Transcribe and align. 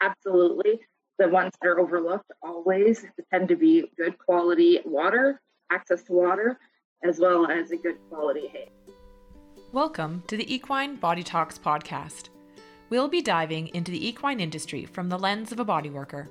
absolutely. 0.00 0.80
The 1.18 1.28
ones 1.28 1.52
that 1.60 1.68
are 1.68 1.78
overlooked 1.78 2.30
always 2.42 3.04
tend 3.30 3.48
to 3.48 3.56
be 3.56 3.90
good 3.98 4.18
quality 4.18 4.80
water, 4.84 5.40
access 5.70 6.02
to 6.04 6.12
water, 6.12 6.58
as 7.04 7.18
well 7.18 7.50
as 7.50 7.70
a 7.70 7.76
good 7.76 7.96
quality 8.08 8.48
hay. 8.48 8.70
Welcome 9.72 10.22
to 10.28 10.36
the 10.36 10.52
Equine 10.52 10.96
Body 10.96 11.22
Talks 11.22 11.58
podcast. 11.58 12.30
We'll 12.88 13.08
be 13.08 13.20
diving 13.20 13.68
into 13.68 13.92
the 13.92 14.08
equine 14.08 14.40
industry 14.40 14.86
from 14.86 15.08
the 15.08 15.18
lens 15.18 15.52
of 15.52 15.60
a 15.60 15.64
body 15.64 15.90
worker, 15.90 16.30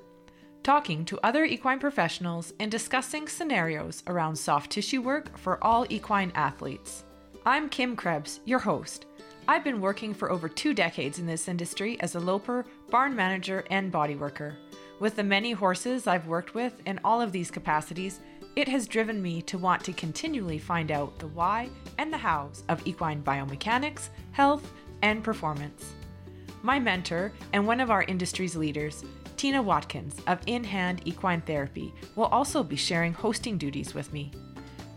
talking 0.62 1.04
to 1.06 1.20
other 1.22 1.44
equine 1.44 1.78
professionals 1.78 2.52
and 2.58 2.70
discussing 2.70 3.28
scenarios 3.28 4.02
around 4.08 4.36
soft 4.36 4.70
tissue 4.70 5.00
work 5.00 5.38
for 5.38 5.62
all 5.64 5.86
equine 5.88 6.32
athletes. 6.34 7.04
I'm 7.46 7.68
Kim 7.68 7.96
Krebs, 7.96 8.40
your 8.44 8.58
host. 8.58 9.06
I've 9.48 9.64
been 9.64 9.80
working 9.80 10.14
for 10.14 10.30
over 10.30 10.48
two 10.48 10.74
decades 10.74 11.18
in 11.18 11.26
this 11.26 11.48
industry 11.48 11.98
as 12.00 12.14
a 12.14 12.20
loper, 12.20 12.66
barn 12.90 13.14
manager, 13.14 13.64
and 13.70 13.92
body 13.92 14.16
worker. 14.16 14.56
With 14.98 15.16
the 15.16 15.22
many 15.22 15.52
horses 15.52 16.06
I've 16.06 16.26
worked 16.26 16.54
with 16.54 16.74
in 16.86 17.00
all 17.04 17.20
of 17.22 17.32
these 17.32 17.50
capacities, 17.50 18.20
it 18.56 18.68
has 18.68 18.88
driven 18.88 19.22
me 19.22 19.40
to 19.42 19.58
want 19.58 19.84
to 19.84 19.92
continually 19.92 20.58
find 20.58 20.90
out 20.90 21.18
the 21.18 21.28
why 21.28 21.70
and 21.98 22.12
the 22.12 22.18
hows 22.18 22.64
of 22.68 22.86
equine 22.86 23.22
biomechanics, 23.22 24.08
health, 24.32 24.72
and 25.02 25.22
performance. 25.22 25.94
My 26.62 26.78
mentor 26.78 27.32
and 27.52 27.66
one 27.66 27.80
of 27.80 27.90
our 27.90 28.02
industry's 28.02 28.56
leaders, 28.56 29.04
Tina 29.36 29.62
Watkins 29.62 30.16
of 30.26 30.40
In 30.46 30.64
Hand 30.64 31.00
Equine 31.06 31.40
Therapy, 31.40 31.94
will 32.16 32.26
also 32.26 32.62
be 32.62 32.76
sharing 32.76 33.14
hosting 33.14 33.56
duties 33.56 33.94
with 33.94 34.12
me. 34.12 34.30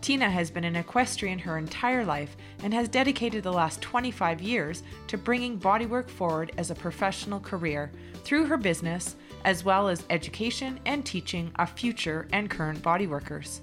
Tina 0.04 0.28
has 0.28 0.50
been 0.50 0.64
an 0.64 0.76
equestrian 0.76 1.38
her 1.38 1.56
entire 1.56 2.04
life 2.04 2.36
and 2.62 2.74
has 2.74 2.90
dedicated 2.90 3.42
the 3.42 3.50
last 3.50 3.80
25 3.80 4.42
years 4.42 4.82
to 5.06 5.16
bringing 5.16 5.58
bodywork 5.58 6.10
forward 6.10 6.52
as 6.58 6.70
a 6.70 6.74
professional 6.74 7.40
career 7.40 7.90
through 8.22 8.44
her 8.44 8.58
business, 8.58 9.16
as 9.46 9.64
well 9.64 9.88
as 9.88 10.04
education 10.10 10.78
and 10.84 11.06
teaching 11.06 11.50
of 11.56 11.70
future 11.70 12.28
and 12.34 12.50
current 12.50 12.82
bodyworkers. 12.82 13.60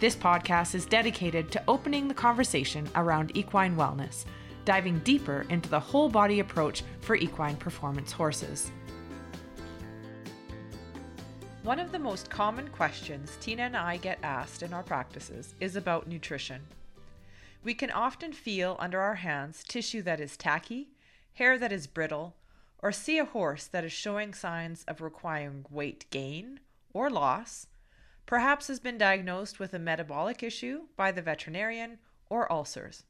This 0.00 0.16
podcast 0.16 0.74
is 0.74 0.86
dedicated 0.86 1.52
to 1.52 1.62
opening 1.68 2.08
the 2.08 2.14
conversation 2.14 2.88
around 2.96 3.30
equine 3.36 3.76
wellness, 3.76 4.24
diving 4.64 4.98
deeper 5.04 5.46
into 5.50 5.68
the 5.68 5.78
whole 5.78 6.08
body 6.08 6.40
approach 6.40 6.82
for 7.00 7.14
equine 7.14 7.54
performance 7.54 8.10
horses. 8.10 8.72
One 11.64 11.80
of 11.80 11.92
the 11.92 11.98
most 11.98 12.28
common 12.28 12.68
questions 12.68 13.38
Tina 13.40 13.62
and 13.62 13.74
I 13.74 13.96
get 13.96 14.18
asked 14.22 14.62
in 14.62 14.74
our 14.74 14.82
practices 14.82 15.54
is 15.60 15.76
about 15.76 16.06
nutrition. 16.06 16.60
We 17.62 17.72
can 17.72 17.90
often 17.90 18.34
feel 18.34 18.76
under 18.78 19.00
our 19.00 19.14
hands 19.14 19.64
tissue 19.66 20.02
that 20.02 20.20
is 20.20 20.36
tacky, 20.36 20.90
hair 21.32 21.58
that 21.58 21.72
is 21.72 21.86
brittle, 21.86 22.36
or 22.80 22.92
see 22.92 23.16
a 23.16 23.24
horse 23.24 23.66
that 23.66 23.82
is 23.82 23.92
showing 23.92 24.34
signs 24.34 24.84
of 24.84 25.00
requiring 25.00 25.64
weight 25.70 26.04
gain 26.10 26.60
or 26.92 27.08
loss, 27.08 27.66
perhaps 28.26 28.68
has 28.68 28.78
been 28.78 28.98
diagnosed 28.98 29.58
with 29.58 29.72
a 29.72 29.78
metabolic 29.78 30.42
issue 30.42 30.82
by 30.98 31.10
the 31.10 31.22
veterinarian 31.22 31.96
or 32.28 32.52
ulcers. 32.52 33.04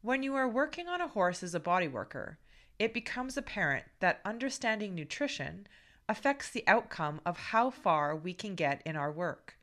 When 0.00 0.22
you 0.22 0.36
are 0.36 0.48
working 0.48 0.86
on 0.86 1.00
a 1.00 1.08
horse 1.08 1.42
as 1.42 1.56
a 1.56 1.60
body 1.60 1.88
worker, 1.88 2.38
it 2.78 2.94
becomes 2.94 3.36
apparent 3.36 3.86
that 3.98 4.20
understanding 4.24 4.94
nutrition 4.94 5.66
affects 6.08 6.50
the 6.50 6.64
outcome 6.66 7.20
of 7.24 7.36
how 7.36 7.70
far 7.70 8.14
we 8.14 8.34
can 8.34 8.54
get 8.54 8.82
in 8.84 8.96
our 8.96 9.10
work. 9.10 9.56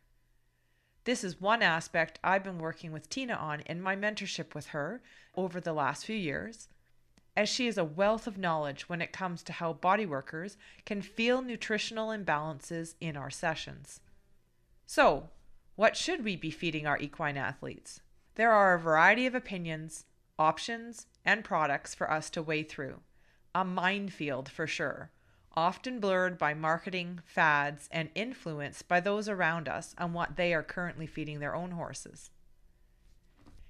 This 1.04 1.24
is 1.24 1.42
one 1.42 1.62
aspect 1.62 2.20
I've 2.24 2.44
been 2.44 2.60
working 2.60 2.92
with 2.92 3.10
Tina 3.10 3.34
on 3.34 3.62
in 3.62 3.82
my 3.82 3.96
mentorship 3.96 4.54
with 4.54 4.68
her 4.68 5.02
over 5.36 5.60
the 5.60 5.74
last 5.74 6.06
few 6.06 6.16
years, 6.16 6.68
as 7.36 7.50
she 7.50 7.68
is 7.68 7.78
a 7.78 7.84
wealth 7.84 8.28
of 8.28 8.38
knowledge 8.38 8.90
when 8.90 9.02
it 9.02 9.14
comes 9.14 9.42
to 9.44 9.54
how 9.54 9.74
body 9.74 10.06
workers 10.06 10.58
can 10.86 11.02
feel 11.02 11.42
nutritional 11.42 12.10
imbalances 12.10 12.96
in 13.00 13.16
our 13.16 13.30
sessions. 13.30 14.02
So, 14.86 15.30
what 15.76 15.96
should 15.96 16.24
we 16.24 16.36
be 16.36 16.52
feeding 16.52 16.86
our 16.86 17.00
equine 17.00 17.38
athletes? 17.38 18.02
There 18.36 18.52
are 18.52 18.74
a 18.74 18.80
variety 18.80 19.26
of 19.26 19.34
opinions, 19.34 20.06
options, 20.38 21.08
and 21.26 21.44
products 21.44 21.96
for 21.96 22.12
us 22.12 22.30
to 22.32 22.44
weigh 22.44 22.64
through. 22.64 23.00
A 23.56 23.64
minefield 23.64 24.50
for 24.50 24.68
sure 24.68 25.12
often 25.56 26.00
blurred 26.00 26.38
by 26.38 26.54
marketing, 26.54 27.20
fads, 27.26 27.90
and 27.92 28.10
influenced 28.16 28.88
by 28.88 29.00
those 29.00 29.28
around 29.28 29.68
us 29.68 29.94
on 29.98 30.14
what 30.14 30.38
they 30.38 30.54
are 30.54 30.64
currently 30.64 31.06
feeding 31.06 31.40
their 31.40 31.56
own 31.56 31.72
horses. 31.72 32.30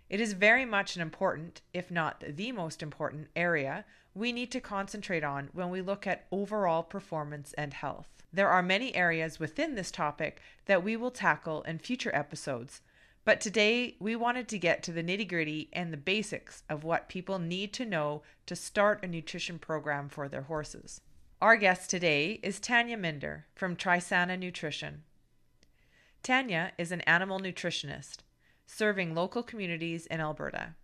It 0.10 0.20
is 0.20 0.34
very 0.34 0.66
much 0.66 0.96
an 0.96 1.02
important, 1.02 1.62
if 1.74 1.90
not 1.90 2.24
the 2.28 2.52
most 2.52 2.84
important, 2.84 3.30
area 3.36 3.86
we 4.14 4.34
need 4.34 4.52
to 4.52 4.60
concentrate 4.60 5.24
on 5.24 5.50
when 5.54 5.70
we 5.70 5.82
look 5.82 6.06
at 6.06 6.28
overall 6.32 6.84
performance 6.84 7.54
and 7.54 7.74
health. 7.74 8.10
There 8.34 8.50
are 8.50 8.62
many 8.62 8.94
areas 8.94 9.40
within 9.40 9.76
this 9.76 9.92
topic 9.92 10.42
that 10.66 10.84
we 10.84 10.98
will 10.98 11.12
tackle 11.12 11.62
in 11.64 11.80
future 11.80 12.14
episodes, 12.14 12.82
but 13.24 13.40
today 13.40 13.96
we 14.00 14.16
wanted 14.16 14.48
to 14.50 14.58
get 14.58 14.84
to 14.84 14.92
the 14.92 15.04
nitty 15.04 15.28
gritty 15.28 15.70
and 15.72 15.94
the 15.94 15.98
basics 15.98 16.64
of 16.70 16.84
what 16.84 17.08
people 17.08 17.40
need 17.40 17.72
to 17.74 17.86
know 17.86 18.22
to 18.48 18.56
start 18.56 19.04
a 19.04 19.08
nutrition 19.08 19.60
program 19.60 20.10
for 20.10 20.28
their 20.28 20.44
horses. 20.44 21.02
Our 21.42 21.56
guest 21.56 21.90
today 21.90 22.40
is 22.44 22.60
Tanya 22.60 22.96
Minder 22.98 23.48
from 23.56 23.76
Trisana 23.76 24.38
Nutrition. 24.38 25.02
Tanya 26.22 26.72
is 26.78 26.92
an 26.92 27.02
animal 27.02 27.40
nutritionist 27.40 28.18
serving 28.68 29.16
local 29.16 29.42
communities 29.42 30.06
in 30.06 30.22
Alberta. 30.22 30.76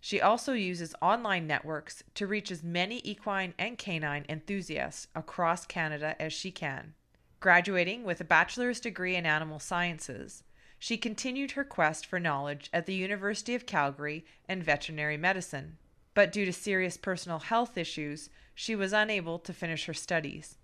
She 0.00 0.20
also 0.20 0.54
uses 0.54 0.96
online 1.00 1.46
networks 1.46 2.02
to 2.14 2.26
reach 2.26 2.50
as 2.50 2.64
many 2.64 3.00
equine 3.04 3.54
and 3.60 3.78
canine 3.78 4.26
enthusiasts 4.28 5.06
across 5.14 5.66
Canada 5.66 6.16
as 6.20 6.32
she 6.32 6.50
can. 6.50 6.94
Graduating 7.38 8.02
with 8.02 8.20
a 8.20 8.24
bachelor's 8.24 8.80
degree 8.80 9.14
in 9.14 9.24
animal 9.24 9.60
sciences, 9.60 10.42
she 10.80 10.96
continued 10.96 11.52
her 11.52 11.62
quest 11.62 12.06
for 12.06 12.18
knowledge 12.18 12.70
at 12.72 12.86
the 12.86 12.94
University 12.94 13.54
of 13.54 13.66
Calgary 13.66 14.24
and 14.48 14.64
veterinary 14.64 15.16
medicine. 15.16 15.76
But 16.12 16.32
due 16.32 16.44
to 16.44 16.52
serious 16.52 16.96
personal 16.96 17.38
health 17.38 17.78
issues, 17.78 18.30
she 18.60 18.76
was 18.76 18.92
unable 18.92 19.38
to 19.38 19.54
finish 19.54 19.86
her 19.86 19.94
studies. 19.94 20.58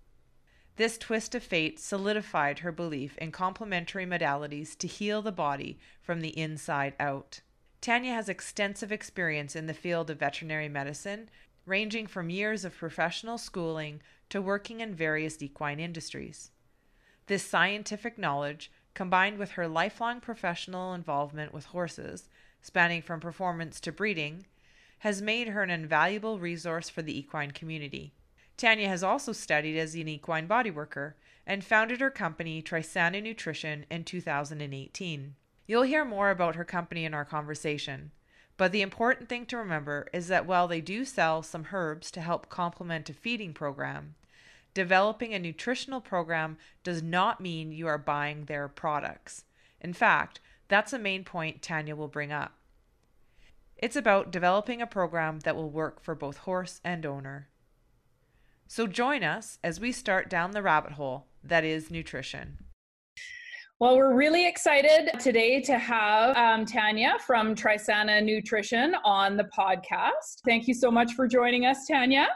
This 0.75 0.99
twist 0.99 1.33
of 1.33 1.41
fate 1.41 1.79
solidified 1.79 2.59
her 2.59 2.71
belief 2.71 3.17
in 3.17 3.31
complementary 3.31 4.05
modalities 4.05 4.77
to 4.77 4.87
heal 4.87 5.23
the 5.23 5.31
body 5.31 5.79
from 5.99 6.21
the 6.21 6.37
inside 6.37 6.93
out. 6.99 7.41
Tanya 7.81 8.13
has 8.13 8.29
extensive 8.29 8.91
experience 8.91 9.55
in 9.55 9.65
the 9.65 9.73
field 9.73 10.11
of 10.11 10.19
veterinary 10.19 10.69
medicine, 10.69 11.27
ranging 11.65 12.05
from 12.05 12.29
years 12.29 12.63
of 12.63 12.77
professional 12.77 13.39
schooling 13.39 13.99
to 14.29 14.43
working 14.43 14.79
in 14.79 14.93
various 14.93 15.41
equine 15.41 15.79
industries. 15.79 16.51
This 17.25 17.41
scientific 17.41 18.19
knowledge, 18.19 18.71
combined 18.93 19.39
with 19.39 19.53
her 19.53 19.67
lifelong 19.67 20.21
professional 20.21 20.93
involvement 20.93 21.51
with 21.51 21.65
horses, 21.65 22.29
spanning 22.61 23.01
from 23.01 23.19
performance 23.19 23.79
to 23.79 23.91
breeding, 23.91 24.45
has 24.99 25.21
made 25.21 25.49
her 25.49 25.63
an 25.63 25.69
invaluable 25.69 26.39
resource 26.39 26.89
for 26.89 27.01
the 27.01 27.17
equine 27.17 27.51
community. 27.51 28.13
Tanya 28.57 28.87
has 28.87 29.03
also 29.03 29.31
studied 29.31 29.77
as 29.77 29.93
an 29.93 30.07
equine 30.07 30.47
bodyworker 30.47 31.13
and 31.45 31.63
founded 31.63 32.01
her 32.01 32.09
company 32.09 32.61
Trisana 32.61 33.21
Nutrition 33.21 33.85
in 33.89 34.03
2018. 34.03 35.35
You'll 35.67 35.83
hear 35.83 36.03
more 36.03 36.31
about 36.31 36.55
her 36.55 36.65
company 36.65 37.05
in 37.05 37.13
our 37.13 37.25
conversation, 37.25 38.11
but 38.57 38.71
the 38.71 38.81
important 38.81 39.29
thing 39.29 39.45
to 39.47 39.57
remember 39.57 40.07
is 40.11 40.27
that 40.27 40.47
while 40.47 40.67
they 40.67 40.81
do 40.81 41.05
sell 41.05 41.43
some 41.43 41.67
herbs 41.71 42.09
to 42.11 42.21
help 42.21 42.49
complement 42.49 43.09
a 43.09 43.13
feeding 43.13 43.53
program, 43.53 44.15
developing 44.73 45.33
a 45.33 45.39
nutritional 45.39 46.01
program 46.01 46.57
does 46.83 47.03
not 47.03 47.39
mean 47.39 47.71
you 47.71 47.87
are 47.87 47.97
buying 47.97 48.45
their 48.45 48.67
products. 48.67 49.43
In 49.79 49.93
fact, 49.93 50.39
that's 50.67 50.93
a 50.93 50.99
main 50.99 51.23
point 51.23 51.61
Tanya 51.61 51.95
will 51.95 52.07
bring 52.07 52.31
up. 52.31 52.56
It's 53.77 53.95
about 53.95 54.31
developing 54.31 54.81
a 54.81 54.87
program 54.87 55.39
that 55.41 55.55
will 55.55 55.69
work 55.69 56.03
for 56.03 56.15
both 56.15 56.37
horse 56.37 56.81
and 56.83 57.05
owner. 57.05 57.49
So 58.67 58.87
join 58.87 59.23
us 59.23 59.59
as 59.63 59.79
we 59.79 59.91
start 59.91 60.29
down 60.29 60.51
the 60.51 60.63
rabbit 60.63 60.93
hole 60.93 61.27
that 61.43 61.63
is 61.63 61.91
nutrition. 61.91 62.57
Well, 63.79 63.95
we're 63.95 64.15
really 64.15 64.47
excited 64.47 65.11
today 65.19 65.61
to 65.61 65.77
have 65.77 66.35
um, 66.35 66.65
Tanya 66.65 67.17
from 67.25 67.53
Trisana 67.53 68.23
Nutrition 68.23 68.95
on 69.05 69.37
the 69.37 69.47
podcast. 69.55 70.41
Thank 70.43 70.67
you 70.67 70.73
so 70.73 70.89
much 70.89 71.13
for 71.13 71.27
joining 71.27 71.65
us, 71.65 71.85
Tanya. 71.87 72.27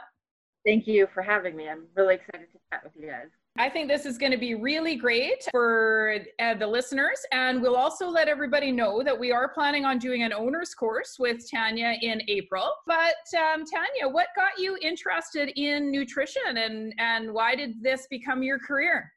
Thank 0.64 0.86
you 0.86 1.08
for 1.12 1.20
having 1.20 1.56
me. 1.56 1.68
I'm 1.68 1.86
really 1.96 2.14
excited 2.14 2.46
to 2.52 2.58
chat 2.70 2.84
with 2.84 2.92
you 2.94 3.08
guys. 3.08 3.26
I 3.58 3.68
think 3.68 3.88
this 3.88 4.06
is 4.06 4.16
going 4.16 4.32
to 4.32 4.38
be 4.38 4.54
really 4.54 4.96
great 4.96 5.46
for 5.50 6.16
uh, 6.40 6.54
the 6.54 6.66
listeners. 6.66 7.20
And 7.32 7.60
we'll 7.60 7.76
also 7.76 8.08
let 8.08 8.26
everybody 8.26 8.72
know 8.72 9.02
that 9.02 9.18
we 9.18 9.30
are 9.30 9.48
planning 9.48 9.84
on 9.84 9.98
doing 9.98 10.22
an 10.22 10.32
owner's 10.32 10.74
course 10.74 11.16
with 11.18 11.50
Tanya 11.50 11.96
in 12.00 12.22
April. 12.28 12.72
But 12.86 13.16
um, 13.36 13.64
Tanya, 13.66 14.08
what 14.10 14.28
got 14.34 14.52
you 14.58 14.78
interested 14.80 15.52
in 15.56 15.90
nutrition 15.90 16.56
and, 16.56 16.94
and 16.98 17.32
why 17.32 17.54
did 17.54 17.82
this 17.82 18.06
become 18.08 18.42
your 18.42 18.58
career? 18.58 19.12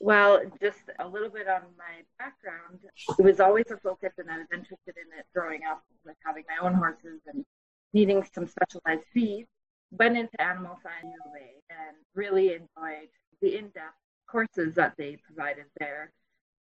Well, 0.00 0.40
just 0.62 0.78
a 1.00 1.06
little 1.06 1.28
bit 1.28 1.46
on 1.46 1.62
my 1.76 2.04
background. 2.18 2.78
It 3.18 3.22
was 3.22 3.40
always 3.40 3.64
a 3.70 3.76
focus, 3.78 4.12
and 4.18 4.30
I 4.30 4.38
was 4.38 4.46
interested 4.52 4.94
in 4.96 5.18
it 5.18 5.26
growing 5.34 5.62
up 5.68 5.82
with 6.06 6.14
having 6.24 6.44
my 6.48 6.64
own 6.64 6.74
horses 6.74 7.20
and 7.26 7.44
needing 7.92 8.24
some 8.32 8.46
specialized 8.46 9.02
feeds. 9.12 9.48
went 9.90 10.16
into 10.16 10.40
Animal 10.40 10.78
Science 10.82 11.14
and 11.70 11.96
really 12.14 12.52
enjoyed 12.52 13.08
the 13.40 13.56
in-depth 13.56 13.94
courses 14.26 14.74
that 14.74 14.94
they 14.98 15.18
provided 15.26 15.64
there 15.78 16.12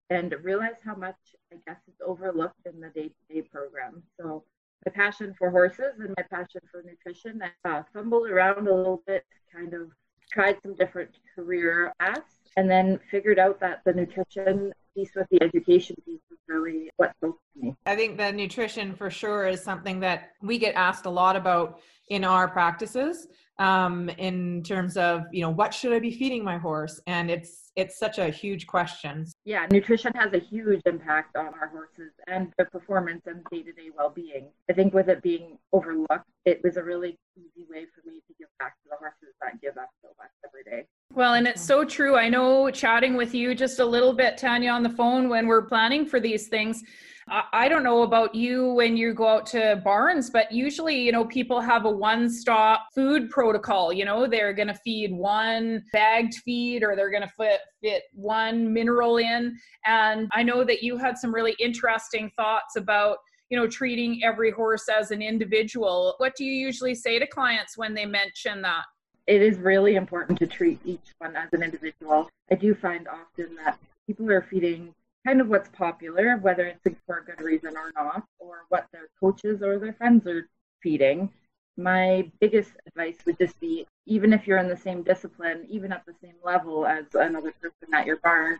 and 0.10 0.34
realize 0.42 0.78
how 0.84 0.96
much 0.96 1.16
I 1.52 1.58
guess 1.66 1.80
is 1.88 1.96
overlooked 2.06 2.66
in 2.66 2.80
the 2.80 2.90
day-to-day 2.90 3.42
program. 3.44 4.04
So 4.20 4.44
my 4.86 4.92
passion 4.92 5.36
for 5.38 5.50
horses 5.50 6.00
and 6.00 6.14
my 6.18 6.24
passion 6.24 6.62
for 6.72 6.84
nutrition, 6.84 7.42
I 7.64 7.70
uh, 7.70 7.84
fumbled 7.94 8.30
around 8.30 8.68
a 8.68 8.74
little 8.74 9.04
bit, 9.06 9.26
kind 9.54 9.74
of 9.74 9.90
tried 10.32 10.58
some 10.62 10.76
different 10.76 11.12
career 11.36 11.94
paths, 12.00 12.40
and 12.56 12.70
then 12.70 13.00
figured 13.12 13.40
out 13.40 13.60
that 13.60 13.82
the 13.86 13.94
nutrition 13.94 14.72
piece 14.96 15.12
with 15.16 15.28
the 15.30 15.42
education 15.44 15.96
piece 16.06 16.22
was 16.30 16.40
really 16.48 16.90
what 16.98 17.14
spoke 17.18 17.40
to 17.54 17.62
me. 17.62 17.76
I 17.86 17.96
think 17.96 18.18
the 18.18 18.32
nutrition 18.32 18.96
for 18.96 19.10
sure 19.10 19.48
is 19.48 19.62
something 19.62 20.00
that 20.02 20.32
we 20.42 20.58
get 20.58 20.76
asked 20.76 21.06
a 21.06 21.10
lot 21.10 21.36
about 21.36 21.80
in 22.10 22.24
our 22.24 22.48
practices 22.48 23.28
um, 23.60 24.10
in 24.18 24.64
terms 24.64 24.98
of 24.98 25.24
you 25.32 25.42
know 25.42 25.50
what 25.50 25.74
should 25.74 25.94
I 25.94 26.00
be 26.00 26.12
feeding 26.12 26.44
my 26.44 26.58
horse, 26.58 27.02
and 27.08 27.30
it's 27.32 27.72
it's 27.76 27.98
such 27.98 28.18
a 28.18 28.30
huge 28.30 28.68
question. 28.68 29.26
Yeah, 29.46 29.68
nutrition 29.72 30.14
has 30.16 30.34
a 30.34 30.40
huge 30.40 30.82
impact 30.86 31.36
on 31.36 31.48
our 31.48 31.68
horses 31.68 32.12
and 32.28 32.54
their 32.58 32.68
performance 32.68 33.24
and 33.26 33.44
day 33.52 33.64
to 33.64 33.72
day 33.72 33.90
well 33.96 34.10
being. 34.10 34.50
I 34.70 34.74
think 34.74 34.94
with 34.94 35.10
it 35.10 35.22
being 35.22 35.58
overlooked, 35.74 36.28
it 36.46 36.62
was 36.64 36.78
a 36.78 36.84
really 36.84 37.18
easy 37.36 37.66
way 37.70 37.86
for 37.86 38.08
me 38.08 38.22
to 38.28 38.34
give 38.38 38.48
back 38.60 38.76
to 38.84 38.90
the 38.90 38.98
horses 38.98 39.36
that 39.42 39.60
give 39.62 39.78
us 39.78 39.90
so 40.02 40.10
much 40.18 40.30
every 40.46 40.64
day. 40.64 40.86
Well, 41.14 41.34
and 41.34 41.48
it's 41.48 41.62
so 41.62 41.84
true. 41.84 42.16
I 42.16 42.30
know 42.30 42.70
chatting 42.70 43.16
with 43.16 43.34
you 43.34 43.56
just 43.56 43.80
a 43.80 43.86
little 43.86 44.14
bit, 44.14 44.38
Tanya, 44.38 44.72
on 44.72 44.84
the 44.84 44.90
phone 44.90 45.30
when 45.30 45.48
we're 45.48 45.64
planning 45.64 46.06
for 46.06 46.20
these 46.20 46.48
things. 46.48 46.84
I 47.30 47.68
don't 47.68 47.84
know 47.84 48.04
about 48.04 48.34
you 48.34 48.72
when 48.74 48.96
you 48.96 49.14
go 49.14 49.28
out 49.28 49.46
to 49.48 49.82
barns, 49.84 50.30
but 50.30 50.50
usually, 50.52 50.96
you 50.96 51.12
know, 51.12 51.26
people 51.26 51.60
have 51.60 51.84
a 51.86 51.92
one 51.92 52.30
stop 52.30 52.88
food 52.96 53.30
protocol. 53.30 53.92
You 53.92 54.06
know, 54.06 54.28
they're 54.28 54.54
going 54.54 54.70
to 54.70 54.74
feed 54.74 55.12
one 55.12 55.84
bagged 55.92 56.36
feed 56.46 56.84
or 56.84 56.96
they're 56.96 57.10
going 57.10 57.24
to 57.24 57.32
fit, 57.38 57.60
fit 57.84 58.04
one 58.14 58.72
mineral 58.72 59.18
in. 59.18 59.58
And 59.86 60.30
I 60.34 60.42
know 60.44 60.64
that 60.64 60.82
you 60.82 60.98
had 60.98 61.18
some 61.18 61.34
really 61.34 61.56
interesting 61.60 62.32
thoughts 62.38 62.78
about 62.78 63.18
you 63.50 63.58
know 63.58 63.68
treating 63.68 64.24
every 64.26 64.52
horse 64.52 64.90
as 64.90 65.12
an 65.12 65.22
individual 65.22 66.16
what 66.18 66.36
do 66.36 66.44
you 66.44 66.52
usually 66.52 66.94
say 66.94 67.18
to 67.18 67.26
clients 67.26 67.78
when 67.78 67.94
they 67.94 68.06
mention 68.06 68.62
that 68.62 68.84
it 69.28 69.42
is 69.42 69.58
really 69.58 69.96
important 69.96 70.40
to 70.40 70.48
treat 70.48 70.80
each 70.86 71.14
one 71.20 71.36
as 71.36 71.50
an 71.52 71.62
individual. 71.62 72.30
I 72.50 72.56
do 72.56 72.74
find 72.74 73.08
often 73.10 73.56
that 73.58 73.78
people 74.08 74.32
are 74.32 74.42
feeding 74.42 74.96
kind 75.28 75.42
of 75.42 75.50
what's 75.50 75.68
popular, 75.70 76.38
whether 76.38 76.66
it's 76.66 76.98
for 77.06 77.18
a 77.18 77.26
good 77.26 77.44
reason 77.44 77.76
or 77.76 77.92
not, 78.02 78.24
or 78.40 78.64
what 78.70 78.88
their 78.94 79.10
coaches 79.20 79.62
or 79.62 79.78
their 79.78 79.92
friends 79.92 80.26
are 80.26 80.48
feeding. 80.82 81.30
My 81.76 82.32
biggest 82.40 82.72
advice 82.88 83.18
would 83.26 83.38
just 83.38 83.60
be 83.60 83.86
even 84.06 84.32
if 84.32 84.48
you're 84.48 84.58
in 84.58 84.70
the 84.70 84.78
same 84.78 85.04
discipline, 85.04 85.68
even 85.70 85.92
at 85.92 86.06
the 86.06 86.14
same 86.24 86.36
level 86.46 86.86
as 86.86 87.04
another 87.14 87.52
person 87.62 87.94
at 87.94 88.06
your 88.06 88.18
barn, 88.18 88.58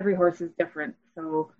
every 0.00 0.14
horse 0.14 0.40
is 0.40 0.52
different. 0.56 0.94
So 1.16 1.50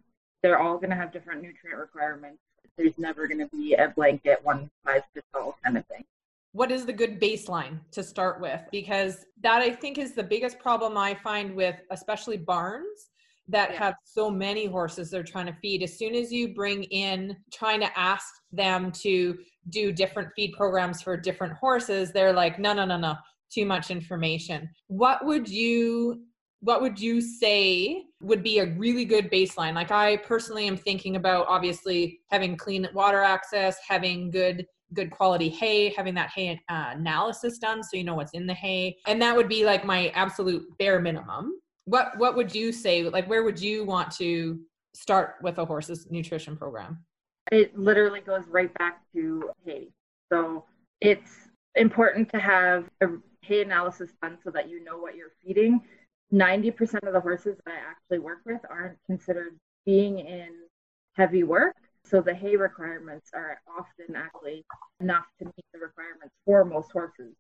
they're 0.42 0.60
all 0.60 0.76
going 0.76 0.90
to 0.90 0.96
have 0.96 1.12
different 1.12 1.42
nutrient 1.42 1.80
requirements. 1.80 2.38
There's 2.78 2.96
never 2.96 3.26
going 3.26 3.40
to 3.40 3.48
be 3.48 3.74
a 3.74 3.88
blanket 3.88 4.38
one 4.44 4.70
size 4.86 5.02
fits 5.12 5.26
all 5.34 5.58
kind 5.64 5.78
of 5.78 5.86
thing 5.86 6.04
what 6.52 6.70
is 6.70 6.86
the 6.86 6.92
good 6.92 7.20
baseline 7.20 7.80
to 7.90 8.00
start 8.02 8.40
with 8.40 8.60
because 8.70 9.26
that 9.42 9.60
i 9.60 9.70
think 9.70 9.98
is 9.98 10.12
the 10.12 10.22
biggest 10.22 10.58
problem 10.60 10.96
i 10.96 11.12
find 11.12 11.52
with 11.54 11.80
especially 11.90 12.36
barns 12.36 13.10
that 13.48 13.72
yeah. 13.72 13.78
have 13.78 13.94
so 14.04 14.30
many 14.30 14.66
horses 14.66 15.10
they're 15.10 15.22
trying 15.22 15.46
to 15.46 15.52
feed 15.60 15.82
as 15.82 15.98
soon 15.98 16.14
as 16.14 16.32
you 16.32 16.54
bring 16.54 16.84
in 16.84 17.36
trying 17.52 17.80
to 17.80 17.98
ask 17.98 18.26
them 18.52 18.90
to 18.90 19.36
do 19.70 19.92
different 19.92 20.28
feed 20.34 20.52
programs 20.52 21.02
for 21.02 21.16
different 21.16 21.52
horses 21.54 22.12
they're 22.12 22.32
like 22.32 22.58
no 22.58 22.72
no 22.72 22.84
no 22.84 22.96
no 22.96 23.14
too 23.52 23.66
much 23.66 23.90
information 23.90 24.68
what 24.86 25.24
would 25.24 25.48
you 25.48 26.22
what 26.60 26.80
would 26.80 26.98
you 26.98 27.20
say 27.20 28.02
would 28.20 28.42
be 28.42 28.58
a 28.58 28.74
really 28.76 29.04
good 29.04 29.30
baseline 29.30 29.74
like 29.74 29.90
i 29.90 30.16
personally 30.18 30.66
am 30.66 30.76
thinking 30.76 31.16
about 31.16 31.46
obviously 31.48 32.20
having 32.30 32.56
clean 32.56 32.88
water 32.94 33.20
access 33.20 33.76
having 33.86 34.30
good 34.30 34.66
good 34.94 35.10
quality 35.10 35.48
hay, 35.48 35.90
having 35.90 36.14
that 36.14 36.30
hay 36.34 36.60
uh, 36.70 36.92
analysis 36.94 37.58
done 37.58 37.82
so 37.82 37.96
you 37.96 38.04
know 38.04 38.14
what's 38.14 38.32
in 38.32 38.46
the 38.46 38.54
hay. 38.54 38.96
And 39.06 39.20
that 39.20 39.36
would 39.36 39.48
be 39.48 39.64
like 39.64 39.84
my 39.84 40.08
absolute 40.10 40.64
bare 40.78 41.00
minimum. 41.00 41.60
What 41.86 42.16
what 42.18 42.36
would 42.36 42.54
you 42.54 42.72
say 42.72 43.02
like 43.04 43.28
where 43.28 43.42
would 43.42 43.60
you 43.60 43.84
want 43.84 44.10
to 44.12 44.60
start 44.94 45.36
with 45.42 45.58
a 45.58 45.64
horse's 45.64 46.10
nutrition 46.10 46.56
program? 46.56 47.04
It 47.52 47.78
literally 47.78 48.20
goes 48.20 48.44
right 48.48 48.72
back 48.74 49.02
to 49.12 49.50
hay. 49.64 49.88
So 50.32 50.64
it's 51.00 51.30
important 51.74 52.30
to 52.30 52.38
have 52.38 52.88
a 53.02 53.08
hay 53.42 53.62
analysis 53.62 54.10
done 54.22 54.38
so 54.42 54.50
that 54.50 54.70
you 54.70 54.82
know 54.82 54.96
what 54.96 55.14
you're 55.14 55.34
feeding. 55.44 55.82
90% 56.32 57.06
of 57.06 57.12
the 57.12 57.20
horses 57.20 57.56
that 57.64 57.72
I 57.72 57.90
actually 57.90 58.18
work 58.18 58.38
with 58.46 58.60
aren't 58.70 58.96
considered 59.06 59.56
being 59.84 60.18
in 60.20 60.48
heavy 61.16 61.44
work 61.44 61.76
so 62.04 62.20
the 62.20 62.34
hay 62.34 62.56
requirements 62.56 63.30
are 63.32 63.60
often 63.78 64.14
actually 64.14 64.64
enough 65.00 65.24
to 65.38 65.46
meet 65.46 65.64
the 65.72 65.78
requirements 65.78 66.34
for 66.44 66.64
most 66.64 66.92
horses, 66.92 67.34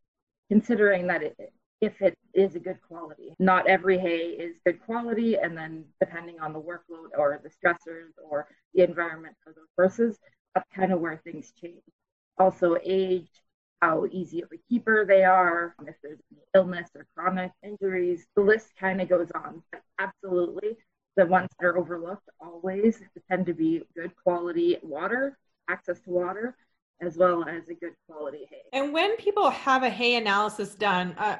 considering 0.48 1.06
that 1.08 1.22
it, 1.22 1.36
if 1.80 2.00
it 2.00 2.16
is 2.32 2.54
a 2.54 2.60
good 2.60 2.78
quality. 2.86 3.34
Not 3.38 3.66
every 3.66 3.98
hay 3.98 4.30
is 4.30 4.56
good 4.64 4.80
quality, 4.84 5.36
and 5.36 5.56
then 5.56 5.84
depending 6.00 6.40
on 6.40 6.52
the 6.52 6.60
workload 6.60 7.10
or 7.16 7.40
the 7.42 7.50
stressors 7.50 8.12
or 8.30 8.48
the 8.74 8.82
environment 8.82 9.36
for 9.42 9.52
those 9.52 9.68
horses, 9.76 10.18
that's 10.54 10.68
kind 10.74 10.92
of 10.92 11.00
where 11.00 11.20
things 11.24 11.52
change. 11.60 11.82
Also, 12.38 12.76
age, 12.82 13.28
how 13.80 14.06
easy 14.10 14.42
of 14.42 14.48
a 14.52 14.58
keeper 14.68 15.04
they 15.04 15.24
are, 15.24 15.74
if 15.86 15.94
there's 16.02 16.18
any 16.32 16.42
illness 16.54 16.88
or 16.94 17.06
chronic 17.16 17.52
injuries, 17.62 18.26
the 18.34 18.42
list 18.42 18.68
kind 18.78 19.00
of 19.00 19.08
goes 19.08 19.30
on. 19.34 19.62
But 19.70 19.82
absolutely, 19.98 20.78
the 21.16 21.26
ones 21.26 21.48
that 21.58 21.66
are 21.66 21.76
overlooked 21.76 22.28
always 22.40 23.00
tend 23.30 23.46
to 23.46 23.54
be 23.54 23.82
good 23.94 24.12
quality 24.22 24.78
water, 24.82 25.38
access 25.68 26.00
to 26.00 26.10
water, 26.10 26.56
as 27.00 27.16
well 27.16 27.44
as 27.46 27.68
a 27.68 27.74
good 27.74 27.94
quality 28.08 28.46
hay. 28.50 28.62
And 28.72 28.92
when 28.92 29.16
people 29.16 29.50
have 29.50 29.82
a 29.82 29.90
hay 29.90 30.16
analysis 30.16 30.74
done, 30.74 31.14
uh, 31.18 31.38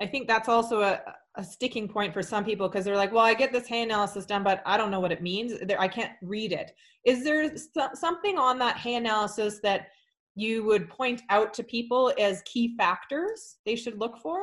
I 0.00 0.06
think 0.06 0.28
that's 0.28 0.48
also 0.48 0.82
a, 0.82 1.00
a 1.36 1.44
sticking 1.44 1.88
point 1.88 2.12
for 2.12 2.22
some 2.22 2.44
people 2.44 2.68
because 2.68 2.84
they're 2.84 2.96
like, 2.96 3.12
well, 3.12 3.24
I 3.24 3.34
get 3.34 3.52
this 3.52 3.66
hay 3.66 3.82
analysis 3.82 4.26
done, 4.26 4.42
but 4.42 4.62
I 4.66 4.76
don't 4.76 4.90
know 4.90 5.00
what 5.00 5.12
it 5.12 5.22
means. 5.22 5.54
I 5.78 5.88
can't 5.88 6.12
read 6.22 6.52
it. 6.52 6.72
Is 7.04 7.24
there 7.24 7.50
something 7.94 8.38
on 8.38 8.58
that 8.58 8.76
hay 8.76 8.96
analysis 8.96 9.60
that 9.62 9.88
you 10.34 10.64
would 10.64 10.88
point 10.90 11.22
out 11.30 11.54
to 11.54 11.62
people 11.62 12.12
as 12.18 12.42
key 12.42 12.76
factors 12.76 13.56
they 13.64 13.76
should 13.76 13.98
look 13.98 14.18
for? 14.18 14.38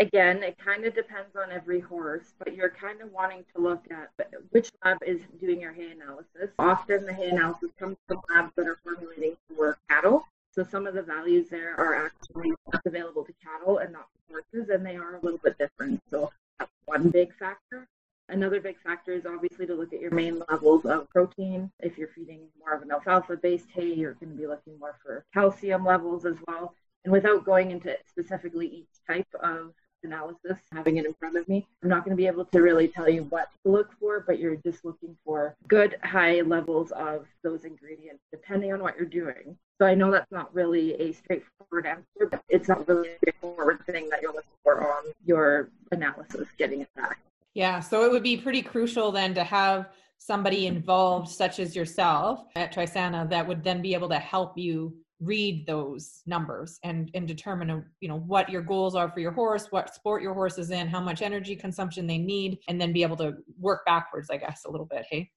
again, 0.00 0.42
it 0.42 0.56
kind 0.64 0.84
of 0.84 0.94
depends 0.94 1.34
on 1.36 1.50
every 1.50 1.80
horse, 1.80 2.34
but 2.38 2.54
you're 2.54 2.70
kind 2.70 3.00
of 3.00 3.12
wanting 3.12 3.44
to 3.54 3.62
look 3.62 3.84
at 3.90 4.10
which 4.50 4.70
lab 4.84 4.98
is 5.06 5.20
doing 5.40 5.60
your 5.60 5.72
hay 5.72 5.90
analysis. 5.90 6.54
Often 6.58 7.06
the 7.06 7.12
hay 7.12 7.28
analysis 7.28 7.70
comes 7.78 7.96
from 8.06 8.20
labs 8.34 8.52
that 8.56 8.66
are 8.66 8.78
formulating 8.84 9.36
for 9.54 9.78
cattle. 9.88 10.24
So 10.58 10.64
some 10.64 10.88
of 10.88 10.94
the 10.94 11.02
values 11.02 11.48
there 11.48 11.78
are 11.78 11.94
actually 12.06 12.50
available 12.84 13.24
to 13.24 13.32
cattle 13.34 13.78
and 13.78 13.92
not 13.92 14.08
to 14.10 14.32
horses, 14.32 14.70
and 14.70 14.84
they 14.84 14.96
are 14.96 15.14
a 15.14 15.20
little 15.20 15.38
bit 15.38 15.56
different. 15.56 16.02
So 16.10 16.32
that's 16.58 16.72
one 16.84 17.10
big 17.10 17.32
factor. 17.36 17.86
Another 18.28 18.60
big 18.60 18.76
factor 18.80 19.12
is 19.12 19.24
obviously 19.24 19.66
to 19.66 19.74
look 19.76 19.92
at 19.92 20.00
your 20.00 20.10
main 20.10 20.42
levels 20.50 20.84
of 20.84 21.08
protein. 21.10 21.70
If 21.78 21.96
you're 21.96 22.08
feeding 22.08 22.48
more 22.58 22.74
of 22.74 22.82
an 22.82 22.90
alfalfa 22.90 23.36
based 23.36 23.68
hay, 23.72 23.92
you're 23.92 24.14
going 24.14 24.32
to 24.32 24.36
be 24.36 24.48
looking 24.48 24.76
more 24.80 24.96
for 25.00 25.24
calcium 25.32 25.84
levels 25.84 26.26
as 26.26 26.38
well. 26.48 26.74
And 27.04 27.12
without 27.12 27.44
going 27.44 27.70
into 27.70 27.96
specifically 28.08 28.66
each 28.66 29.06
type 29.06 29.32
of 29.40 29.74
analysis, 30.04 30.58
having 30.72 30.96
it 30.96 31.06
in 31.06 31.14
front 31.14 31.36
of 31.36 31.48
me. 31.48 31.66
I'm 31.82 31.88
not 31.88 32.04
going 32.04 32.16
to 32.16 32.20
be 32.20 32.26
able 32.26 32.44
to 32.44 32.60
really 32.60 32.88
tell 32.88 33.08
you 33.08 33.24
what 33.24 33.48
to 33.64 33.70
look 33.70 33.90
for, 34.00 34.20
but 34.26 34.38
you're 34.38 34.56
just 34.56 34.84
looking 34.84 35.16
for 35.24 35.54
good 35.68 35.96
high 36.02 36.40
levels 36.40 36.90
of 36.92 37.26
those 37.42 37.64
ingredients 37.64 38.22
depending 38.30 38.72
on 38.72 38.82
what 38.82 38.96
you're 38.96 39.06
doing. 39.06 39.56
So 39.80 39.86
I 39.86 39.94
know 39.94 40.10
that's 40.10 40.30
not 40.32 40.52
really 40.54 40.94
a 40.94 41.12
straightforward 41.12 41.86
answer, 41.86 42.28
but 42.30 42.42
it's 42.48 42.68
not 42.68 42.88
really 42.88 43.10
a 43.10 43.16
straightforward 43.18 43.84
thing 43.86 44.08
that 44.10 44.22
you're 44.22 44.32
looking 44.32 44.50
for 44.64 44.92
on 44.92 45.12
your 45.24 45.70
analysis 45.92 46.48
getting 46.58 46.80
it 46.80 46.88
back. 46.96 47.20
Yeah, 47.54 47.80
so 47.80 48.04
it 48.04 48.10
would 48.10 48.22
be 48.22 48.36
pretty 48.36 48.62
crucial 48.62 49.12
then 49.12 49.34
to 49.34 49.44
have 49.44 49.88
somebody 50.18 50.66
involved, 50.66 51.28
such 51.28 51.60
as 51.60 51.76
yourself 51.76 52.44
at 52.56 52.74
Trisana, 52.74 53.28
that 53.30 53.46
would 53.46 53.62
then 53.62 53.80
be 53.80 53.94
able 53.94 54.08
to 54.08 54.18
help 54.18 54.58
you 54.58 54.96
read 55.20 55.66
those 55.66 56.22
numbers 56.26 56.78
and 56.84 57.10
and 57.14 57.26
determine 57.26 57.70
uh, 57.70 57.80
you 58.00 58.08
know 58.08 58.20
what 58.20 58.48
your 58.48 58.62
goals 58.62 58.94
are 58.94 59.10
for 59.10 59.18
your 59.18 59.32
horse 59.32 59.66
what 59.70 59.92
sport 59.92 60.22
your 60.22 60.32
horse 60.32 60.58
is 60.58 60.70
in 60.70 60.86
how 60.86 61.00
much 61.00 61.22
energy 61.22 61.56
consumption 61.56 62.06
they 62.06 62.18
need 62.18 62.58
and 62.68 62.80
then 62.80 62.92
be 62.92 63.02
able 63.02 63.16
to 63.16 63.34
work 63.58 63.84
backwards 63.84 64.30
i 64.30 64.36
guess 64.36 64.64
a 64.64 64.70
little 64.70 64.86
bit 64.86 65.04
hey? 65.10 65.28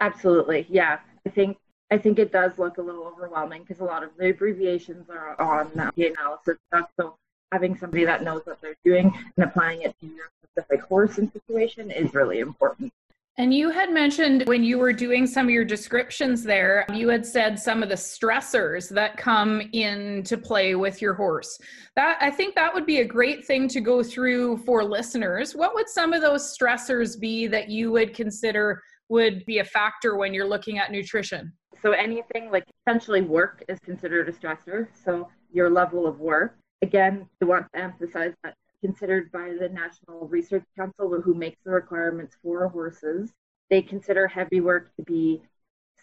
Absolutely 0.00 0.66
yeah. 0.68 0.98
I 1.26 1.30
think 1.30 1.56
i 1.90 1.96
think 1.96 2.18
it 2.18 2.30
does 2.30 2.58
look 2.58 2.76
a 2.76 2.82
little 2.82 3.04
overwhelming 3.04 3.62
because 3.62 3.80
a 3.80 3.84
lot 3.84 4.02
of 4.02 4.10
the 4.18 4.30
abbreviations 4.30 5.08
are 5.08 5.40
on 5.40 5.70
the 5.96 6.06
analysis 6.08 6.58
stuff 6.68 6.90
so 6.98 7.16
having 7.52 7.76
somebody 7.76 8.04
that 8.04 8.22
knows 8.22 8.42
what 8.44 8.60
they're 8.60 8.76
doing 8.84 9.12
and 9.36 9.46
applying 9.46 9.82
it 9.82 9.94
to 10.00 10.06
your 10.06 10.26
specific 10.44 10.82
horse 10.82 11.16
and 11.18 11.32
situation 11.32 11.90
is 11.90 12.12
really 12.12 12.40
important 12.40 12.92
And 13.38 13.54
you 13.54 13.70
had 13.70 13.90
mentioned 13.90 14.44
when 14.46 14.62
you 14.62 14.76
were 14.78 14.92
doing 14.92 15.26
some 15.26 15.46
of 15.46 15.50
your 15.50 15.64
descriptions 15.64 16.42
there, 16.42 16.84
you 16.92 17.08
had 17.08 17.24
said 17.24 17.58
some 17.58 17.82
of 17.82 17.88
the 17.88 17.94
stressors 17.94 18.90
that 18.90 19.16
come 19.16 19.62
into 19.72 20.36
play 20.36 20.74
with 20.74 21.00
your 21.00 21.14
horse. 21.14 21.58
That 21.96 22.18
I 22.20 22.30
think 22.30 22.54
that 22.56 22.74
would 22.74 22.84
be 22.84 23.00
a 23.00 23.04
great 23.06 23.46
thing 23.46 23.68
to 23.68 23.80
go 23.80 24.02
through 24.02 24.58
for 24.58 24.84
listeners. 24.84 25.54
What 25.54 25.74
would 25.74 25.88
some 25.88 26.12
of 26.12 26.20
those 26.20 26.54
stressors 26.56 27.18
be 27.18 27.46
that 27.46 27.70
you 27.70 27.90
would 27.92 28.14
consider 28.14 28.82
would 29.08 29.44
be 29.46 29.60
a 29.60 29.64
factor 29.64 30.16
when 30.16 30.34
you're 30.34 30.46
looking 30.46 30.78
at 30.78 30.92
nutrition? 30.92 31.54
So 31.80 31.92
anything 31.92 32.50
like 32.50 32.64
essentially 32.86 33.22
work 33.22 33.64
is 33.66 33.78
considered 33.80 34.28
a 34.28 34.32
stressor. 34.32 34.88
So 35.04 35.28
your 35.50 35.70
level 35.70 36.06
of 36.06 36.20
work. 36.20 36.58
Again, 36.82 37.28
I 37.40 37.44
want 37.46 37.66
to 37.74 37.80
emphasize 37.80 38.34
that 38.44 38.54
considered 38.82 39.30
by 39.32 39.54
the 39.58 39.68
National 39.68 40.26
Research 40.28 40.64
Council, 40.76 41.20
who 41.20 41.34
makes 41.34 41.58
the 41.64 41.70
requirements 41.70 42.36
for 42.42 42.68
horses. 42.68 43.32
They 43.70 43.80
consider 43.80 44.26
heavy 44.28 44.60
work 44.60 44.94
to 44.96 45.02
be 45.02 45.40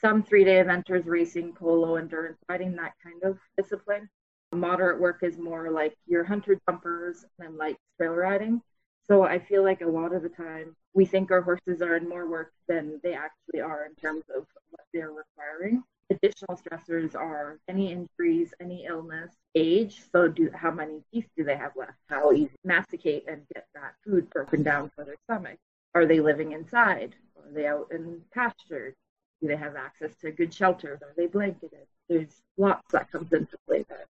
some 0.01 0.23
three 0.23 0.43
day 0.43 0.63
eventers, 0.63 1.05
racing, 1.05 1.53
polo, 1.53 1.97
endurance 1.97 2.39
riding, 2.47 2.75
that 2.77 2.93
kind 3.03 3.21
of 3.23 3.37
discipline. 3.57 4.09
Moderate 4.51 4.99
work 4.99 5.19
is 5.21 5.37
more 5.37 5.69
like 5.69 5.95
your 6.07 6.23
hunter 6.23 6.59
jumpers 6.67 7.25
and 7.39 7.57
like 7.57 7.77
trail 7.97 8.13
riding. 8.13 8.61
So 9.07 9.23
I 9.23 9.39
feel 9.39 9.63
like 9.63 9.81
a 9.81 9.87
lot 9.87 10.13
of 10.13 10.23
the 10.23 10.29
time 10.29 10.75
we 10.93 11.05
think 11.05 11.31
our 11.31 11.41
horses 11.41 11.81
are 11.81 11.97
in 11.97 12.07
more 12.07 12.29
work 12.29 12.53
than 12.67 12.99
they 13.03 13.13
actually 13.13 13.61
are 13.61 13.85
in 13.85 13.95
terms 13.95 14.23
of 14.35 14.45
what 14.71 14.85
they're 14.93 15.11
requiring 15.11 15.83
additional 16.09 16.57
stressors 16.57 17.15
are 17.15 17.59
any 17.67 17.91
injuries, 17.91 18.53
any 18.59 18.85
illness, 18.85 19.31
age. 19.55 20.01
So, 20.11 20.27
do 20.27 20.49
how 20.53 20.71
many 20.71 21.01
teeth 21.11 21.27
do 21.37 21.43
they 21.43 21.55
have 21.55 21.71
left? 21.75 21.97
How 22.07 22.31
easy 22.31 22.47
to 22.47 22.67
masticate 22.67 23.25
and 23.27 23.43
get 23.53 23.67
that 23.75 23.93
food 24.05 24.29
broken 24.29 24.63
down 24.63 24.91
for 24.95 25.03
their 25.05 25.15
stomach? 25.25 25.57
Are 25.95 26.05
they 26.05 26.19
living 26.19 26.51
inside? 26.51 27.15
Are 27.37 27.51
they 27.51 27.67
out 27.67 27.87
in 27.91 28.21
pasture? 28.33 28.93
Do 29.41 29.47
they 29.47 29.55
have 29.55 29.75
access 29.75 30.15
to 30.17 30.31
good 30.31 30.53
shelter? 30.53 30.99
Are 31.01 31.13
they 31.15 31.27
blanketed? 31.27 31.87
There's 32.09 32.41
lots 32.57 32.91
that 32.91 33.11
comes 33.11 33.31
into 33.31 33.57
play 33.67 33.85
there. 33.87 34.05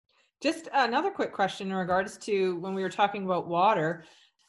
Just 0.41 0.69
another 0.73 1.09
quick 1.09 1.33
question 1.33 1.69
in 1.69 1.73
regards 1.73 2.17
to 2.19 2.59
when 2.59 2.75
we 2.75 2.83
were 2.83 2.89
talking 2.89 3.25
about 3.25 3.47
water. 3.47 4.03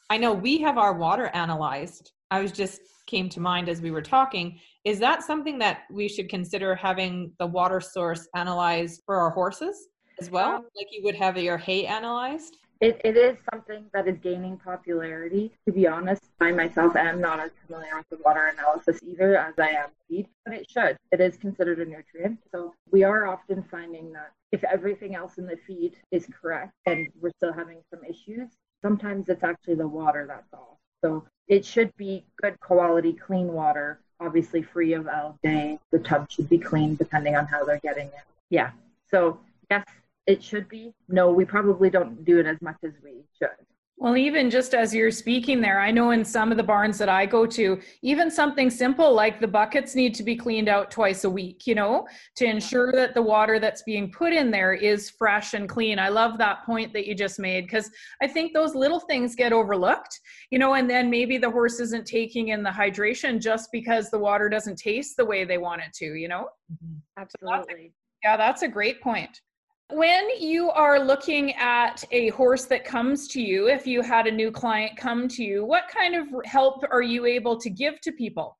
I 0.09 0.17
know 0.17 0.33
we 0.33 0.59
have 0.59 0.77
our 0.77 0.93
water 0.93 1.27
analyzed. 1.33 2.11
I 2.29 2.41
was 2.41 2.51
just 2.51 2.81
came 3.07 3.29
to 3.29 3.39
mind 3.39 3.69
as 3.69 3.81
we 3.81 3.91
were 3.91 4.01
talking. 4.01 4.59
Is 4.87 4.99
that 4.99 5.21
something 5.21 5.59
that 5.59 5.81
we 5.91 6.07
should 6.07 6.29
consider 6.29 6.73
having 6.73 7.33
the 7.39 7.45
water 7.45 7.81
source 7.81 8.25
analyzed 8.33 9.01
for 9.05 9.17
our 9.17 9.29
horses 9.29 9.89
as 10.17 10.31
well? 10.31 10.47
Um, 10.47 10.65
like 10.77 10.87
you 10.93 11.03
would 11.03 11.15
have 11.15 11.37
your 11.37 11.57
hay 11.57 11.85
analyzed? 11.85 12.55
It, 12.79 13.01
it 13.03 13.17
is 13.17 13.35
something 13.51 13.83
that 13.93 14.07
is 14.07 14.17
gaining 14.19 14.55
popularity. 14.55 15.51
To 15.65 15.73
be 15.73 15.87
honest, 15.87 16.21
I 16.39 16.53
myself 16.53 16.95
am 16.95 17.19
not 17.19 17.41
as 17.41 17.51
familiar 17.65 17.97
with 17.97 18.07
the 18.11 18.19
water 18.23 18.47
analysis 18.47 19.01
either 19.03 19.35
as 19.35 19.55
I 19.59 19.71
am 19.71 19.89
feed, 20.07 20.29
but 20.45 20.53
it 20.53 20.71
should. 20.71 20.95
It 21.11 21.19
is 21.19 21.35
considered 21.35 21.79
a 21.79 21.85
nutrient. 21.85 22.39
So 22.53 22.73
we 22.89 23.03
are 23.03 23.27
often 23.27 23.65
finding 23.69 24.13
that 24.13 24.31
if 24.53 24.63
everything 24.63 25.15
else 25.15 25.37
in 25.37 25.47
the 25.47 25.57
feed 25.67 25.97
is 26.11 26.27
correct 26.41 26.71
and 26.85 27.09
we're 27.19 27.31
still 27.41 27.51
having 27.51 27.81
some 27.93 28.05
issues, 28.05 28.47
sometimes 28.81 29.27
it's 29.27 29.43
actually 29.43 29.75
the 29.75 29.87
water 29.87 30.25
that's 30.29 30.53
off. 30.53 30.77
So 31.03 31.25
it 31.49 31.65
should 31.65 31.91
be 31.97 32.25
good 32.41 32.57
quality, 32.61 33.11
clean 33.11 33.51
water, 33.51 33.99
obviously 34.19 34.61
free 34.61 34.93
of 34.93 35.07
algae. 35.07 35.79
The 35.91 35.99
tub 35.99 36.29
should 36.29 36.49
be 36.49 36.57
clean 36.57 36.95
depending 36.95 37.35
on 37.35 37.45
how 37.45 37.63
they're 37.63 37.79
getting 37.79 38.07
it. 38.07 38.23
Yeah. 38.49 38.71
So, 39.09 39.39
yes, 39.69 39.85
it 40.25 40.43
should 40.43 40.67
be. 40.67 40.93
No, 41.07 41.31
we 41.31 41.45
probably 41.45 41.89
don't 41.89 42.25
do 42.25 42.39
it 42.39 42.45
as 42.45 42.61
much 42.61 42.77
as 42.83 42.93
we 43.03 43.23
should. 43.39 43.49
Well, 43.99 44.15
even 44.15 44.51
just 44.51 44.75
as 44.75 44.93
you're 44.93 45.09
speaking 45.09 45.59
there, 45.59 45.79
I 45.79 45.89
know 45.89 46.11
in 46.11 46.23
some 46.23 46.51
of 46.51 46.57
the 46.57 46.63
barns 46.63 46.99
that 46.99 47.09
I 47.09 47.25
go 47.25 47.47
to, 47.47 47.81
even 48.03 48.29
something 48.29 48.69
simple 48.69 49.11
like 49.11 49.39
the 49.39 49.47
buckets 49.47 49.95
need 49.95 50.13
to 50.15 50.23
be 50.23 50.35
cleaned 50.35 50.69
out 50.69 50.91
twice 50.91 51.23
a 51.23 51.29
week, 51.29 51.65
you 51.65 51.73
know, 51.73 52.07
to 52.35 52.45
ensure 52.45 52.91
that 52.91 53.15
the 53.15 53.21
water 53.23 53.59
that's 53.59 53.81
being 53.81 54.11
put 54.11 54.33
in 54.33 54.51
there 54.51 54.73
is 54.73 55.09
fresh 55.09 55.55
and 55.55 55.67
clean. 55.67 55.97
I 55.97 56.09
love 56.09 56.37
that 56.37 56.63
point 56.63 56.93
that 56.93 57.07
you 57.07 57.15
just 57.15 57.39
made 57.39 57.65
because 57.65 57.89
I 58.21 58.27
think 58.27 58.53
those 58.53 58.75
little 58.75 58.99
things 58.99 59.33
get 59.33 59.51
overlooked, 59.51 60.19
you 60.51 60.59
know, 60.59 60.75
and 60.75 60.87
then 60.87 61.09
maybe 61.09 61.39
the 61.39 61.49
horse 61.49 61.79
isn't 61.79 62.05
taking 62.05 62.49
in 62.49 62.61
the 62.61 62.69
hydration 62.69 63.41
just 63.41 63.71
because 63.71 64.11
the 64.11 64.19
water 64.19 64.47
doesn't 64.47 64.77
taste 64.77 65.17
the 65.17 65.25
way 65.25 65.43
they 65.43 65.57
want 65.57 65.81
it 65.81 65.91
to, 65.95 66.05
you 66.13 66.27
know? 66.27 66.49
Mm-hmm. 66.71 66.97
Absolutely. 67.17 67.57
So 67.57 67.65
that's 67.67 67.93
yeah, 68.23 68.37
that's 68.37 68.61
a 68.61 68.67
great 68.67 69.01
point. 69.01 69.41
When 69.89 70.29
you 70.37 70.69
are 70.69 70.99
looking 70.99 71.53
at 71.53 72.03
a 72.11 72.27
horse 72.29 72.65
that 72.65 72.83
comes 72.83 73.25
to 73.29 73.41
you, 73.41 73.69
if 73.69 73.87
you 73.87 74.01
had 74.01 74.27
a 74.27 74.31
new 74.31 74.51
client 74.51 74.97
come 74.97 75.29
to 75.29 75.43
you, 75.43 75.63
what 75.63 75.87
kind 75.87 76.13
of 76.13 76.27
help 76.43 76.83
are 76.91 77.01
you 77.01 77.25
able 77.25 77.57
to 77.57 77.69
give 77.69 78.01
to 78.01 78.11
people? 78.11 78.57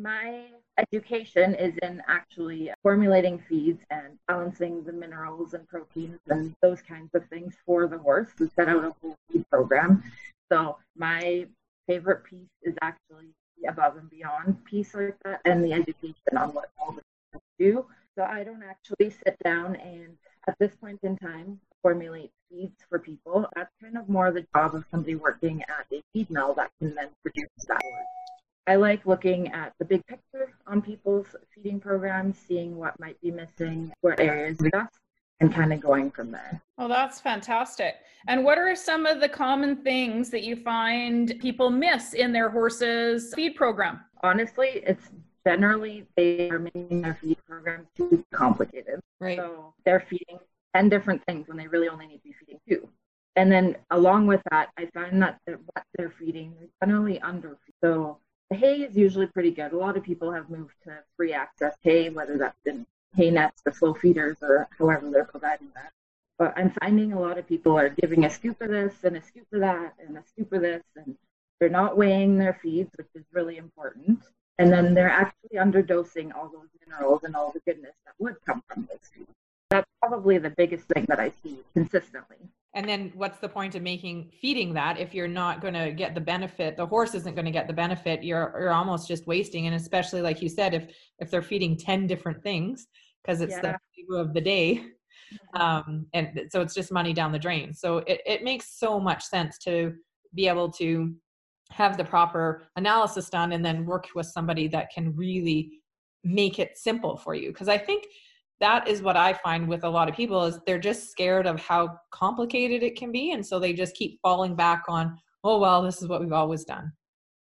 My 0.00 0.46
education 0.76 1.54
is 1.54 1.74
in 1.82 2.02
actually 2.08 2.72
formulating 2.82 3.38
feeds 3.38 3.84
and 3.90 4.18
balancing 4.26 4.82
the 4.82 4.92
minerals 4.92 5.54
and 5.54 5.66
proteins 5.68 6.18
and 6.28 6.52
those 6.60 6.82
kinds 6.82 7.10
of 7.14 7.24
things 7.28 7.54
for 7.64 7.86
the 7.86 7.98
horse. 7.98 8.30
We 8.40 8.48
set 8.56 8.68
out 8.68 8.84
a 8.84 8.92
whole 9.00 9.14
feed 9.30 9.48
program. 9.50 10.02
So 10.50 10.78
my 10.96 11.46
favorite 11.86 12.24
piece 12.24 12.50
is 12.64 12.74
actually 12.82 13.28
the 13.62 13.68
above 13.68 13.96
and 13.96 14.10
beyond 14.10 14.64
piece 14.64 14.92
like 14.92 15.16
that 15.24 15.40
and 15.44 15.64
the 15.64 15.72
education 15.72 16.36
on 16.36 16.52
what 16.52 16.70
all 16.80 16.90
the 16.90 17.38
do. 17.60 17.86
So 18.18 18.24
I 18.24 18.42
don't 18.42 18.64
actually 18.64 19.10
sit 19.10 19.36
down 19.44 19.76
and 19.76 20.16
at 20.46 20.58
this 20.58 20.74
point 20.76 21.00
in 21.02 21.16
time 21.16 21.60
formulate 21.82 22.30
feeds 22.50 22.82
for 22.88 22.98
people. 22.98 23.46
That's 23.54 23.70
kind 23.82 23.98
of 23.98 24.08
more 24.08 24.32
the 24.32 24.46
job 24.54 24.74
of 24.74 24.84
somebody 24.90 25.14
working 25.16 25.62
at 25.62 25.86
a 25.92 26.02
feed 26.12 26.30
mill 26.30 26.54
that 26.54 26.70
can 26.78 26.94
then 26.94 27.08
produce 27.22 27.48
that. 27.68 27.82
I 28.66 28.76
like 28.76 29.04
looking 29.04 29.52
at 29.52 29.74
the 29.78 29.84
big 29.84 30.06
picture 30.06 30.54
on 30.66 30.80
people's 30.80 31.26
feeding 31.54 31.78
programs, 31.78 32.38
seeing 32.38 32.76
what 32.78 32.98
might 32.98 33.20
be 33.20 33.30
missing, 33.30 33.92
what 34.00 34.18
areas 34.18 34.58
we 34.60 34.68
adjust, 34.68 34.98
and 35.40 35.52
kind 35.52 35.72
of 35.74 35.80
going 35.80 36.10
from 36.10 36.30
there. 36.30 36.62
Oh, 36.78 36.88
that's 36.88 37.20
fantastic. 37.20 37.96
And 38.26 38.42
what 38.42 38.56
are 38.56 38.74
some 38.74 39.04
of 39.04 39.20
the 39.20 39.28
common 39.28 39.76
things 39.76 40.30
that 40.30 40.44
you 40.44 40.56
find 40.56 41.34
people 41.40 41.68
miss 41.68 42.14
in 42.14 42.32
their 42.32 42.48
horses' 42.48 43.34
feed 43.34 43.56
program? 43.56 44.00
Honestly, 44.22 44.82
it's 44.86 45.10
generally 45.46 46.06
they 46.16 46.50
are 46.50 46.58
making 46.58 47.02
their 47.02 47.18
feed 47.20 47.38
programs 47.46 47.88
too 47.96 48.24
complicated. 48.32 49.00
Right. 49.20 49.38
So 49.38 49.74
they're 49.84 50.04
feeding 50.08 50.38
10 50.74 50.88
different 50.88 51.24
things 51.26 51.48
when 51.48 51.56
they 51.56 51.66
really 51.66 51.88
only 51.88 52.06
need 52.06 52.18
to 52.18 52.24
be 52.24 52.34
feeding 52.38 52.60
two. 52.68 52.88
And 53.36 53.50
then 53.50 53.76
along 53.90 54.26
with 54.26 54.42
that, 54.50 54.70
I 54.78 54.86
find 54.94 55.20
that 55.22 55.40
what 55.46 55.84
they're 55.96 56.14
feeding 56.18 56.54
is 56.62 56.70
generally 56.82 57.20
under. 57.20 57.58
So 57.82 58.18
the 58.50 58.56
hay 58.56 58.82
is 58.82 58.96
usually 58.96 59.26
pretty 59.26 59.50
good. 59.50 59.72
A 59.72 59.76
lot 59.76 59.96
of 59.96 60.04
people 60.04 60.32
have 60.32 60.50
moved 60.50 60.74
to 60.84 60.98
free 61.16 61.32
access 61.32 61.74
hay, 61.82 62.10
whether 62.10 62.38
that's 62.38 62.58
in 62.64 62.86
hay 63.16 63.30
nets, 63.30 63.62
the 63.64 63.72
slow 63.72 63.94
feeders, 63.94 64.36
or 64.42 64.68
however 64.78 65.10
they're 65.10 65.24
providing 65.24 65.68
that. 65.74 65.92
But 66.38 66.54
I'm 66.56 66.72
finding 66.80 67.12
a 67.12 67.20
lot 67.20 67.38
of 67.38 67.48
people 67.48 67.76
are 67.78 67.88
giving 67.88 68.24
a 68.24 68.30
scoop 68.30 68.60
of 68.60 68.68
this 68.68 68.94
and 69.04 69.16
a 69.16 69.22
scoop 69.22 69.46
of 69.52 69.60
that 69.60 69.94
and 70.04 70.16
a 70.16 70.22
scoop 70.26 70.52
of 70.52 70.62
this, 70.62 70.82
and 70.96 71.16
they're 71.60 71.68
not 71.68 71.96
weighing 71.96 72.38
their 72.38 72.58
feeds, 72.62 72.90
which 72.96 73.08
is 73.14 73.24
really 73.32 73.56
important. 73.56 74.20
And 74.58 74.72
then 74.72 74.94
they're 74.94 75.10
actually 75.10 75.58
underdosing 75.58 76.34
all 76.34 76.48
those 76.48 76.68
minerals 76.86 77.24
and 77.24 77.34
all 77.34 77.52
the 77.52 77.60
goodness 77.60 77.94
that 78.06 78.14
would 78.18 78.36
come 78.46 78.62
from 78.68 78.88
those 78.90 79.00
foods. 79.14 79.30
That's 79.70 79.90
probably 80.00 80.38
the 80.38 80.50
biggest 80.50 80.86
thing 80.86 81.06
that 81.08 81.18
I 81.18 81.32
see 81.42 81.58
consistently. 81.72 82.36
And 82.74 82.88
then 82.88 83.12
what's 83.14 83.38
the 83.38 83.48
point 83.48 83.76
of 83.76 83.82
making 83.82 84.30
feeding 84.40 84.74
that 84.74 84.98
if 84.98 85.14
you're 85.14 85.28
not 85.28 85.60
going 85.60 85.74
to 85.74 85.92
get 85.92 86.14
the 86.14 86.20
benefit? 86.20 86.76
The 86.76 86.86
horse 86.86 87.14
isn't 87.14 87.34
going 87.34 87.44
to 87.44 87.52
get 87.52 87.68
the 87.68 87.72
benefit. 87.72 88.22
You're 88.24 88.54
you're 88.58 88.72
almost 88.72 89.06
just 89.06 89.26
wasting. 89.26 89.66
And 89.66 89.76
especially 89.76 90.22
like 90.22 90.42
you 90.42 90.48
said, 90.48 90.74
if 90.74 90.92
if 91.20 91.30
they're 91.30 91.42
feeding 91.42 91.76
ten 91.76 92.06
different 92.06 92.42
things 92.42 92.88
because 93.22 93.40
it's 93.40 93.52
yeah. 93.52 93.60
the 93.60 93.78
flavor 93.94 94.20
of 94.20 94.34
the 94.34 94.40
day, 94.40 94.74
mm-hmm. 94.74 95.60
um, 95.60 96.06
and 96.14 96.48
so 96.50 96.60
it's 96.60 96.74
just 96.74 96.90
money 96.90 97.12
down 97.12 97.30
the 97.30 97.38
drain. 97.38 97.72
So 97.72 97.98
it 97.98 98.20
it 98.26 98.42
makes 98.42 98.76
so 98.76 98.98
much 98.98 99.24
sense 99.24 99.56
to 99.58 99.94
be 100.34 100.48
able 100.48 100.70
to 100.72 101.14
have 101.74 101.96
the 101.96 102.04
proper 102.04 102.62
analysis 102.76 103.28
done 103.28 103.50
and 103.52 103.64
then 103.64 103.84
work 103.84 104.06
with 104.14 104.26
somebody 104.26 104.68
that 104.68 104.92
can 104.94 105.14
really 105.16 105.80
make 106.22 106.60
it 106.60 106.78
simple 106.78 107.16
for 107.16 107.34
you. 107.34 107.48
Because 107.48 107.68
i 107.68 107.76
think 107.76 108.06
that 108.60 108.86
is 108.86 109.02
what 109.02 109.16
i 109.16 109.32
find 109.32 109.68
with 109.68 109.82
a 109.82 109.88
lot 109.88 110.08
of 110.08 110.14
people 110.14 110.44
is 110.44 110.60
they're 110.66 110.78
just 110.78 111.10
scared 111.10 111.46
of 111.46 111.58
how 111.58 111.98
complicated 112.12 112.84
it 112.84 112.96
can 112.96 113.10
be 113.10 113.32
and 113.32 113.44
so 113.44 113.58
they 113.58 113.72
just 113.72 113.96
keep 113.96 114.20
falling 114.22 114.54
back 114.54 114.84
on 114.88 115.18
oh 115.42 115.58
well 115.58 115.82
this 115.82 116.00
is 116.00 116.08
what 116.08 116.20
we've 116.20 116.32
always 116.32 116.64
done. 116.64 116.92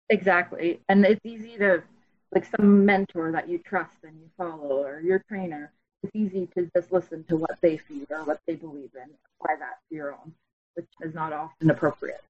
Exactly. 0.09 0.79
And 0.87 1.05
it's 1.05 1.25
easy 1.25 1.57
to 1.57 1.83
like 2.33 2.45
some 2.45 2.85
mentor 2.85 3.31
that 3.31 3.47
you 3.47 3.57
trust 3.59 3.95
and 4.03 4.15
you 4.19 4.29
follow 4.37 4.83
or 4.83 4.99
your 4.99 5.23
trainer 5.29 5.71
it's 6.03 6.15
easy 6.15 6.47
to 6.55 6.69
just 6.75 6.91
listen 6.91 7.23
to 7.29 7.37
what 7.37 7.57
they 7.61 7.77
feed 7.77 8.07
or 8.09 8.23
what 8.25 8.41
they 8.45 8.55
believe 8.55 8.91
in 8.95 9.09
apply 9.39 9.55
that 9.55 9.77
to 9.87 9.95
your 9.95 10.11
own 10.11 10.33
which 10.75 10.85
is 11.01 11.13
not 11.15 11.31
often 11.33 11.69
appropriate 11.69 12.23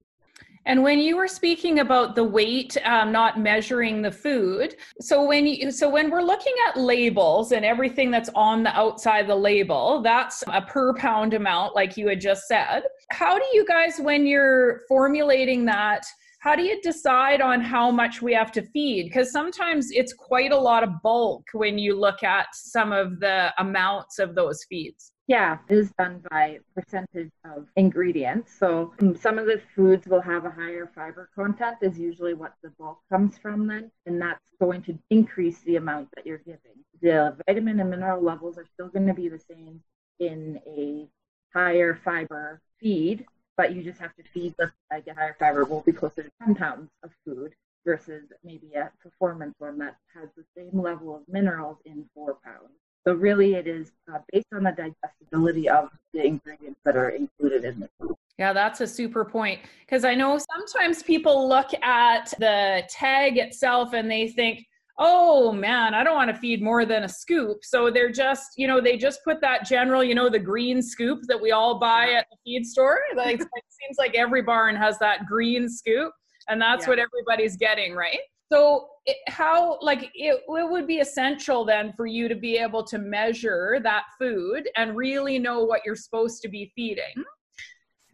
and 0.68 0.82
when 0.82 0.98
you 0.98 1.16
were 1.16 1.28
speaking 1.28 1.78
about 1.78 2.14
the 2.14 2.22
weight, 2.22 2.76
um, 2.84 3.10
not 3.10 3.40
measuring 3.40 4.02
the 4.02 4.12
food, 4.12 4.76
so 5.00 5.24
when 5.24 5.46
you, 5.46 5.70
so 5.70 5.88
when 5.88 6.10
we're 6.10 6.22
looking 6.22 6.52
at 6.68 6.78
labels 6.78 7.52
and 7.52 7.64
everything 7.64 8.10
that's 8.10 8.28
on 8.34 8.62
the 8.62 8.76
outside 8.76 9.20
of 9.20 9.28
the 9.28 9.34
label, 9.34 10.02
that's 10.02 10.44
a 10.52 10.60
per 10.60 10.92
pound 10.94 11.32
amount, 11.32 11.74
like 11.74 11.96
you 11.96 12.06
had 12.06 12.20
just 12.20 12.46
said. 12.46 12.82
How 13.10 13.38
do 13.38 13.44
you 13.54 13.64
guys, 13.64 13.98
when 13.98 14.26
you're 14.26 14.82
formulating 14.88 15.64
that, 15.64 16.04
how 16.40 16.54
do 16.54 16.62
you 16.62 16.78
decide 16.82 17.40
on 17.40 17.62
how 17.62 17.90
much 17.90 18.20
we 18.20 18.34
have 18.34 18.52
to 18.52 18.62
feed? 18.62 19.04
Because 19.04 19.32
sometimes 19.32 19.90
it's 19.90 20.12
quite 20.12 20.52
a 20.52 20.58
lot 20.58 20.82
of 20.82 20.90
bulk 21.02 21.44
when 21.54 21.78
you 21.78 21.98
look 21.98 22.22
at 22.22 22.46
some 22.52 22.92
of 22.92 23.20
the 23.20 23.54
amounts 23.58 24.18
of 24.18 24.34
those 24.34 24.62
feeds. 24.68 25.12
Yeah, 25.28 25.58
it 25.68 25.76
is 25.76 25.92
done 25.98 26.24
by 26.30 26.60
percentage 26.74 27.30
of 27.44 27.68
ingredients. 27.76 28.50
So 28.58 28.94
um, 29.00 29.14
some 29.14 29.38
of 29.38 29.44
the 29.46 29.60
foods 29.76 30.06
will 30.06 30.22
have 30.22 30.46
a 30.46 30.50
higher 30.50 30.90
fiber 30.94 31.28
content 31.34 31.76
is 31.82 31.98
usually 31.98 32.32
what 32.32 32.54
the 32.62 32.70
bulk 32.70 33.00
comes 33.10 33.36
from 33.36 33.66
then, 33.66 33.90
and 34.06 34.20
that's 34.20 34.40
going 34.58 34.82
to 34.84 34.98
increase 35.10 35.60
the 35.60 35.76
amount 35.76 36.08
that 36.16 36.26
you're 36.26 36.38
giving. 36.38 36.82
The 37.02 37.36
vitamin 37.46 37.78
and 37.78 37.90
mineral 37.90 38.22
levels 38.22 38.56
are 38.56 38.64
still 38.72 38.88
going 38.88 39.06
to 39.06 39.12
be 39.14 39.28
the 39.28 39.38
same 39.38 39.82
in 40.18 40.60
a 40.66 41.06
higher 41.54 42.00
fiber 42.02 42.62
feed, 42.80 43.26
but 43.58 43.74
you 43.74 43.82
just 43.82 44.00
have 44.00 44.14
to 44.16 44.22
feed 44.32 44.54
the 44.58 44.72
like 44.90 45.06
a 45.08 45.14
higher 45.14 45.36
fiber 45.38 45.64
will 45.66 45.82
be 45.82 45.92
closer 45.92 46.22
to 46.22 46.30
10 46.42 46.54
pounds 46.54 46.90
of 47.02 47.10
food 47.26 47.52
versus 47.84 48.24
maybe 48.44 48.72
a 48.74 48.90
performance 49.02 49.54
one 49.58 49.78
that 49.78 49.96
has 50.14 50.30
the 50.38 50.44
same 50.56 50.80
level 50.80 51.14
of 51.14 51.22
minerals 51.28 51.76
in 51.84 52.08
four 52.14 52.38
pounds. 52.42 52.72
So 53.08 53.14
really, 53.14 53.54
it 53.54 53.66
is 53.66 53.90
uh, 54.12 54.18
based 54.30 54.48
on 54.52 54.64
the 54.64 54.72
digestibility 54.72 55.66
of 55.66 55.88
the 56.12 56.26
ingredients 56.26 56.78
that 56.84 56.94
are 56.94 57.08
included 57.08 57.64
in 57.64 57.80
the 57.80 57.88
food. 57.98 58.14
Yeah, 58.38 58.52
that's 58.52 58.82
a 58.82 58.86
super 58.86 59.24
point. 59.24 59.60
Because 59.80 60.04
I 60.04 60.14
know 60.14 60.38
sometimes 60.54 61.02
people 61.02 61.48
look 61.48 61.70
at 61.82 62.34
the 62.38 62.82
tag 62.90 63.38
itself 63.38 63.94
and 63.94 64.10
they 64.10 64.28
think, 64.28 64.66
oh 64.98 65.52
man, 65.52 65.94
I 65.94 66.04
don't 66.04 66.16
want 66.16 66.28
to 66.28 66.36
feed 66.36 66.60
more 66.60 66.84
than 66.84 67.04
a 67.04 67.08
scoop. 67.08 67.64
So 67.64 67.90
they're 67.90 68.12
just, 68.12 68.58
you 68.58 68.66
know, 68.66 68.78
they 68.78 68.98
just 68.98 69.24
put 69.24 69.40
that 69.40 69.66
general, 69.66 70.04
you 70.04 70.14
know, 70.14 70.28
the 70.28 70.38
green 70.38 70.82
scoop 70.82 71.20
that 71.28 71.40
we 71.40 71.50
all 71.50 71.78
buy 71.78 72.10
at 72.10 72.26
the 72.30 72.36
feed 72.44 72.66
store. 72.66 73.00
Like 73.16 73.40
it 73.40 73.48
seems 73.70 73.96
like 73.96 74.16
every 74.16 74.42
barn 74.42 74.76
has 74.76 74.98
that 74.98 75.24
green 75.24 75.66
scoop, 75.66 76.12
and 76.48 76.60
that's 76.60 76.84
yeah. 76.84 76.90
what 76.90 76.98
everybody's 76.98 77.56
getting, 77.56 77.94
right? 77.94 78.18
So 78.50 78.88
it, 79.04 79.16
how 79.26 79.78
like 79.80 80.10
it, 80.14 80.42
it 80.48 80.70
would 80.70 80.86
be 80.86 80.98
essential 81.00 81.64
then 81.64 81.92
for 81.96 82.06
you 82.06 82.28
to 82.28 82.34
be 82.34 82.56
able 82.56 82.82
to 82.84 82.98
measure 82.98 83.78
that 83.82 84.04
food 84.18 84.68
and 84.76 84.96
really 84.96 85.38
know 85.38 85.64
what 85.64 85.82
you're 85.84 85.96
supposed 85.96 86.42
to 86.42 86.48
be 86.48 86.72
feeding. 86.74 87.24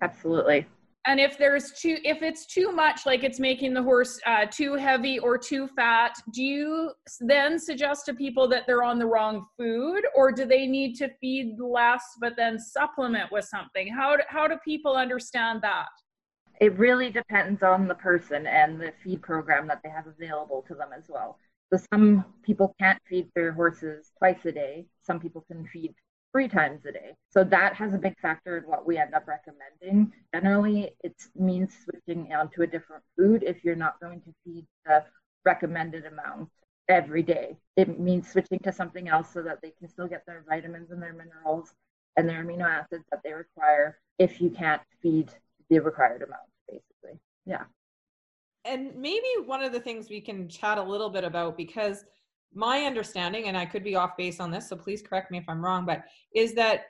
Absolutely. 0.02 0.66
And 1.06 1.20
if 1.20 1.36
there's 1.36 1.72
too 1.72 1.98
if 2.02 2.22
it's 2.22 2.46
too 2.46 2.72
much 2.72 3.04
like 3.04 3.24
it's 3.24 3.38
making 3.38 3.74
the 3.74 3.82
horse 3.82 4.18
uh, 4.26 4.46
too 4.50 4.74
heavy 4.74 5.18
or 5.18 5.36
too 5.36 5.68
fat 5.68 6.14
do 6.32 6.42
you 6.42 6.92
then 7.20 7.58
suggest 7.58 8.06
to 8.06 8.14
people 8.14 8.48
that 8.48 8.62
they're 8.66 8.82
on 8.82 8.98
the 8.98 9.06
wrong 9.06 9.44
food 9.58 10.02
or 10.16 10.32
do 10.32 10.46
they 10.46 10.66
need 10.66 10.94
to 10.94 11.10
feed 11.20 11.60
less 11.60 12.02
but 12.20 12.32
then 12.36 12.58
supplement 12.58 13.30
with 13.30 13.44
something? 13.44 13.92
How 13.92 14.16
do, 14.16 14.22
how 14.28 14.48
do 14.48 14.56
people 14.64 14.96
understand 14.96 15.60
that 15.60 15.88
it 16.60 16.78
really 16.78 17.10
depends 17.10 17.62
on 17.62 17.88
the 17.88 17.94
person 17.94 18.46
and 18.46 18.80
the 18.80 18.92
feed 19.02 19.22
program 19.22 19.66
that 19.66 19.80
they 19.82 19.90
have 19.90 20.06
available 20.06 20.64
to 20.66 20.74
them 20.74 20.88
as 20.96 21.04
well 21.08 21.38
so 21.72 21.80
some 21.92 22.24
people 22.42 22.74
can't 22.80 23.00
feed 23.08 23.28
their 23.34 23.52
horses 23.52 24.12
twice 24.18 24.44
a 24.44 24.52
day 24.52 24.86
some 25.02 25.18
people 25.18 25.44
can 25.48 25.66
feed 25.66 25.94
three 26.34 26.48
times 26.48 26.84
a 26.84 26.90
day. 26.90 27.14
So 27.30 27.44
that 27.44 27.74
has 27.74 27.94
a 27.94 27.98
big 27.98 28.18
factor 28.18 28.58
in 28.58 28.64
what 28.64 28.84
we 28.84 28.98
end 28.98 29.14
up 29.14 29.28
recommending. 29.28 30.12
Generally, 30.34 30.96
it 31.04 31.14
means 31.36 31.72
switching 31.84 32.32
onto 32.34 32.62
a 32.62 32.66
different 32.66 33.04
food 33.16 33.44
if 33.46 33.62
you're 33.62 33.76
not 33.76 34.00
going 34.00 34.20
to 34.22 34.34
feed 34.44 34.66
the 34.84 35.04
recommended 35.44 36.04
amount 36.06 36.48
every 36.88 37.22
day. 37.22 37.56
It 37.76 38.00
means 38.00 38.28
switching 38.28 38.58
to 38.64 38.72
something 38.72 39.08
else 39.08 39.32
so 39.32 39.42
that 39.42 39.60
they 39.62 39.72
can 39.78 39.88
still 39.88 40.08
get 40.08 40.26
their 40.26 40.44
vitamins 40.48 40.90
and 40.90 41.00
their 41.00 41.12
minerals 41.12 41.72
and 42.16 42.28
their 42.28 42.44
amino 42.44 42.68
acids 42.68 43.04
that 43.12 43.20
they 43.22 43.32
require 43.32 44.00
if 44.18 44.40
you 44.40 44.50
can't 44.50 44.82
feed 45.00 45.30
the 45.70 45.78
required 45.78 46.22
amount, 46.22 46.42
basically. 46.68 47.20
Yeah. 47.46 47.64
And 48.64 48.94
maybe 48.96 49.26
one 49.44 49.62
of 49.62 49.72
the 49.72 49.80
things 49.80 50.08
we 50.08 50.20
can 50.20 50.48
chat 50.48 50.78
a 50.78 50.82
little 50.82 51.10
bit 51.10 51.24
about 51.24 51.56
because 51.56 52.04
my 52.54 52.82
understanding, 52.82 53.48
and 53.48 53.56
I 53.56 53.66
could 53.66 53.84
be 53.84 53.96
off 53.96 54.16
base 54.16 54.40
on 54.40 54.50
this, 54.50 54.68
so 54.68 54.76
please 54.76 55.02
correct 55.02 55.30
me 55.30 55.38
if 55.38 55.44
I'm 55.48 55.62
wrong, 55.62 55.84
but 55.84 56.04
is 56.34 56.54
that 56.54 56.84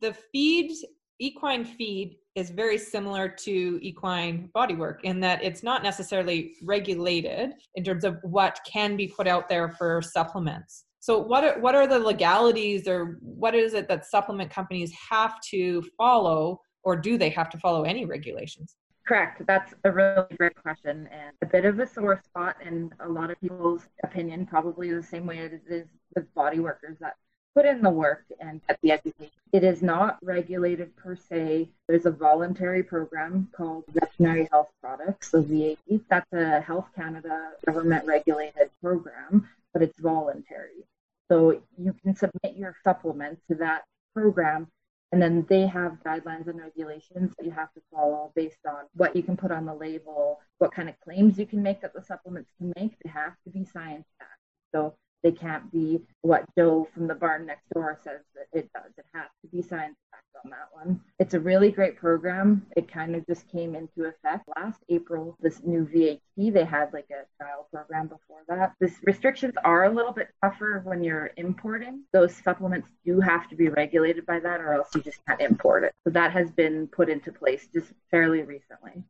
the 0.00 0.14
feed, 0.32 0.72
equine 1.18 1.64
feed, 1.64 2.16
is 2.34 2.50
very 2.50 2.78
similar 2.78 3.28
to 3.28 3.78
equine 3.82 4.48
bodywork 4.54 5.02
in 5.02 5.20
that 5.20 5.42
it's 5.42 5.62
not 5.62 5.82
necessarily 5.82 6.54
regulated 6.62 7.52
in 7.74 7.84
terms 7.84 8.04
of 8.04 8.18
what 8.22 8.58
can 8.64 8.96
be 8.96 9.08
put 9.08 9.26
out 9.26 9.48
there 9.48 9.68
for 9.70 10.00
supplements. 10.00 10.84
So 11.00 11.18
what 11.18 11.44
are, 11.44 11.58
what 11.60 11.74
are 11.74 11.86
the 11.86 11.98
legalities 11.98 12.86
or 12.86 13.18
what 13.20 13.54
is 13.54 13.74
it 13.74 13.88
that 13.88 14.06
supplement 14.06 14.50
companies 14.50 14.92
have 15.10 15.40
to 15.50 15.82
follow 15.96 16.60
or 16.82 16.96
do 16.96 17.18
they 17.18 17.30
have 17.30 17.50
to 17.50 17.58
follow 17.58 17.84
any 17.84 18.04
regulations? 18.04 18.76
Correct. 19.06 19.44
That's 19.46 19.74
a 19.84 19.90
really 19.90 20.24
great 20.36 20.54
question 20.54 21.08
and 21.10 21.32
a 21.42 21.46
bit 21.46 21.64
of 21.64 21.80
a 21.80 21.86
sore 21.86 22.20
spot 22.24 22.56
in 22.64 22.92
a 23.00 23.08
lot 23.08 23.30
of 23.30 23.40
people's 23.40 23.82
opinion, 24.04 24.46
probably 24.46 24.92
the 24.92 25.02
same 25.02 25.26
way 25.26 25.38
it 25.38 25.60
is 25.68 25.88
with 26.14 26.32
body 26.34 26.60
workers 26.60 26.98
that 27.00 27.16
put 27.54 27.66
in 27.66 27.82
the 27.82 27.90
work 27.90 28.24
and 28.40 28.60
get 28.68 28.78
the 28.82 28.92
education. 28.92 29.32
It 29.52 29.64
is 29.64 29.82
not 29.82 30.18
regulated 30.22 30.94
per 30.96 31.16
se. 31.16 31.70
There's 31.88 32.06
a 32.06 32.10
voluntary 32.10 32.82
program 32.82 33.48
called 33.52 33.84
Veterinary 33.88 34.48
Health 34.52 34.68
Products, 34.80 35.32
so 35.32 35.42
VHP. 35.42 36.02
That's 36.08 36.32
a 36.32 36.60
Health 36.60 36.86
Canada 36.94 37.50
government 37.66 38.06
regulated 38.06 38.70
program, 38.80 39.48
but 39.72 39.82
it's 39.82 39.98
voluntary. 39.98 40.86
So 41.28 41.60
you 41.76 41.94
can 42.02 42.14
submit 42.14 42.56
your 42.56 42.76
supplements 42.84 43.42
to 43.48 43.56
that 43.56 43.82
program 44.14 44.68
and 45.12 45.20
then 45.20 45.44
they 45.48 45.66
have 45.66 45.98
guidelines 46.04 46.46
and 46.46 46.60
regulations 46.60 47.32
that 47.36 47.44
you 47.44 47.50
have 47.50 47.72
to 47.74 47.80
follow 47.92 48.32
based 48.36 48.64
on 48.66 48.84
what 48.94 49.16
you 49.16 49.22
can 49.22 49.36
put 49.36 49.50
on 49.50 49.66
the 49.66 49.74
label, 49.74 50.40
what 50.58 50.72
kind 50.72 50.88
of 50.88 50.94
claims 51.00 51.38
you 51.38 51.46
can 51.46 51.62
make 51.62 51.80
that 51.80 51.92
the 51.92 52.02
supplements 52.02 52.50
can 52.58 52.72
make. 52.76 52.92
They 53.02 53.10
have 53.10 53.34
to 53.44 53.50
be 53.50 53.64
science 53.64 54.06
backed. 54.18 54.30
So 54.72 54.94
they 55.22 55.32
can't 55.32 55.70
be 55.72 56.00
what 56.22 56.44
Joe 56.56 56.88
from 56.94 57.08
the 57.08 57.14
barn 57.14 57.46
next 57.46 57.68
door 57.74 57.98
says 58.04 58.20
that 58.34 58.46
it 58.58 58.70
does. 58.72 58.92
It 58.96 59.04
has 59.12 59.28
to 59.42 59.48
be 59.48 59.62
science 59.62 59.96
on 60.44 60.50
that 60.50 60.68
one. 60.72 61.00
It's 61.18 61.34
a 61.34 61.40
really 61.40 61.70
great 61.70 61.96
program. 61.96 62.66
It 62.76 62.90
kind 62.90 63.14
of 63.14 63.26
just 63.26 63.48
came 63.50 63.74
into 63.74 64.08
effect 64.08 64.48
last 64.56 64.80
April. 64.88 65.36
This 65.40 65.62
new 65.64 65.86
VHP, 65.86 66.52
they 66.52 66.64
had 66.64 66.92
like 66.92 67.08
a 67.10 67.26
trial 67.42 67.68
program 67.72 68.08
before 68.08 68.40
that. 68.48 68.72
This 68.80 68.94
restrictions 69.04 69.54
are 69.64 69.84
a 69.84 69.90
little 69.90 70.12
bit 70.12 70.28
tougher 70.42 70.82
when 70.84 71.02
you're 71.02 71.30
importing. 71.36 72.04
Those 72.12 72.34
supplements 72.34 72.88
do 73.04 73.20
have 73.20 73.48
to 73.48 73.56
be 73.56 73.68
regulated 73.68 74.26
by 74.26 74.40
that, 74.40 74.60
or 74.60 74.74
else 74.74 74.88
you 74.94 75.02
just 75.02 75.24
can't 75.26 75.40
import 75.40 75.84
it. 75.84 75.92
So 76.04 76.10
that 76.10 76.32
has 76.32 76.50
been 76.50 76.86
put 76.88 77.08
into 77.08 77.32
place 77.32 77.68
just 77.72 77.92
fairly 78.10 78.42
recently. 78.42 79.04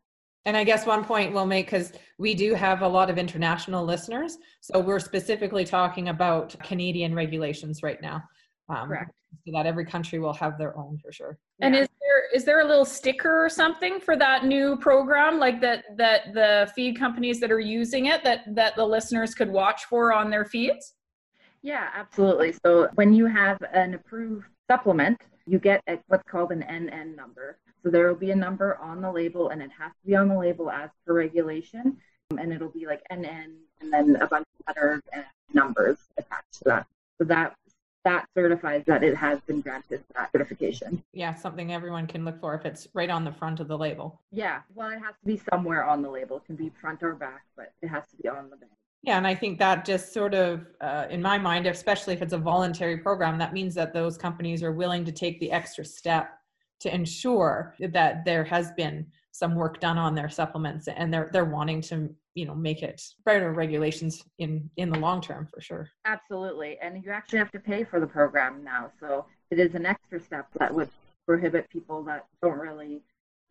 And 0.47 0.57
I 0.57 0.65
guess 0.65 0.87
one 0.87 1.05
point 1.05 1.35
we'll 1.35 1.47
make 1.47 1.67
because 1.67 1.93
we 2.19 2.35
do 2.35 2.55
have 2.55 2.81
a 2.81 2.89
lot 2.89 3.11
of 3.11 3.19
international 3.19 3.85
listeners. 3.85 4.39
So 4.63 4.81
we're 4.81 4.99
specifically 4.99 5.65
talking 5.65 6.09
about 6.09 6.57
Canadian 6.63 7.15
regulations 7.15 7.83
right 7.83 8.01
now. 8.01 8.23
Um, 8.71 8.89
Correct. 8.89 9.13
So 9.47 9.53
that 9.53 9.67
every 9.67 9.85
country 9.85 10.19
will 10.19 10.33
have 10.35 10.59
their 10.59 10.77
own 10.77 10.99
for 10.99 11.13
sure. 11.13 11.39
And 11.61 11.75
yeah. 11.75 11.83
is 11.83 11.89
there 12.01 12.25
is 12.35 12.45
there 12.45 12.61
a 12.61 12.65
little 12.65 12.85
sticker 12.85 13.45
or 13.45 13.49
something 13.49 14.01
for 14.01 14.17
that 14.17 14.45
new 14.45 14.77
program, 14.77 15.39
like 15.39 15.61
that 15.61 15.97
that 15.97 16.35
the 16.35 16.71
feed 16.75 16.99
companies 16.99 17.41
that 17.41 17.51
are 17.51 17.61
using 17.61 18.07
it 18.07 18.25
that 18.25 18.55
that 18.55 18.77
the 18.77 18.85
listeners 18.85 19.35
could 19.35 19.51
watch 19.51 19.85
for 19.85 20.13
on 20.13 20.31
their 20.31 20.45
feeds? 20.45 20.95
Yeah, 21.63 21.89
absolutely. 21.95 22.55
So 22.65 22.89
when 22.95 23.13
you 23.13 23.27
have 23.27 23.59
an 23.73 23.95
approved 23.95 24.47
supplement, 24.69 25.21
you 25.47 25.59
get 25.59 25.83
a, 25.89 25.99
what's 26.09 26.29
called 26.29 26.53
an 26.53 26.63
NN 26.63 27.15
number. 27.17 27.59
So 27.83 27.91
there 27.91 28.09
will 28.09 28.19
be 28.19 28.31
a 28.31 28.37
number 28.37 28.77
on 28.77 29.01
the 29.01 29.11
label, 29.11 29.51
and 29.51 29.63
it 29.63 29.71
has 29.79 29.91
to 29.91 30.07
be 30.07 30.17
on 30.17 30.29
the 30.29 30.39
label 30.39 30.71
as 30.71 30.91
per 31.07 31.15
regulation. 31.15 31.97
And 32.39 32.53
it'll 32.53 32.69
be 32.69 32.87
like 32.87 33.03
NN 33.11 33.57
and 33.81 33.93
then 33.93 34.17
a 34.21 34.27
bunch 34.27 34.47
of 34.61 34.67
letters 34.69 35.03
and 35.13 35.25
numbers 35.53 35.99
attached 36.17 36.53
to 36.59 36.65
that. 36.67 36.87
So 37.19 37.25
that 37.25 37.55
that 38.05 38.27
certifies 38.35 38.83
that 38.87 39.03
it 39.03 39.17
has 39.17 39.41
been 39.41 39.61
granted 39.61 40.03
that 40.15 40.33
certification. 40.33 41.03
Yeah, 41.13 41.35
something 41.35 41.73
everyone 41.73 42.07
can 42.07 42.25
look 42.25 42.41
for 42.41 42.55
if 42.55 42.65
it's 42.65 42.89
right 42.95 43.11
on 43.11 43.25
the 43.25 43.33
front 43.33 43.61
of 43.61 43.69
the 43.69 43.77
label. 43.77 44.21
Yeah, 44.33 44.61
well, 44.75 44.91
it 44.91 45.01
has 45.01 45.15
to 45.21 45.27
be 45.27 45.41
somewhere 45.51 45.85
on 45.85 46.03
the 46.03 46.11
label. 46.11 46.39
It 46.39 46.47
can 46.47 46.57
be 46.57 46.71
front 46.81 47.03
or 47.03 47.15
back, 47.15 47.45
but 47.57 47.73
it 47.83 47.89
has 47.89 48.09
to 48.09 48.17
be 48.17 48.29
on 48.29 48.51
the 48.51 48.57
back. 48.57 48.71
Yeah, 49.03 49.17
and 49.17 49.27
I 49.27 49.35
think 49.35 49.59
that 49.59 49.85
just 49.85 50.13
sort 50.13 50.35
of, 50.35 50.67
uh, 50.81 51.07
in 51.09 51.23
my 51.23 51.39
mind, 51.39 51.67
especially 51.67 52.13
if 52.15 52.23
it's 52.23 52.35
a 52.35 52.39
voluntary 52.39 52.99
program, 52.99 53.39
that 53.39 53.55
means 53.55 53.75
that 53.75 53.95
those 53.95 54.19
companies 54.19 54.63
are 54.63 54.73
willing 54.73 55.05
to 55.07 55.13
take 55.13 55.41
the 55.41 55.51
extra 55.51 55.85
step 55.85 56.31
to 56.81 56.95
ensure 56.95 57.75
that 57.81 58.25
there 58.25 58.45
has 58.45 58.73
been 58.73 59.07
some 59.33 59.55
work 59.55 59.81
done 59.81 59.97
on 59.97 60.15
their 60.15 60.29
supplements 60.29 60.89
and 60.89 61.13
they're 61.13 61.31
they're 61.33 61.45
wanting 61.45 61.81
to 61.81 62.11
you 62.35 62.47
know 62.47 62.55
make 62.55 62.83
it 62.83 63.03
better 63.25 63.53
regulations 63.53 64.23
in 64.39 64.69
in 64.77 64.91
the 64.91 64.99
long 64.99 65.21
term 65.21 65.47
for 65.53 65.61
sure 65.61 65.89
absolutely 66.05 66.79
and 66.81 67.03
you 67.05 67.11
actually 67.11 67.39
have 67.39 67.51
to 67.51 67.61
pay 67.61 67.85
for 67.85 68.01
the 68.01 68.07
program 68.07 68.63
now 68.63 68.91
so 69.01 69.27
it 69.51 69.59
is 69.59 69.75
an 69.75 69.87
extra 69.87 70.21
step 70.21 70.47
that 70.59 70.73
would 70.73 70.89
prohibit 71.27 71.69
people 71.71 72.03
that 72.03 72.27
don't 72.43 72.59
really 72.59 73.03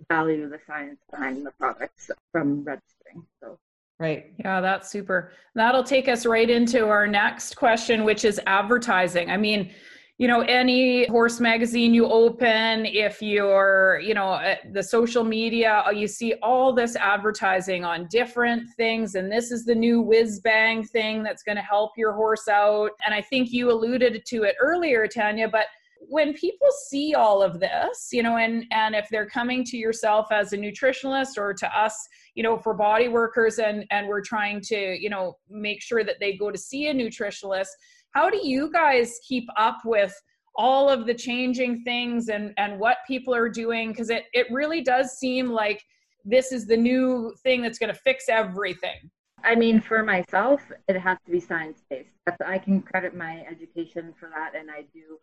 value 0.10 0.48
the 0.50 0.60
science 0.66 1.00
behind 1.12 1.46
the 1.46 1.52
products 1.60 2.10
from 2.32 2.64
registering 2.64 3.26
so 3.42 3.58
Right. 4.00 4.32
Yeah, 4.40 4.62
that's 4.62 4.90
super. 4.90 5.34
That'll 5.56 5.84
take 5.84 6.08
us 6.08 6.26
right 6.26 6.50
into 6.50 6.88
our 6.88 7.06
next 7.06 7.58
question, 7.58 8.06
which 8.06 8.24
is 8.24 8.40
advertising. 8.48 9.30
I 9.30 9.36
mean, 9.36 9.72
you 10.20 10.28
know 10.28 10.42
any 10.42 11.08
horse 11.08 11.40
magazine 11.40 11.94
you 11.94 12.06
open 12.06 12.86
if 12.86 13.22
you're 13.22 14.02
you 14.04 14.14
know 14.14 14.32
uh, 14.32 14.56
the 14.74 14.84
social 14.84 15.24
media 15.24 15.82
uh, 15.88 15.92
you 15.92 16.08
see 16.08 16.34
all 16.44 16.74
this 16.74 16.98
advertising 16.98 17.86
on 17.86 18.06
different 18.12 18.70
things 18.76 19.16
and 19.16 19.32
this 19.32 19.50
is 19.50 19.66
the 19.66 19.74
new 19.74 20.02
whiz 20.02 20.42
bang 20.42 20.84
thing 20.84 21.24
that's 21.24 21.42
going 21.42 21.56
to 21.56 21.62
help 21.62 21.92
your 21.98 22.14
horse 22.14 22.48
out. 22.50 22.92
And 23.06 23.14
i 23.16 23.22
think 23.22 23.52
you 23.52 23.72
alluded 23.72 24.22
to 24.26 24.44
it 24.44 24.56
earlier 24.62 25.08
tanya 25.08 25.48
but 25.48 25.66
when 26.02 26.34
people 26.34 26.68
see 26.88 27.14
all 27.14 27.42
of 27.42 27.60
this 27.60 28.10
you 28.12 28.22
know 28.22 28.38
and 28.38 28.66
and 28.72 28.96
if 28.96 29.08
they're 29.10 29.30
coming 29.30 29.64
to 29.64 29.78
yourself 29.78 30.28
as 30.32 30.52
a 30.52 30.58
nutritionalist 30.58 31.38
or 31.38 31.54
to 31.54 31.78
us 31.78 32.08
you 32.36 32.44
know 32.44 32.58
for 32.58 32.74
body 32.74 33.08
workers 33.08 33.60
and 33.60 33.86
and 33.92 34.08
we're 34.08 34.22
trying 34.22 34.60
to 34.60 34.98
you 35.02 35.10
know 35.10 35.38
make 35.50 35.82
sure 35.82 36.04
that 36.04 36.16
they 36.20 36.36
go 36.36 36.52
to 36.52 36.58
see 36.58 36.88
a 36.88 36.94
nutritionalist 36.94 37.68
how 38.12 38.30
do 38.30 38.40
you 38.46 38.72
guys 38.72 39.20
keep 39.28 39.48
up 39.58 39.80
with 39.86 40.14
all 40.56 40.90
of 40.90 41.06
the 41.06 41.14
changing 41.14 41.84
things 41.84 42.30
and 42.30 42.54
and 42.58 42.80
what 42.80 42.98
people 43.08 43.34
are 43.34 43.50
doing? 43.50 43.90
Because 43.90 44.10
it 44.10 44.26
it 44.34 44.48
really 44.52 44.82
does 44.82 45.18
seem 45.18 45.50
like 45.50 45.84
this 46.26 46.52
is 46.52 46.66
the 46.66 46.78
new 46.78 47.34
thing 47.44 47.62
that's 47.62 47.80
going 47.80 47.94
to 47.94 48.00
fix 48.00 48.26
everything. 48.30 49.10
I 49.44 49.56
mean 49.56 49.80
for 49.80 50.04
myself 50.04 50.62
it 50.88 51.00
has 51.00 51.18
to 51.26 51.32
be 51.32 51.40
science 51.40 51.82
based 51.90 52.14
i 52.46 52.58
can 52.58 52.82
credit 52.82 53.16
my 53.16 53.46
education 53.50 54.14
for 54.20 54.30
that 54.36 54.54
and 54.60 54.70
i 54.70 54.82
do. 54.94 55.18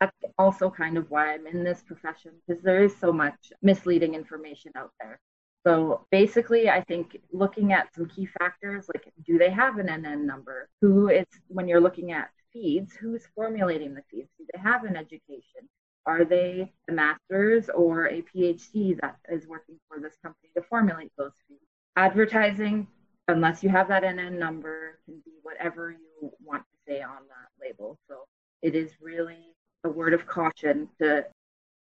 That's 0.00 0.16
also 0.38 0.70
kind 0.70 0.96
of 0.96 1.08
why 1.10 1.34
i'm 1.34 1.46
in 1.46 1.62
this 1.62 1.82
profession 1.86 2.32
because 2.46 2.62
there 2.62 2.82
is 2.82 2.96
so 2.96 3.12
much 3.12 3.52
misleading 3.62 4.14
information 4.14 4.72
out 4.76 4.90
there 5.00 5.20
so 5.66 6.06
basically, 6.10 6.70
I 6.70 6.82
think 6.82 7.20
looking 7.32 7.72
at 7.72 7.94
some 7.94 8.06
key 8.06 8.26
factors 8.38 8.86
like 8.88 9.12
do 9.26 9.38
they 9.38 9.50
have 9.50 9.78
an 9.78 9.88
NN 9.88 10.24
number? 10.24 10.68
Who 10.80 11.08
is, 11.08 11.26
when 11.48 11.68
you're 11.68 11.80
looking 11.80 12.12
at 12.12 12.30
feeds, 12.52 12.94
who's 12.94 13.26
formulating 13.34 13.94
the 13.94 14.02
feeds? 14.10 14.30
Do 14.38 14.46
they 14.52 14.60
have 14.60 14.84
an 14.84 14.96
education? 14.96 15.68
Are 16.06 16.24
they 16.24 16.72
a 16.88 16.92
master's 16.92 17.68
or 17.68 18.06
a 18.06 18.22
PhD 18.22 18.98
that 19.00 19.16
is 19.30 19.46
working 19.46 19.78
for 19.86 20.00
this 20.00 20.16
company 20.22 20.50
to 20.56 20.62
formulate 20.62 21.12
those 21.18 21.32
feeds? 21.46 21.60
Advertising, 21.96 22.86
unless 23.28 23.62
you 23.62 23.68
have 23.68 23.88
that 23.88 24.02
NN 24.02 24.38
number, 24.38 24.98
can 25.04 25.20
be 25.26 25.32
whatever 25.42 25.90
you 25.90 26.30
want 26.42 26.62
to 26.62 26.78
say 26.90 27.02
on 27.02 27.18
that 27.28 27.64
label. 27.64 27.98
So 28.08 28.24
it 28.62 28.74
is 28.74 28.92
really 29.00 29.54
a 29.84 29.90
word 29.90 30.14
of 30.14 30.26
caution 30.26 30.88
to 31.00 31.26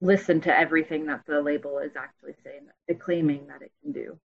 listen 0.01 0.41
to 0.43 0.57
everything 0.57 1.07
that 1.07 1.23
the 1.27 1.41
label 1.41 1.79
is 1.79 1.93
actually 1.97 2.35
saying, 2.45 2.67
the 2.89 2.95
claiming 2.95 3.47
that 3.47 3.63
it 3.63 3.73
can 3.83 3.93
do. 3.93 4.19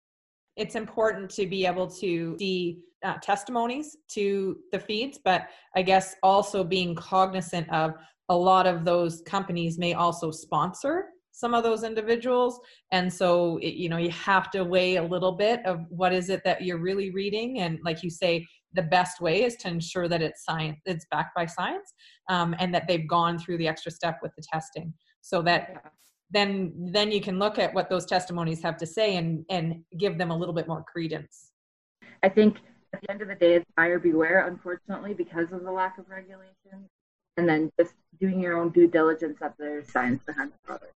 It's 0.57 0.75
important 0.75 1.29
to 1.31 1.47
be 1.47 1.65
able 1.65 1.87
to 1.87 2.35
see 2.37 2.79
uh, 3.03 3.15
testimonies 3.21 3.97
to 4.09 4.57
the 4.71 4.79
feeds, 4.79 5.19
but 5.23 5.47
I 5.75 5.81
guess 5.81 6.15
also 6.23 6.63
being 6.63 6.93
cognizant 6.95 7.71
of 7.71 7.93
a 8.29 8.35
lot 8.35 8.67
of 8.67 8.85
those 8.85 9.21
companies 9.25 9.77
may 9.77 9.93
also 9.93 10.29
sponsor 10.29 11.05
some 11.31 11.53
of 11.53 11.63
those 11.63 11.83
individuals. 11.83 12.59
And 12.91 13.11
so 13.11 13.57
it, 13.57 13.73
you 13.73 13.89
know 13.89 13.97
you 13.97 14.11
have 14.11 14.51
to 14.51 14.63
weigh 14.63 14.97
a 14.97 15.03
little 15.03 15.31
bit 15.31 15.65
of 15.65 15.79
what 15.89 16.13
is 16.13 16.29
it 16.29 16.41
that 16.43 16.61
you're 16.61 16.77
really 16.77 17.11
reading. 17.11 17.61
And 17.61 17.79
like 17.83 18.03
you 18.03 18.09
say 18.09 18.45
the 18.73 18.83
best 18.83 19.21
way 19.21 19.43
is 19.43 19.55
to 19.57 19.67
ensure 19.67 20.07
that 20.07 20.21
it's 20.21 20.45
science 20.45 20.77
it's 20.85 21.05
backed 21.11 21.35
by 21.35 21.45
science 21.45 21.93
um, 22.29 22.55
and 22.59 22.73
that 22.73 22.87
they've 22.87 23.07
gone 23.07 23.39
through 23.39 23.57
the 23.57 23.67
extra 23.67 23.91
step 23.91 24.19
with 24.21 24.33
the 24.35 24.43
testing 24.51 24.93
so 25.21 25.41
that 25.43 25.91
then 26.31 26.71
then 26.77 27.11
you 27.11 27.21
can 27.21 27.37
look 27.39 27.59
at 27.59 27.73
what 27.73 27.89
those 27.89 28.05
testimonies 28.05 28.61
have 28.61 28.77
to 28.77 28.85
say 28.85 29.17
and 29.17 29.45
and 29.49 29.83
give 29.97 30.17
them 30.17 30.31
a 30.31 30.37
little 30.37 30.53
bit 30.53 30.67
more 30.67 30.83
credence. 30.83 31.51
I 32.23 32.29
think 32.29 32.57
at 32.93 33.01
the 33.01 33.11
end 33.11 33.21
of 33.21 33.27
the 33.27 33.35
day 33.35 33.55
it's 33.55 33.65
buyer 33.75 33.99
beware 33.99 34.47
unfortunately 34.47 35.13
because 35.13 35.51
of 35.51 35.63
the 35.63 35.71
lack 35.71 35.97
of 35.97 36.09
regulation 36.09 36.89
and 37.37 37.47
then 37.47 37.71
just 37.79 37.93
doing 38.19 38.39
your 38.39 38.57
own 38.57 38.69
due 38.69 38.87
diligence 38.87 39.37
that 39.39 39.53
there's 39.57 39.91
science 39.91 40.21
behind 40.25 40.51
the 40.51 40.57
product. 40.65 40.93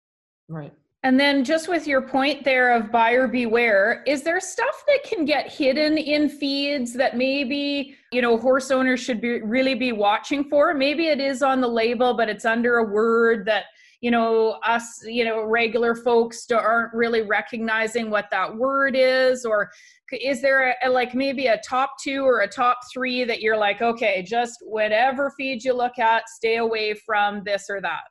Right. 0.49 0.73
And 1.05 1.19
then 1.19 1.43
just 1.43 1.69
with 1.69 1.87
your 1.87 2.01
point 2.01 2.45
there 2.45 2.77
of 2.77 2.93
buyer 2.93 3.27
beware, 3.27 4.05
is 4.07 4.23
there 4.23 4.39
stuff 4.39 4.85
that 4.87 5.03
can 5.03 5.25
get 5.25 5.53
hidden 5.53 5.99
in 5.99 6.29
feeds 6.29 6.93
that 6.95 7.17
maybe, 7.17 7.97
you 8.13 8.23
know, 8.23 8.39
horse 8.39 8.71
owners 8.71 9.01
should 9.01 9.21
be 9.21 9.41
really 9.43 9.75
be 9.75 9.91
watching 9.91 10.45
for? 10.45 10.75
Maybe 10.75 11.09
it 11.09 11.21
is 11.21 11.43
on 11.43 11.61
the 11.61 11.67
label, 11.67 12.15
but 12.15 12.29
it's 12.29 12.45
under 12.45 12.77
a 12.79 12.85
word 12.85 13.45
that 13.47 13.65
you 14.03 14.11
know 14.11 14.59
us 14.67 15.01
you 15.07 15.25
know 15.25 15.43
regular 15.43 15.95
folks 15.95 16.47
aren't 16.51 16.93
really 16.93 17.23
recognizing 17.23 18.11
what 18.11 18.27
that 18.31 18.55
word 18.55 18.95
is 18.95 19.47
or 19.47 19.71
is 20.13 20.43
there 20.43 20.77
a, 20.83 20.91
like 20.91 21.15
maybe 21.15 21.47
a 21.47 21.59
top 21.67 21.95
two 22.03 22.23
or 22.23 22.41
a 22.41 22.49
top 22.49 22.81
three 22.93 23.25
that 23.25 23.41
you're 23.41 23.57
like 23.57 23.81
okay 23.81 24.23
just 24.23 24.59
whatever 24.67 25.33
feed 25.39 25.65
you 25.65 25.73
look 25.73 25.99
at 25.99 26.29
stay 26.29 26.57
away 26.57 26.93
from 26.93 27.43
this 27.45 27.71
or 27.71 27.81
that 27.81 28.03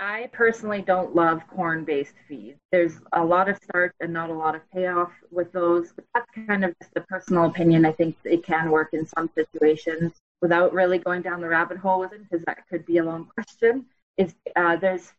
I 0.00 0.28
personally 0.32 0.80
don't 0.80 1.16
love 1.16 1.40
corn 1.48 1.84
based 1.84 2.14
feeds. 2.28 2.60
There's 2.70 3.00
a 3.14 3.24
lot 3.24 3.48
of 3.48 3.58
starch 3.64 3.92
and 3.98 4.12
not 4.12 4.30
a 4.30 4.32
lot 4.32 4.54
of 4.54 4.60
payoff 4.70 5.10
with 5.32 5.50
those. 5.50 5.92
But 5.92 6.04
that's 6.14 6.46
kind 6.46 6.64
of 6.64 6.72
just 6.80 6.92
a 6.94 7.00
personal 7.00 7.46
opinion. 7.46 7.84
I 7.84 7.90
think 7.90 8.16
it 8.22 8.44
can 8.44 8.70
work 8.70 8.90
in 8.92 9.04
some 9.04 9.28
situations 9.34 10.12
without 10.40 10.72
really 10.72 10.98
going 10.98 11.22
down 11.22 11.40
the 11.40 11.48
rabbit 11.48 11.78
hole 11.78 11.98
with 11.98 12.12
it, 12.12 12.20
because 12.22 12.44
that 12.44 12.58
could 12.70 12.86
be 12.86 12.98
a 12.98 13.04
long 13.04 13.26
question. 13.34 13.86
Is 14.16 14.36
uh, 14.54 14.76
there's 14.76 15.12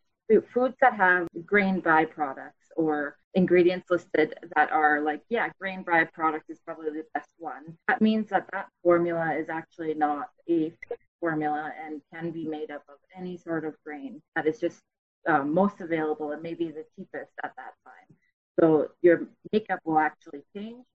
foods 0.54 0.76
that 0.82 0.94
have 0.94 1.28
grain 1.46 1.82
byproducts 1.82 2.70
or 2.76 3.18
ingredients 3.34 3.88
listed 3.90 4.36
that 4.56 4.72
are 4.72 5.02
like, 5.02 5.22
yeah, 5.30 5.50
grain 5.60 5.84
byproduct 5.84 6.42
is 6.50 6.60
probably 6.66 6.90
the 6.90 7.06
best 7.14 7.30
one. 7.38 7.78
That 7.88 8.02
means 8.02 8.30
that 8.30 8.48
that 8.52 8.68
formula 8.84 9.34
is 9.34 9.50
actually 9.50 9.94
not 9.94 10.30
a 10.50 10.74
formula 11.20 11.72
and 11.86 12.02
can 12.14 12.32
be 12.32 12.46
made 12.48 12.72
up 12.72 12.84
of 12.88 12.96
any 13.18 13.38
sort 13.38 13.66
of 13.66 13.76
grain 13.86 14.22
that 14.36 14.48
is 14.48 14.60
just 14.60 14.80
um, 15.28 15.54
most 15.54 15.82
available 15.82 16.32
and 16.32 16.42
maybe 16.42 16.72
the 16.72 16.86
cheapest 16.96 17.32
at 17.44 17.54
that 17.58 17.74
time. 17.86 18.16
So 18.60 18.90
your 19.02 19.28
makeup 19.52 19.80
will 19.86 20.00
actually 20.00 20.44
change, 20.56 20.86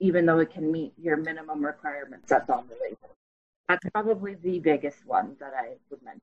even 0.00 0.26
though 0.26 0.38
it 0.38 0.52
can 0.52 0.70
meet 0.70 0.92
your 1.00 1.16
minimum 1.16 1.64
requirements 1.64 2.28
that's 2.28 2.50
on 2.50 2.66
the 2.68 2.74
label. 2.82 3.16
That's 3.68 3.84
probably 3.92 4.34
the 4.34 4.60
biggest 4.60 5.04
one 5.06 5.36
that 5.40 5.52
I 5.56 5.74
would 5.90 6.02
mention. 6.02 6.20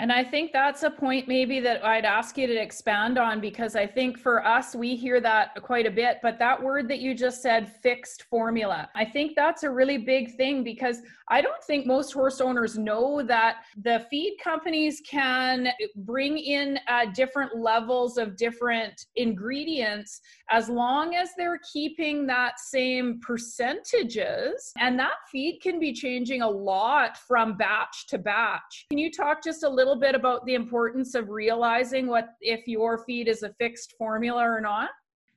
And 0.00 0.10
I 0.10 0.24
think 0.24 0.52
that's 0.52 0.82
a 0.82 0.90
point 0.90 1.28
maybe 1.28 1.60
that 1.60 1.84
I'd 1.84 2.04
ask 2.04 2.36
you 2.36 2.48
to 2.48 2.60
expand 2.60 3.16
on 3.16 3.40
because 3.40 3.76
I 3.76 3.86
think 3.86 4.18
for 4.18 4.44
us, 4.44 4.74
we 4.74 4.96
hear 4.96 5.20
that 5.20 5.54
quite 5.62 5.86
a 5.86 5.90
bit. 5.90 6.18
But 6.20 6.38
that 6.40 6.60
word 6.60 6.88
that 6.88 6.98
you 6.98 7.14
just 7.14 7.42
said, 7.42 7.72
fixed 7.80 8.24
formula, 8.24 8.90
I 8.96 9.04
think 9.04 9.36
that's 9.36 9.62
a 9.62 9.70
really 9.70 9.98
big 9.98 10.36
thing 10.36 10.64
because 10.64 11.00
I 11.28 11.40
don't 11.40 11.62
think 11.62 11.86
most 11.86 12.12
horse 12.12 12.40
owners 12.40 12.76
know 12.76 13.22
that 13.22 13.58
the 13.82 14.04
feed 14.10 14.36
companies 14.42 15.00
can 15.08 15.68
bring 15.96 16.38
in 16.38 16.78
uh, 16.88 17.06
different 17.14 17.56
levels 17.56 18.18
of 18.18 18.36
different 18.36 19.06
ingredients 19.16 20.20
as 20.50 20.68
long 20.68 21.14
as 21.14 21.30
they're 21.38 21.60
keeping 21.72 22.26
that 22.26 22.58
same 22.58 23.20
percentages. 23.20 24.72
And 24.78 24.98
that 24.98 25.14
feed 25.30 25.60
can 25.62 25.78
be 25.78 25.92
changing 25.92 26.42
a 26.42 26.50
lot 26.50 27.16
from 27.16 27.56
batch 27.56 28.06
to 28.08 28.18
batch. 28.18 28.86
Can 28.90 28.98
you 28.98 29.10
talk 29.10 29.42
just 29.42 29.62
a 29.62 29.68
little 29.68 29.83
bit 29.96 30.14
about 30.14 30.44
the 30.46 30.54
importance 30.54 31.14
of 31.14 31.28
realizing 31.28 32.06
what 32.06 32.30
if 32.40 32.66
your 32.66 32.98
feed 32.98 33.28
is 33.28 33.42
a 33.42 33.52
fixed 33.58 33.94
formula 33.98 34.42
or 34.42 34.60
not? 34.60 34.90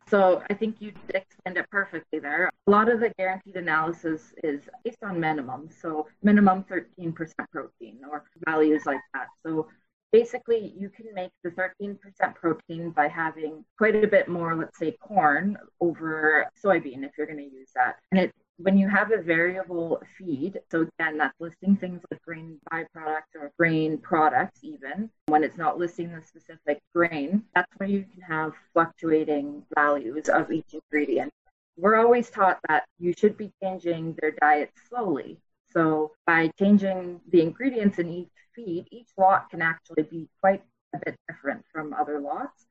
So 0.09 0.41
I 0.49 0.53
think 0.53 0.77
you 0.79 0.93
explained 1.09 1.57
it 1.57 1.69
perfectly 1.69 2.19
there. 2.19 2.49
A 2.67 2.71
lot 2.71 2.89
of 2.89 3.01
the 3.01 3.11
guaranteed 3.17 3.57
analysis 3.57 4.33
is 4.43 4.61
based 4.83 5.03
on 5.03 5.19
minimum, 5.19 5.69
so 5.81 6.07
minimum 6.23 6.63
13% 6.63 7.13
protein 7.51 7.99
or 8.09 8.23
values 8.45 8.85
like 8.85 9.01
that. 9.13 9.27
So 9.45 9.67
basically 10.13 10.73
you 10.79 10.89
can 10.89 11.07
make 11.13 11.31
the 11.43 11.49
13% 11.51 11.97
protein 12.35 12.91
by 12.91 13.09
having 13.09 13.65
quite 13.77 14.01
a 14.01 14.07
bit 14.07 14.29
more, 14.29 14.55
let's 14.55 14.79
say, 14.79 14.95
corn 15.01 15.57
over 15.81 16.47
soybean 16.63 17.03
if 17.03 17.11
you're 17.17 17.27
going 17.27 17.37
to 17.37 17.43
use 17.43 17.71
that. 17.75 17.97
And 18.11 18.21
it 18.21 18.31
when 18.57 18.77
you 18.77 18.89
have 18.89 19.11
a 19.11 19.21
variable 19.21 20.01
feed, 20.17 20.59
so 20.71 20.87
again, 20.99 21.17
that's 21.17 21.39
listing 21.39 21.75
things 21.77 22.01
like 22.09 22.21
grain 22.23 22.59
byproducts 22.71 23.35
or 23.35 23.51
grain 23.57 23.97
products, 23.99 24.59
even 24.63 25.09
when 25.27 25.43
it's 25.43 25.57
not 25.57 25.77
listing 25.77 26.11
the 26.11 26.21
specific 26.21 26.81
grain, 26.93 27.43
that's 27.55 27.71
where 27.77 27.89
you 27.89 28.03
can 28.11 28.21
have 28.21 28.53
fluctuating 28.73 29.63
values 29.75 30.27
of 30.29 30.51
each 30.51 30.73
ingredient. 30.73 31.31
We're 31.77 31.97
always 31.97 32.29
taught 32.31 32.59
that 32.67 32.85
you 32.97 33.13
should 33.17 33.37
be 33.37 33.51
changing 33.61 34.17
their 34.19 34.31
diet 34.31 34.71
slowly. 34.89 35.37
So 35.71 36.13
by 36.25 36.49
changing 36.57 37.21
the 37.29 37.41
ingredients 37.41 37.99
in 37.99 38.09
each 38.09 38.29
feed, 38.55 38.87
each 38.91 39.09
lot 39.17 39.49
can 39.51 39.61
actually 39.61 40.03
be 40.03 40.27
quite 40.41 40.63
a 40.95 40.99
bit 41.05 41.15
different 41.29 41.63
from 41.71 41.93
other 41.93 42.19
lots. 42.19 42.66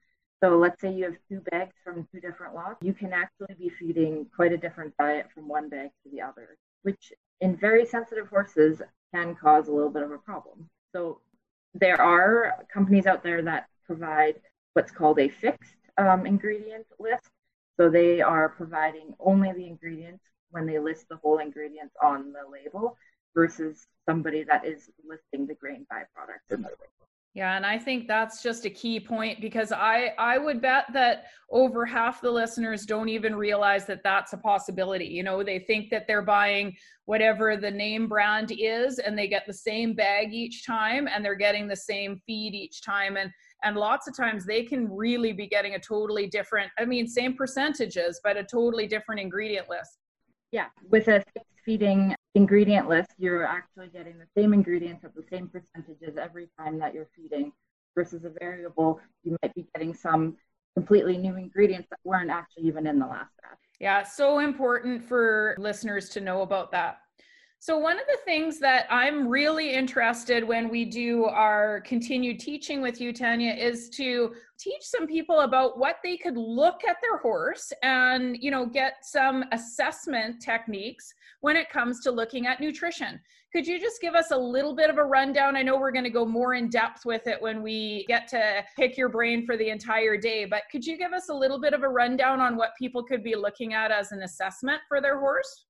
So 0.46 0.56
let's 0.56 0.80
say 0.80 0.92
you 0.92 1.02
have 1.06 1.16
two 1.28 1.40
bags 1.50 1.74
from 1.82 2.06
two 2.12 2.20
different 2.20 2.54
lots, 2.54 2.76
you 2.80 2.94
can 2.94 3.12
actually 3.12 3.56
be 3.58 3.68
feeding 3.68 4.26
quite 4.36 4.52
a 4.52 4.56
different 4.56 4.96
diet 4.96 5.26
from 5.34 5.48
one 5.48 5.68
bag 5.68 5.90
to 6.04 6.10
the 6.12 6.20
other, 6.22 6.56
which 6.82 7.12
in 7.40 7.56
very 7.56 7.84
sensitive 7.84 8.28
horses 8.28 8.80
can 9.12 9.34
cause 9.34 9.66
a 9.66 9.72
little 9.72 9.90
bit 9.90 10.04
of 10.04 10.12
a 10.12 10.18
problem. 10.18 10.70
So 10.92 11.20
there 11.74 12.00
are 12.00 12.64
companies 12.72 13.06
out 13.06 13.24
there 13.24 13.42
that 13.42 13.66
provide 13.84 14.36
what's 14.74 14.92
called 14.92 15.18
a 15.18 15.28
fixed 15.28 15.74
um, 15.98 16.26
ingredient 16.26 16.86
list. 17.00 17.28
So 17.76 17.90
they 17.90 18.20
are 18.20 18.48
providing 18.48 19.14
only 19.18 19.50
the 19.50 19.66
ingredients 19.66 20.22
when 20.52 20.64
they 20.64 20.78
list 20.78 21.08
the 21.08 21.16
whole 21.16 21.38
ingredients 21.38 21.96
on 22.00 22.32
the 22.32 22.48
label 22.48 22.96
versus 23.34 23.88
somebody 24.08 24.44
that 24.44 24.64
is 24.64 24.90
listing 25.04 25.48
the 25.48 25.54
grain 25.54 25.88
byproducts 25.92 26.54
in 26.54 26.62
their 26.62 26.70
label. 26.70 27.08
Yeah, 27.36 27.54
and 27.54 27.66
I 27.66 27.78
think 27.78 28.08
that's 28.08 28.42
just 28.42 28.64
a 28.64 28.70
key 28.70 28.98
point 28.98 29.42
because 29.42 29.70
I 29.70 30.14
I 30.18 30.38
would 30.38 30.62
bet 30.62 30.86
that 30.94 31.26
over 31.50 31.84
half 31.84 32.22
the 32.22 32.30
listeners 32.30 32.86
don't 32.86 33.10
even 33.10 33.36
realize 33.36 33.84
that 33.86 34.02
that's 34.02 34.32
a 34.32 34.38
possibility. 34.38 35.04
You 35.04 35.22
know, 35.22 35.42
they 35.42 35.58
think 35.58 35.90
that 35.90 36.06
they're 36.06 36.22
buying 36.22 36.74
whatever 37.04 37.58
the 37.58 37.70
name 37.70 38.08
brand 38.08 38.52
is 38.58 38.98
and 38.98 39.18
they 39.18 39.28
get 39.28 39.44
the 39.46 39.52
same 39.52 39.92
bag 39.92 40.32
each 40.32 40.64
time 40.64 41.08
and 41.08 41.22
they're 41.22 41.34
getting 41.34 41.68
the 41.68 41.76
same 41.76 42.16
feed 42.26 42.54
each 42.54 42.80
time 42.80 43.18
and 43.18 43.30
and 43.64 43.76
lots 43.76 44.08
of 44.08 44.16
times 44.16 44.46
they 44.46 44.62
can 44.62 44.90
really 44.90 45.34
be 45.34 45.46
getting 45.46 45.74
a 45.74 45.78
totally 45.78 46.28
different 46.28 46.72
I 46.78 46.86
mean 46.86 47.06
same 47.06 47.34
percentages 47.34 48.18
but 48.24 48.38
a 48.38 48.44
totally 48.44 48.86
different 48.86 49.20
ingredient 49.20 49.68
list. 49.68 49.98
Yeah, 50.52 50.68
with 50.88 51.08
a 51.08 51.22
feeding 51.66 52.14
ingredient 52.34 52.88
list, 52.88 53.10
you're 53.18 53.44
actually 53.44 53.88
getting 53.88 54.18
the 54.18 54.40
same 54.40 54.54
ingredients 54.54 55.04
at 55.04 55.14
the 55.14 55.24
same 55.30 55.48
percentages 55.48 56.16
every 56.16 56.48
time 56.58 56.78
that 56.78 56.94
you're 56.94 57.08
feeding 57.14 57.52
versus 57.94 58.24
a 58.24 58.30
variable, 58.40 59.00
you 59.24 59.36
might 59.42 59.54
be 59.54 59.66
getting 59.74 59.92
some 59.92 60.36
completely 60.74 61.18
new 61.18 61.36
ingredients 61.36 61.88
that 61.90 61.98
weren't 62.04 62.30
actually 62.30 62.64
even 62.64 62.86
in 62.86 62.98
the 62.98 63.06
last 63.06 63.32
batch. 63.42 63.58
Yeah, 63.80 64.04
so 64.04 64.38
important 64.38 65.02
for 65.02 65.56
listeners 65.58 66.08
to 66.10 66.20
know 66.20 66.42
about 66.42 66.70
that. 66.72 66.98
So, 67.66 67.76
one 67.78 67.98
of 67.98 68.06
the 68.06 68.18
things 68.24 68.60
that 68.60 68.86
I'm 68.90 69.26
really 69.26 69.72
interested 69.72 70.46
when 70.46 70.68
we 70.68 70.84
do 70.84 71.24
our 71.24 71.80
continued 71.80 72.38
teaching 72.38 72.80
with 72.80 73.00
you, 73.00 73.12
Tanya, 73.12 73.52
is 73.54 73.90
to 73.96 74.34
teach 74.56 74.82
some 74.82 75.08
people 75.08 75.40
about 75.40 75.76
what 75.76 75.96
they 76.04 76.16
could 76.16 76.36
look 76.36 76.82
at 76.88 76.98
their 77.02 77.18
horse 77.18 77.72
and, 77.82 78.36
you 78.40 78.52
know, 78.52 78.66
get 78.66 78.98
some 79.02 79.44
assessment 79.50 80.40
techniques 80.40 81.12
when 81.40 81.56
it 81.56 81.68
comes 81.68 81.98
to 82.04 82.12
looking 82.12 82.46
at 82.46 82.60
nutrition. 82.60 83.20
Could 83.52 83.66
you 83.66 83.80
just 83.80 84.00
give 84.00 84.14
us 84.14 84.30
a 84.30 84.38
little 84.38 84.76
bit 84.76 84.88
of 84.88 84.98
a 84.98 85.04
rundown? 85.04 85.56
I 85.56 85.62
know 85.62 85.76
we're 85.76 85.90
going 85.90 86.04
to 86.04 86.10
go 86.10 86.24
more 86.24 86.54
in 86.54 86.68
depth 86.70 87.04
with 87.04 87.26
it 87.26 87.42
when 87.42 87.64
we 87.64 88.04
get 88.06 88.28
to 88.28 88.62
pick 88.76 88.96
your 88.96 89.08
brain 89.08 89.44
for 89.44 89.56
the 89.56 89.70
entire 89.70 90.16
day, 90.16 90.44
but 90.44 90.62
could 90.70 90.86
you 90.86 90.96
give 90.96 91.12
us 91.12 91.30
a 91.30 91.34
little 91.34 91.60
bit 91.60 91.74
of 91.74 91.82
a 91.82 91.88
rundown 91.88 92.40
on 92.40 92.54
what 92.56 92.76
people 92.78 93.02
could 93.02 93.24
be 93.24 93.34
looking 93.34 93.74
at 93.74 93.90
as 93.90 94.12
an 94.12 94.22
assessment 94.22 94.82
for 94.88 95.00
their 95.00 95.18
horse? 95.18 95.65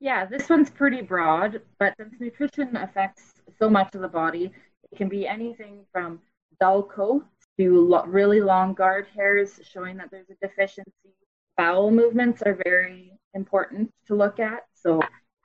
Yeah, 0.00 0.26
this 0.26 0.48
one's 0.48 0.70
pretty 0.70 1.02
broad, 1.02 1.62
but 1.78 1.94
since 1.96 2.14
nutrition 2.20 2.76
affects 2.76 3.34
so 3.58 3.70
much 3.70 3.94
of 3.94 4.02
the 4.02 4.08
body, 4.08 4.52
it 4.92 4.96
can 4.96 5.08
be 5.08 5.26
anything 5.26 5.84
from 5.92 6.20
dull 6.60 6.82
coat 6.82 7.24
to 7.58 7.80
lo- 7.86 8.04
really 8.06 8.40
long 8.40 8.74
guard 8.74 9.06
hairs 9.14 9.60
showing 9.62 9.96
that 9.96 10.10
there's 10.10 10.28
a 10.30 10.46
deficiency. 10.46 11.14
Bowel 11.56 11.90
movements 11.90 12.42
are 12.42 12.58
very 12.64 13.12
important 13.34 13.92
to 14.06 14.14
look 14.14 14.40
at. 14.40 14.62
So 14.74 15.00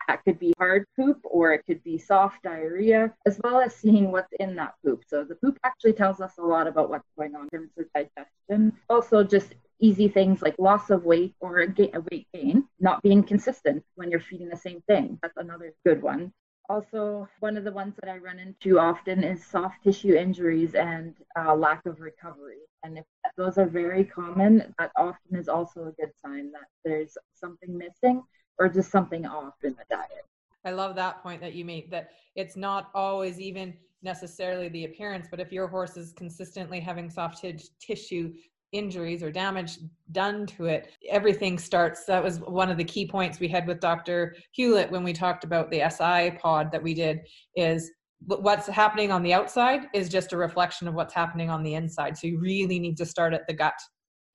that 0.08 0.24
could 0.26 0.40
be 0.40 0.54
hard 0.58 0.86
poop 0.96 1.20
or 1.24 1.54
it 1.54 1.64
could 1.68 1.84
be 1.84 1.98
soft 2.00 2.42
diarrhea, 2.44 3.14
as 3.28 3.40
well 3.44 3.60
as 3.62 3.76
seeing 3.76 4.12
what's 4.12 4.34
in 4.40 4.56
that 4.56 4.74
poop. 4.84 5.04
So 5.08 5.24
the 5.24 5.36
poop 5.36 5.58
actually 5.64 5.94
tells 5.94 6.20
us 6.20 6.34
a 6.40 6.42
lot 6.42 6.68
about 6.68 6.90
what's 6.90 7.08
going 7.18 7.36
on 7.36 7.48
in 7.54 7.60
terms 7.60 7.72
of 7.78 7.86
digestion. 7.94 8.74
Also, 8.90 9.24
just 9.24 9.54
easy 9.80 10.08
things 10.08 10.42
like 10.42 10.56
loss 10.60 10.90
of 10.90 11.04
weight 11.06 11.36
or 11.40 11.60
a, 11.60 11.68
ga- 11.68 11.92
a 11.94 12.02
weight 12.12 12.28
gain, 12.34 12.66
not 12.80 13.02
being 13.02 13.24
consistent 13.24 13.84
when 13.96 14.10
you're 14.12 14.20
feeding 14.20 14.50
the 14.50 14.58
same 14.58 14.82
thing. 14.88 15.18
That's 15.22 15.38
another 15.38 15.74
good 15.86 16.02
one. 16.02 16.32
Also, 16.70 17.28
one 17.40 17.58
of 17.58 17.64
the 17.64 17.72
ones 17.72 17.96
that 18.00 18.10
I 18.10 18.18
run 18.18 18.38
into 18.38 18.80
often 18.80 19.24
is 19.24 19.44
soft 19.44 19.84
tissue 19.84 20.14
injuries 20.14 20.76
and 20.76 21.16
uh, 21.40 21.56
lack 21.56 21.86
of 21.88 22.00
recovery. 22.00 22.60
And 22.84 23.00
if 23.00 23.06
those 23.38 23.58
are 23.58 23.66
very 23.66 24.04
common, 24.04 24.74
that 24.78 24.92
often 24.96 25.36
is 25.36 25.50
also 25.50 25.88
a 25.88 25.92
good 25.94 26.12
sign 26.24 26.52
that 26.52 26.68
there's 26.86 27.18
something 27.34 27.76
missing 27.76 28.22
or 28.60 28.70
just 28.70 28.92
something 28.92 29.26
off 29.26 29.56
in 29.64 29.72
the 29.72 29.86
diet. 29.90 30.26
I 30.64 30.72
love 30.72 30.96
that 30.96 31.24
point 31.24 31.42
that 31.42 31.56
you 31.56 31.66
made 31.66 31.90
that 31.92 32.12
it's 32.36 32.56
not 32.56 32.92
always 32.94 33.40
even 33.40 33.74
necessarily 34.04 34.70
the 34.70 34.86
appearance, 34.86 35.28
but 35.30 35.40
if 35.40 35.52
your 35.52 35.68
horse 35.68 35.98
is 35.98 36.14
consistently 36.14 36.80
having 36.80 37.10
soft 37.10 37.42
t- 37.42 37.58
tissue 37.80 38.34
injuries 38.72 39.24
or 39.24 39.32
damage 39.32 39.80
done 40.12 40.46
to 40.46 40.66
it, 40.66 40.92
everything 41.10 41.58
starts. 41.58 42.06
That 42.06 42.24
was 42.24 42.40
one 42.40 42.70
of 42.70 42.78
the 42.78 42.84
key 42.84 43.08
points 43.08 43.40
we 43.40 43.48
had 43.48 43.68
with 43.68 43.80
Dr. 43.80 44.36
Hewlett 44.52 44.92
when 44.92 45.04
we 45.04 45.14
talked 45.14 45.44
about 45.44 45.72
the 45.72 45.90
SI 45.90 46.38
pod 46.40 46.72
that 46.72 46.84
we 46.84 46.94
did 46.94 47.22
is 47.56 47.92
what's 48.26 48.68
happening 48.68 49.12
on 49.12 49.24
the 49.24 49.34
outside 49.34 49.88
is 49.94 50.10
just 50.10 50.34
a 50.34 50.38
reflection 50.38 50.88
of 50.88 50.94
what's 50.94 51.14
happening 51.14 51.50
on 51.50 51.64
the 51.64 51.74
inside. 51.74 52.18
So 52.18 52.28
you 52.28 52.40
really 52.40 52.80
need 52.80 52.98
to 52.98 53.06
start 53.06 53.34
at 53.34 53.48
the 53.48 53.54
gut 53.54 53.80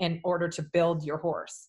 in 0.00 0.20
order 0.24 0.48
to 0.48 0.62
build 0.72 1.04
your 1.04 1.18
horse. 1.18 1.68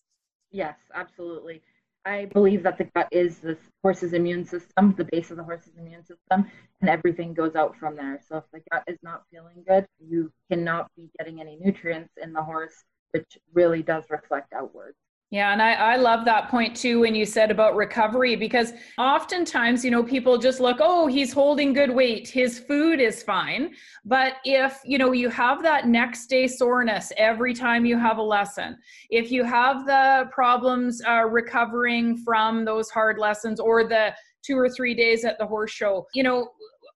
Yes, 0.50 0.76
absolutely. 0.94 1.62
I 2.06 2.26
believe 2.26 2.62
that 2.62 2.78
the 2.78 2.84
gut 2.84 3.08
is 3.10 3.40
the 3.40 3.58
horse's 3.82 4.12
immune 4.12 4.44
system, 4.44 4.94
the 4.96 5.08
base 5.10 5.32
of 5.32 5.36
the 5.38 5.42
horse's 5.42 5.76
immune 5.76 6.04
system, 6.04 6.48
and 6.80 6.88
everything 6.88 7.34
goes 7.34 7.56
out 7.56 7.76
from 7.76 7.96
there. 7.96 8.20
So 8.28 8.36
if 8.36 8.44
the 8.52 8.60
gut 8.70 8.84
is 8.86 8.98
not 9.02 9.24
feeling 9.32 9.64
good, 9.66 9.86
you 9.98 10.32
cannot 10.48 10.88
be 10.96 11.10
getting 11.18 11.40
any 11.40 11.58
nutrients 11.60 12.12
in 12.22 12.32
the 12.32 12.42
horse, 12.42 12.84
which 13.10 13.38
really 13.52 13.82
does 13.82 14.04
reflect 14.08 14.52
outwards. 14.52 14.96
Yeah, 15.32 15.52
and 15.52 15.60
I, 15.60 15.72
I 15.72 15.96
love 15.96 16.24
that 16.26 16.48
point 16.48 16.76
too 16.76 17.00
when 17.00 17.16
you 17.16 17.26
said 17.26 17.50
about 17.50 17.74
recovery 17.74 18.36
because 18.36 18.72
oftentimes, 18.96 19.84
you 19.84 19.90
know, 19.90 20.04
people 20.04 20.38
just 20.38 20.60
look, 20.60 20.76
oh, 20.80 21.08
he's 21.08 21.32
holding 21.32 21.72
good 21.72 21.90
weight, 21.90 22.28
his 22.28 22.60
food 22.60 23.00
is 23.00 23.24
fine. 23.24 23.74
But 24.04 24.34
if, 24.44 24.80
you 24.84 24.98
know, 24.98 25.10
you 25.10 25.28
have 25.30 25.64
that 25.64 25.88
next 25.88 26.28
day 26.28 26.46
soreness 26.46 27.12
every 27.16 27.54
time 27.54 27.84
you 27.84 27.98
have 27.98 28.18
a 28.18 28.22
lesson, 28.22 28.76
if 29.10 29.32
you 29.32 29.42
have 29.42 29.84
the 29.84 30.28
problems 30.30 31.02
uh, 31.04 31.24
recovering 31.24 32.18
from 32.18 32.64
those 32.64 32.88
hard 32.88 33.18
lessons 33.18 33.58
or 33.58 33.82
the 33.82 34.14
two 34.44 34.56
or 34.56 34.70
three 34.70 34.94
days 34.94 35.24
at 35.24 35.38
the 35.38 35.46
horse 35.46 35.72
show, 35.72 36.06
you 36.14 36.22
know, 36.22 36.48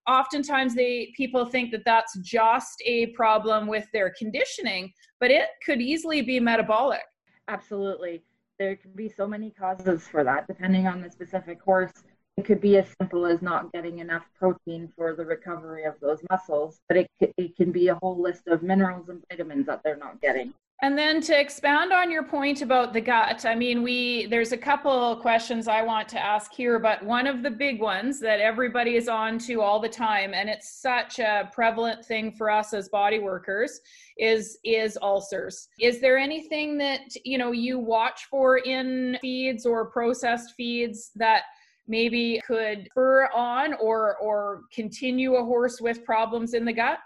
oftentimes 0.06 0.76
they 0.76 1.12
people 1.16 1.44
think 1.46 1.72
that 1.72 1.82
that's 1.84 2.16
just 2.20 2.80
a 2.86 3.06
problem 3.08 3.66
with 3.66 3.86
their 3.92 4.12
conditioning 4.18 4.90
but 5.20 5.30
it 5.30 5.48
could 5.64 5.80
easily 5.80 6.22
be 6.22 6.40
metabolic 6.40 7.02
Absolutely. 7.50 8.22
There 8.60 8.76
can 8.76 8.92
be 8.92 9.08
so 9.08 9.26
many 9.26 9.50
causes 9.50 10.06
for 10.06 10.22
that, 10.22 10.46
depending 10.46 10.86
on 10.86 11.02
the 11.02 11.10
specific 11.10 11.60
horse. 11.60 11.92
It 12.36 12.44
could 12.44 12.60
be 12.60 12.78
as 12.78 12.86
simple 13.00 13.26
as 13.26 13.42
not 13.42 13.72
getting 13.72 13.98
enough 13.98 14.24
protein 14.38 14.92
for 14.96 15.16
the 15.16 15.24
recovery 15.24 15.82
of 15.82 15.98
those 16.00 16.20
muscles, 16.30 16.78
but 16.86 16.96
it, 16.96 17.08
it 17.36 17.56
can 17.56 17.72
be 17.72 17.88
a 17.88 17.96
whole 17.96 18.22
list 18.22 18.46
of 18.46 18.62
minerals 18.62 19.08
and 19.08 19.20
vitamins 19.28 19.66
that 19.66 19.82
they're 19.82 19.96
not 19.96 20.20
getting. 20.20 20.54
And 20.82 20.96
then 20.96 21.20
to 21.22 21.38
expand 21.38 21.92
on 21.92 22.10
your 22.10 22.22
point 22.22 22.62
about 22.62 22.94
the 22.94 23.02
gut, 23.02 23.44
I 23.44 23.54
mean, 23.54 23.82
we 23.82 24.24
there's 24.26 24.52
a 24.52 24.56
couple 24.56 25.14
questions 25.16 25.68
I 25.68 25.82
want 25.82 26.08
to 26.08 26.18
ask 26.18 26.54
here, 26.54 26.78
but 26.78 27.02
one 27.02 27.26
of 27.26 27.42
the 27.42 27.50
big 27.50 27.82
ones 27.82 28.18
that 28.20 28.40
everybody 28.40 28.96
is 28.96 29.06
on 29.06 29.38
to 29.40 29.60
all 29.60 29.78
the 29.78 29.90
time, 29.90 30.32
and 30.32 30.48
it's 30.48 30.80
such 30.80 31.18
a 31.18 31.50
prevalent 31.52 32.06
thing 32.06 32.32
for 32.32 32.50
us 32.50 32.72
as 32.72 32.88
body 32.88 33.18
workers, 33.18 33.78
is 34.16 34.58
is 34.64 34.96
ulcers. 35.02 35.68
Is 35.78 36.00
there 36.00 36.16
anything 36.16 36.78
that 36.78 37.02
you 37.26 37.36
know 37.36 37.52
you 37.52 37.78
watch 37.78 38.24
for 38.30 38.58
in 38.58 39.18
feeds 39.20 39.66
or 39.66 39.84
processed 39.84 40.54
feeds 40.56 41.10
that 41.16 41.42
maybe 41.88 42.40
could 42.46 42.88
spur 42.92 43.28
on 43.34 43.74
or 43.74 44.16
or 44.16 44.62
continue 44.72 45.34
a 45.34 45.44
horse 45.44 45.78
with 45.78 46.06
problems 46.06 46.54
in 46.54 46.64
the 46.64 46.72
gut? 46.72 47.00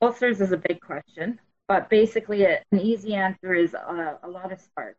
Ulcers 0.00 0.40
is 0.40 0.50
a 0.50 0.56
big 0.56 0.80
question. 0.80 1.38
But 1.68 1.88
basically, 1.88 2.44
an 2.44 2.80
easy 2.80 3.14
answer 3.14 3.54
is 3.54 3.74
uh, 3.74 4.16
a 4.22 4.28
lot 4.28 4.52
of 4.52 4.60
starch. 4.60 4.96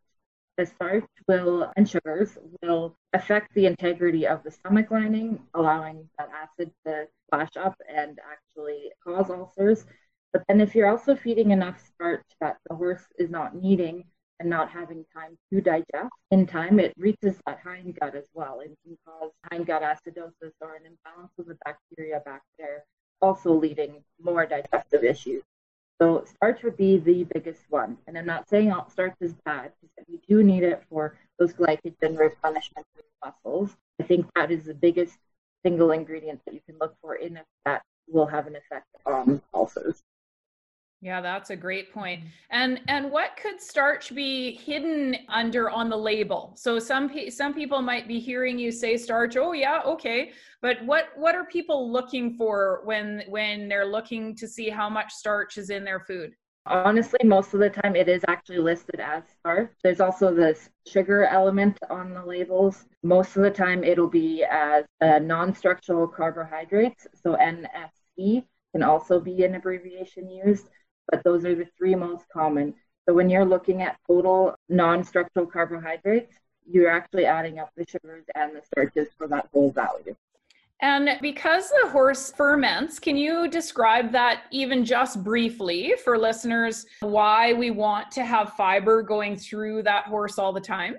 The 0.58 0.66
starch 0.66 1.06
will 1.28 1.72
and 1.76 1.90
sugars 1.90 2.38
will 2.62 2.96
affect 3.14 3.54
the 3.54 3.66
integrity 3.66 4.28
of 4.28 4.44
the 4.44 4.52
stomach 4.52 4.92
lining, 4.92 5.40
allowing 5.54 6.10
that 6.18 6.30
acid 6.30 6.72
to 6.86 7.08
flash 7.30 7.58
up 7.58 7.76
and 7.90 8.20
actually 8.32 8.92
cause 9.04 9.30
ulcers. 9.30 9.86
But 10.32 10.44
then, 10.48 10.62
if 10.62 10.74
you're 10.76 10.90
also 10.90 11.16
feeding 11.16 11.52
enough 11.52 11.80
starch 11.94 12.26
that 12.40 12.58
the 12.70 12.76
horse 12.76 13.06
is 13.18 13.30
not 13.30 13.56
needing 13.56 14.06
and 14.40 14.50
not 14.50 14.70
having 14.70 15.06
time 15.16 15.38
to 15.52 15.62
digest 15.62 16.14
in 16.32 16.46
time, 16.46 16.80
it 16.80 16.94
reaches 16.98 17.40
that 17.46 17.60
hind 17.64 17.98
gut 18.00 18.16
as 18.16 18.28
well 18.34 18.62
and 18.62 18.76
can 18.84 18.98
cause 19.08 19.32
hind 19.52 19.68
gut 19.68 19.82
acidosis 19.84 20.54
or 20.62 20.76
an 20.76 20.86
imbalance 20.86 21.34
of 21.40 21.46
the 21.46 21.58
bacteria 21.66 22.20
back 22.26 22.42
there, 22.58 22.84
also 23.22 23.54
leading 23.54 24.04
more 24.20 24.46
digestive 24.46 25.04
issues. 25.04 25.44
So 26.04 26.26
starch 26.26 26.64
would 26.64 26.76
be 26.76 26.98
the 26.98 27.24
biggest 27.34 27.62
one. 27.70 27.98
And 28.08 28.18
I'm 28.18 28.26
not 28.26 28.50
saying 28.50 28.74
all 28.74 28.90
starch 28.90 29.16
is 29.22 29.34
bad, 29.46 29.72
because 29.82 30.06
we 30.10 30.20
do 30.28 30.44
need 30.44 30.64
it 30.64 30.84
for 30.90 31.16
those 31.40 31.54
glycogen 31.54 32.18
replenishment 32.20 32.86
muscles. 33.24 33.78
I 34.02 34.04
think 34.04 34.26
that 34.36 34.52
is 34.52 34.66
the 34.66 34.74
biggest 34.74 35.18
single 35.66 35.92
ingredient 35.92 36.42
that 36.44 36.56
you 36.56 36.60
can 36.68 36.78
look 36.78 36.94
for 37.02 37.16
in 37.16 37.38
it 37.38 37.46
that 37.64 37.84
will 38.10 38.26
have 38.26 38.48
an 38.48 38.58
effect 38.58 38.88
on 39.06 39.42
ulcers. 39.54 40.04
Yeah, 41.04 41.20
that's 41.20 41.50
a 41.50 41.56
great 41.58 41.94
point. 41.94 42.22
Mm-hmm. 42.22 42.30
And 42.52 42.82
and 42.88 43.12
what 43.12 43.36
could 43.36 43.62
starch 43.62 44.16
be 44.16 44.56
hidden 44.56 45.18
under 45.28 45.70
on 45.70 45.90
the 45.90 45.98
label? 45.98 46.54
So 46.56 46.80
some 46.80 47.12
some 47.30 47.54
people 47.54 47.82
might 47.82 48.08
be 48.08 48.20
hearing 48.22 48.58
you 48.58 48.72
say 48.72 48.96
starch. 48.96 49.36
Oh 49.36 49.52
yeah, 49.52 49.82
okay. 49.86 50.32
But 50.62 50.78
what 50.86 51.10
what 51.18 51.36
are 51.36 51.44
people 51.44 51.92
looking 51.92 52.38
for 52.38 52.84
when 52.86 53.24
when 53.28 53.68
they're 53.68 53.86
looking 53.86 54.34
to 54.38 54.48
see 54.48 54.70
how 54.70 54.90
much 54.90 55.12
starch 55.12 55.58
is 55.58 55.70
in 55.70 55.84
their 55.84 56.00
food? 56.00 56.32
Honestly, 56.66 57.20
most 57.26 57.54
of 57.54 57.60
the 57.60 57.70
time 57.70 57.98
it 57.98 58.08
is 58.08 58.24
actually 58.30 58.60
listed 58.60 59.02
as 59.02 59.24
starch. 59.40 59.70
There's 59.84 60.00
also 60.00 60.34
this 60.34 60.70
sugar 60.88 61.26
element 61.26 61.78
on 61.90 62.14
the 62.14 62.24
labels. 62.24 62.86
Most 63.04 63.36
of 63.36 63.44
the 63.44 63.52
time 63.52 63.84
it'll 63.84 64.08
be 64.08 64.46
as 64.50 64.86
non 65.02 65.54
structural 65.54 66.08
carbohydrates. 66.08 67.08
So 67.22 67.36
NSC 67.36 68.46
can 68.74 68.84
also 68.84 69.20
be 69.20 69.44
an 69.44 69.56
abbreviation 69.56 70.30
used, 70.30 70.68
but 71.12 71.24
those 71.24 71.46
are 71.46 71.56
the 71.56 71.68
three 71.78 71.96
most 71.96 72.26
common. 72.32 72.74
So 73.08 73.14
when 73.14 73.30
you're 73.30 73.46
looking 73.46 73.82
at 73.82 73.98
total 74.08 74.56
non 74.70 75.04
structural 75.04 75.46
carbohydrates, 75.46 76.34
you're 76.66 76.90
actually 76.90 77.26
adding 77.26 77.60
up 77.60 77.70
the 77.76 77.86
sugars 77.86 78.26
and 78.36 78.56
the 78.56 78.62
starches 78.66 79.10
for 79.18 79.28
that 79.28 79.50
whole 79.54 79.72
value. 79.72 80.16
And 80.82 81.18
because 81.22 81.70
the 81.82 81.90
horse 81.90 82.32
ferments, 82.32 83.00
can 83.00 83.16
you 83.16 83.48
describe 83.48 84.12
that 84.12 84.44
even 84.52 84.84
just 84.84 85.24
briefly 85.24 85.94
for 86.04 86.18
listeners 86.18 86.86
why 87.00 87.54
we 87.54 87.72
want 87.72 88.12
to 88.12 88.26
have 88.26 88.54
fiber 88.54 89.02
going 89.02 89.38
through 89.38 89.84
that 89.84 90.06
horse 90.06 90.38
all 90.38 90.52
the 90.52 90.60
time? 90.60 90.98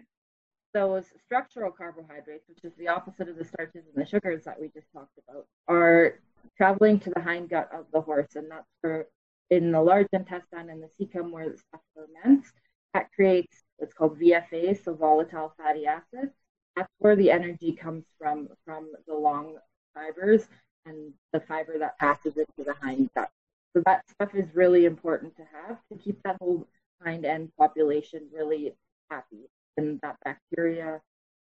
Those 0.72 1.04
structural 1.24 1.70
carbohydrates, 1.70 2.48
which 2.48 2.64
is 2.64 2.72
the 2.78 2.88
opposite 2.88 3.28
of 3.28 3.36
the 3.36 3.44
starches 3.44 3.84
and 3.94 4.02
the 4.02 4.08
sugars 4.08 4.44
that 4.44 4.58
we 4.58 4.68
just 4.68 4.86
talked 4.92 5.18
about, 5.28 5.46
are 5.68 6.18
traveling 6.56 6.98
to 7.00 7.10
the 7.10 7.20
hindgut 7.20 7.72
of 7.78 7.84
the 7.92 8.00
horse, 8.00 8.36
and 8.36 8.50
that's 8.50 8.66
for 8.80 9.06
in 9.50 9.72
the 9.72 9.80
large 9.80 10.08
intestine 10.12 10.70
and 10.70 10.82
the 10.82 10.88
cecum 10.98 11.30
where 11.30 11.50
the 11.50 11.58
stuff 11.58 11.80
ferments. 11.94 12.52
That 12.92 13.10
creates 13.12 13.64
what's 13.76 13.92
called 13.92 14.18
VFA, 14.20 14.82
so 14.82 14.94
volatile 14.94 15.52
fatty 15.56 15.86
acids. 15.86 16.32
That's 16.76 16.92
where 16.98 17.16
the 17.16 17.30
energy 17.30 17.72
comes 17.72 18.04
from 18.18 18.48
from 18.64 18.92
the 19.06 19.14
long 19.14 19.56
fibers 19.94 20.46
and 20.86 21.12
the 21.32 21.40
fiber 21.40 21.78
that 21.78 21.98
passes 21.98 22.36
into 22.36 22.64
the 22.64 22.74
hind 22.74 23.10
gut. 23.14 23.30
So 23.74 23.82
that 23.86 24.08
stuff 24.10 24.34
is 24.34 24.46
really 24.54 24.84
important 24.84 25.36
to 25.36 25.42
have 25.42 25.78
to 25.90 25.98
keep 25.98 26.22
that 26.22 26.36
whole 26.40 26.66
hind 27.02 27.24
end 27.24 27.50
population 27.58 28.28
really 28.32 28.74
happy 29.10 29.48
and 29.76 30.00
that 30.02 30.16
bacteria 30.24 31.00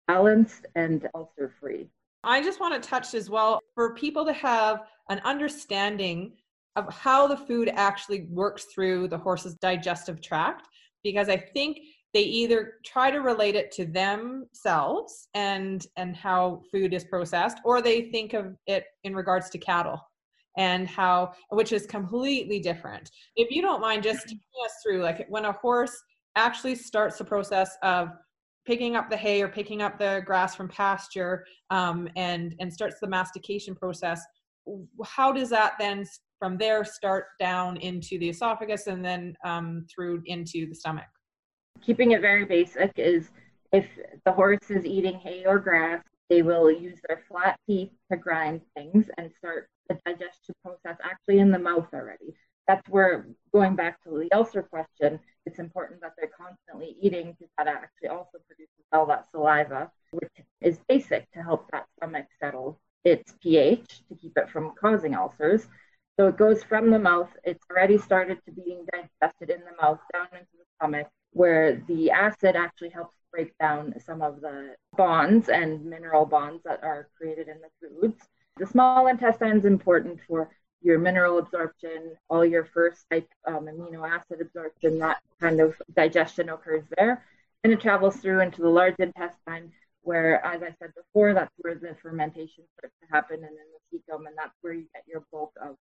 balanced 0.08 0.66
and 0.76 1.08
ulcer 1.14 1.54
free. 1.60 1.90
I 2.24 2.42
just 2.42 2.60
want 2.60 2.82
to 2.82 2.88
touch 2.88 3.14
as 3.14 3.30
well 3.30 3.62
for 3.76 3.94
people 3.96 4.26
to 4.26 4.34
have 4.34 4.82
an 5.10 5.20
understanding 5.24 6.34
of 6.80 6.94
how 6.94 7.28
the 7.28 7.38
food 7.38 7.70
actually 7.74 8.22
works 8.30 8.66
through 8.74 9.08
the 9.08 9.18
horse's 9.18 9.56
digestive 9.56 10.22
tract 10.22 10.68
because 11.04 11.30
I 11.30 11.38
think 11.38 11.80
they 12.14 12.22
either 12.22 12.76
try 12.86 13.12
to 13.12 13.20
relate 13.20 13.56
it 13.56 13.72
to 13.74 13.86
themselves 13.86 15.28
and 15.34 15.86
and 15.98 16.16
how 16.16 16.62
food 16.72 16.94
is 16.94 17.04
processed 17.04 17.58
or 17.64 17.82
they 17.82 18.10
think 18.10 18.34
of 18.34 18.56
it 18.66 18.86
in 19.04 19.14
regards 19.16 19.50
to 19.52 19.58
cattle 19.58 20.00
and 20.58 20.88
how 20.88 21.34
which 21.50 21.72
is 21.72 21.86
completely 21.86 22.60
different. 22.60 23.12
If 23.36 23.52
you 23.52 23.62
don't 23.62 23.82
mind 23.82 24.04
just 24.04 24.24
taking 24.24 24.40
us 24.66 24.74
through 24.82 25.04
like 25.04 25.26
when 25.30 25.46
a 25.46 25.52
horse 25.52 25.96
actually 26.36 26.76
starts 26.76 27.18
the 27.18 27.26
process 27.26 27.78
of 27.84 28.10
picking 28.66 28.96
up 28.96 29.10
the 29.10 29.18
hay 29.18 29.42
or 29.42 29.48
picking 29.48 29.82
up 29.82 30.00
the 30.00 30.22
grass 30.26 30.56
from 30.56 30.68
pasture 30.68 31.46
um, 31.70 32.08
and 32.16 32.56
and 32.60 32.72
starts 32.72 32.96
the 33.02 33.08
mastication 33.08 33.76
process 33.76 34.22
how 35.06 35.32
does 35.32 35.50
that 35.50 35.74
then 35.80 36.06
from 36.40 36.58
there 36.58 36.86
start 36.86 37.26
down 37.40 37.78
into 37.78 38.18
the 38.20 38.30
esophagus 38.30 38.88
and 38.88 39.04
then 39.04 39.36
um, 39.44 39.86
through 39.94 40.22
into 40.26 40.68
the 40.68 40.76
stomach 40.76 41.08
keeping 41.82 42.12
it 42.12 42.22
very 42.22 42.46
basic 42.46 42.92
is 42.98 43.30
if 43.72 43.86
the 44.26 44.32
horse 44.32 44.70
is 44.70 44.86
eating 44.86 45.20
hay 45.20 45.46
or 45.46 45.60
grass, 45.60 46.04
they 46.30 46.42
will 46.42 46.72
use 46.72 47.00
their 47.08 47.24
flat 47.28 47.60
teeth 47.68 47.92
to 48.12 48.18
grind 48.18 48.62
things 48.76 49.06
and 49.18 49.32
start 49.38 49.70
the 49.88 49.98
digestion 50.06 50.56
process 50.64 50.98
actually 51.04 51.40
in 51.40 51.52
the 51.52 51.60
mouth 51.60 51.88
already. 51.94 52.36
That's 52.68 52.88
where, 52.90 53.28
going 53.52 53.76
back 53.76 54.02
to 54.04 54.20
the 54.20 54.32
ulcer 54.32 54.62
question, 54.62 55.20
it's 55.46 55.58
important 55.58 56.02
that 56.02 56.14
they're 56.18 56.30
constantly 56.38 56.96
eating 57.02 57.36
because 57.40 57.52
that 57.58 57.68
actually 57.68 58.10
also 58.10 58.38
produces 58.46 58.86
all 58.94 59.08
that 59.08 59.26
saliva, 59.32 59.90
which 60.12 60.46
is 60.62 60.80
basic 60.88 61.32
to 61.32 61.42
help 61.42 61.70
that 61.72 61.88
stomach 61.98 62.28
settle 62.40 62.80
its 63.04 63.34
pH 63.42 64.02
to 64.10 64.16
keep 64.16 64.38
it 64.38 64.50
from 64.50 64.74
causing 64.80 65.16
ulcers. 65.16 65.68
So 66.20 66.28
it 66.28 66.38
goes 66.38 66.64
from 66.64 66.92
the 66.92 67.00
mouth, 67.00 67.30
it's 67.44 67.64
already 67.72 67.98
started 67.98 68.40
to 68.46 68.52
being 68.52 68.86
digested 68.92 69.50
in 69.50 69.62
the 69.62 69.82
mouth 69.82 70.00
down 70.14 70.28
into 70.34 70.52
the 70.58 70.66
stomach 70.76 71.08
where 71.32 71.82
the 71.88 72.12
acid 72.12 72.56
actually 72.56 72.90
helps 72.90 73.16
break 73.32 73.58
down 73.60 73.94
some 74.06 74.22
of 74.22 74.42
the 74.42 74.76
bonds 74.98 75.50
and 75.50 75.86
mineral 75.86 76.26
bonds 76.26 76.62
that 76.64 76.84
are 76.84 77.08
created 77.18 77.48
in 77.48 77.58
the 77.62 77.88
foods. 77.88 78.22
The 78.58 78.66
small 78.66 79.08
intestine 79.08 79.58
is 79.58 79.66
important 79.66 80.20
for 80.28 80.50
your 80.82 80.98
mineral 80.98 81.38
absorption, 81.40 82.16
all 82.30 82.46
your 82.46 82.66
first 82.66 83.06
type 83.12 83.28
um, 83.46 83.66
amino 83.66 84.10
acid 84.10 84.42
absorption, 84.42 85.00
that 85.00 85.22
kind 85.40 85.60
of 85.60 85.76
digestion 85.94 86.50
occurs 86.50 86.84
there. 86.98 87.26
And 87.64 87.74
it 87.74 87.82
travels 87.82 88.18
through 88.18 88.40
into 88.40 88.62
the 88.62 88.70
large 88.70 88.96
intestine, 89.00 89.74
where, 90.02 90.44
as 90.46 90.62
I 90.62 90.74
said 90.80 90.94
before, 90.96 91.34
that's 91.34 91.54
where 91.58 91.76
the 91.76 91.96
fermentation 92.02 92.64
starts 92.78 92.96
to 93.02 93.08
happen, 93.12 93.38
and 93.38 93.44
then 93.44 93.52
the 93.92 93.98
cecum, 93.98 94.28
and 94.28 94.36
that's 94.38 94.56
where 94.62 94.74
you 94.74 94.86
get 94.94 95.04
your 95.08 95.24
bulk 95.32 95.52
of 95.62 95.76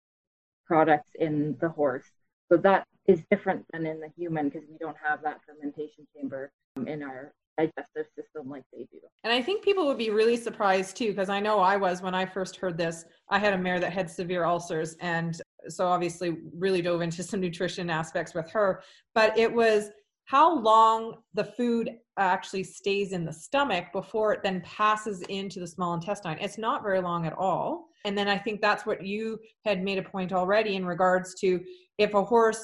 products 0.66 1.10
in 1.18 1.56
the 1.60 1.68
horse. 1.68 2.10
So 2.50 2.58
that 2.58 2.86
is 3.06 3.20
different 3.30 3.64
than 3.72 3.86
in 3.86 4.00
the 4.00 4.10
human 4.16 4.48
because 4.48 4.66
we 4.70 4.76
don't 4.78 4.96
have 5.02 5.22
that 5.22 5.40
fermentation 5.46 6.06
chamber 6.14 6.50
um, 6.76 6.88
in 6.88 7.02
our 7.02 7.32
digestive 7.58 8.06
system 8.16 8.48
like 8.48 8.62
they 8.72 8.86
do. 8.92 8.98
And 9.24 9.32
I 9.32 9.42
think 9.42 9.64
people 9.64 9.86
would 9.86 9.98
be 9.98 10.10
really 10.10 10.36
surprised 10.36 10.96
too, 10.96 11.08
because 11.08 11.28
I 11.28 11.40
know 11.40 11.58
I 11.58 11.76
was 11.76 12.00
when 12.00 12.14
I 12.14 12.24
first 12.24 12.56
heard 12.56 12.78
this. 12.78 13.04
I 13.28 13.38
had 13.38 13.52
a 13.52 13.58
mare 13.58 13.80
that 13.80 13.92
had 13.92 14.08
severe 14.08 14.44
ulcers, 14.44 14.94
and 15.00 15.40
so 15.68 15.86
obviously 15.86 16.36
really 16.54 16.82
dove 16.82 17.02
into 17.02 17.22
some 17.24 17.40
nutrition 17.40 17.90
aspects 17.90 18.34
with 18.34 18.48
her. 18.50 18.82
But 19.14 19.36
it 19.36 19.52
was 19.52 19.90
how 20.28 20.58
long 20.58 21.14
the 21.32 21.44
food 21.44 21.90
actually 22.18 22.62
stays 22.62 23.12
in 23.12 23.24
the 23.24 23.32
stomach 23.32 23.86
before 23.94 24.34
it 24.34 24.42
then 24.42 24.60
passes 24.60 25.22
into 25.30 25.58
the 25.58 25.66
small 25.66 25.94
intestine. 25.94 26.36
It's 26.38 26.58
not 26.58 26.82
very 26.82 27.00
long 27.00 27.26
at 27.26 27.32
all. 27.32 27.86
And 28.04 28.16
then 28.16 28.28
I 28.28 28.36
think 28.36 28.60
that's 28.60 28.84
what 28.84 29.02
you 29.02 29.38
had 29.64 29.82
made 29.82 29.96
a 29.96 30.02
point 30.02 30.34
already 30.34 30.76
in 30.76 30.84
regards 30.84 31.34
to 31.40 31.60
if 31.96 32.12
a 32.12 32.22
horse 32.22 32.62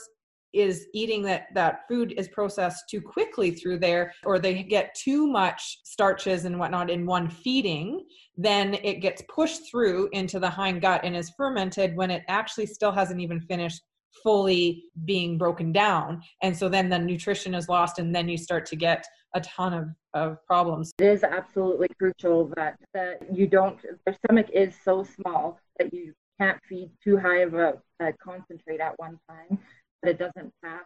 is 0.53 0.87
eating 0.92 1.22
that 1.22 1.46
that 1.55 1.81
food 1.88 2.12
is 2.18 2.29
processed 2.29 2.85
too 2.90 3.00
quickly 3.00 3.50
through 3.53 3.79
there 3.79 4.12
or 4.24 4.38
they 4.38 4.62
get 4.62 4.94
too 4.94 5.27
much 5.27 5.79
starches 5.85 6.44
and 6.44 6.59
whatnot 6.59 6.90
in 6.90 7.07
one 7.07 7.29
feeding 7.29 8.05
then 8.37 8.74
it 8.74 9.00
gets 9.00 9.22
pushed 9.35 9.68
through 9.68 10.09
into 10.12 10.38
the 10.38 10.48
hind 10.48 10.81
gut 10.81 11.00
and 11.03 11.16
is 11.16 11.33
fermented 11.37 11.96
when 11.96 12.11
it 12.11 12.22
actually 12.29 12.66
still 12.66 12.92
hasn't 12.92 13.20
even 13.20 13.40
finished 13.40 13.83
fully 14.22 14.85
being 15.05 15.37
broken 15.37 15.72
down 15.72 16.22
and 16.42 16.57
so 16.57 16.68
then 16.68 16.88
the 16.88 16.98
nutrition 16.98 17.55
is 17.55 17.68
lost 17.68 17.98
and 17.98 18.14
then 18.14 18.29
you 18.29 18.37
start 18.37 18.64
to 18.66 18.77
get 18.77 19.07
a 19.35 19.40
ton 19.40 19.72
of, 19.72 19.88
of 20.14 20.46
problems 20.46 20.92
it 20.98 21.07
is 21.07 21.24
absolutely 21.24 21.88
crucial 21.98 22.50
that, 22.57 22.79
that 22.92 23.18
you 23.33 23.46
don't 23.46 23.79
their 24.05 24.16
stomach 24.24 24.48
is 24.53 24.74
so 24.85 25.03
small 25.03 25.59
that 25.79 25.92
you 25.92 26.14
can't 26.38 26.59
feed 26.68 26.90
too 27.03 27.18
high 27.18 27.40
of 27.40 27.55
a, 27.55 27.74
a 28.00 28.12
concentrate 28.14 28.81
at 28.81 28.98
one 28.98 29.18
time, 29.29 29.59
that 30.03 30.11
it 30.11 30.18
doesn't 30.18 30.53
pass 30.62 30.85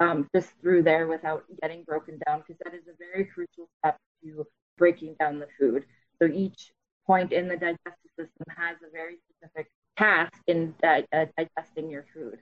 um, 0.00 0.28
just 0.34 0.50
through 0.60 0.82
there 0.82 1.06
without 1.06 1.44
getting 1.60 1.84
broken 1.84 2.18
down, 2.26 2.40
because 2.40 2.58
that 2.64 2.74
is 2.74 2.86
a 2.88 2.96
very 2.98 3.24
crucial 3.24 3.68
step 3.78 3.96
to 4.22 4.46
breaking 4.78 5.14
down 5.18 5.38
the 5.38 5.48
food. 5.58 5.84
So 6.20 6.28
each 6.28 6.72
point 7.06 7.32
in 7.32 7.48
the 7.48 7.56
digestive 7.56 8.10
system 8.18 8.46
has 8.56 8.76
a 8.86 8.90
very 8.92 9.16
specific 9.28 9.70
task 9.96 10.32
in 10.46 10.74
di- 10.82 11.06
uh, 11.12 11.26
digesting 11.36 11.90
your 11.90 12.06
food. 12.14 12.38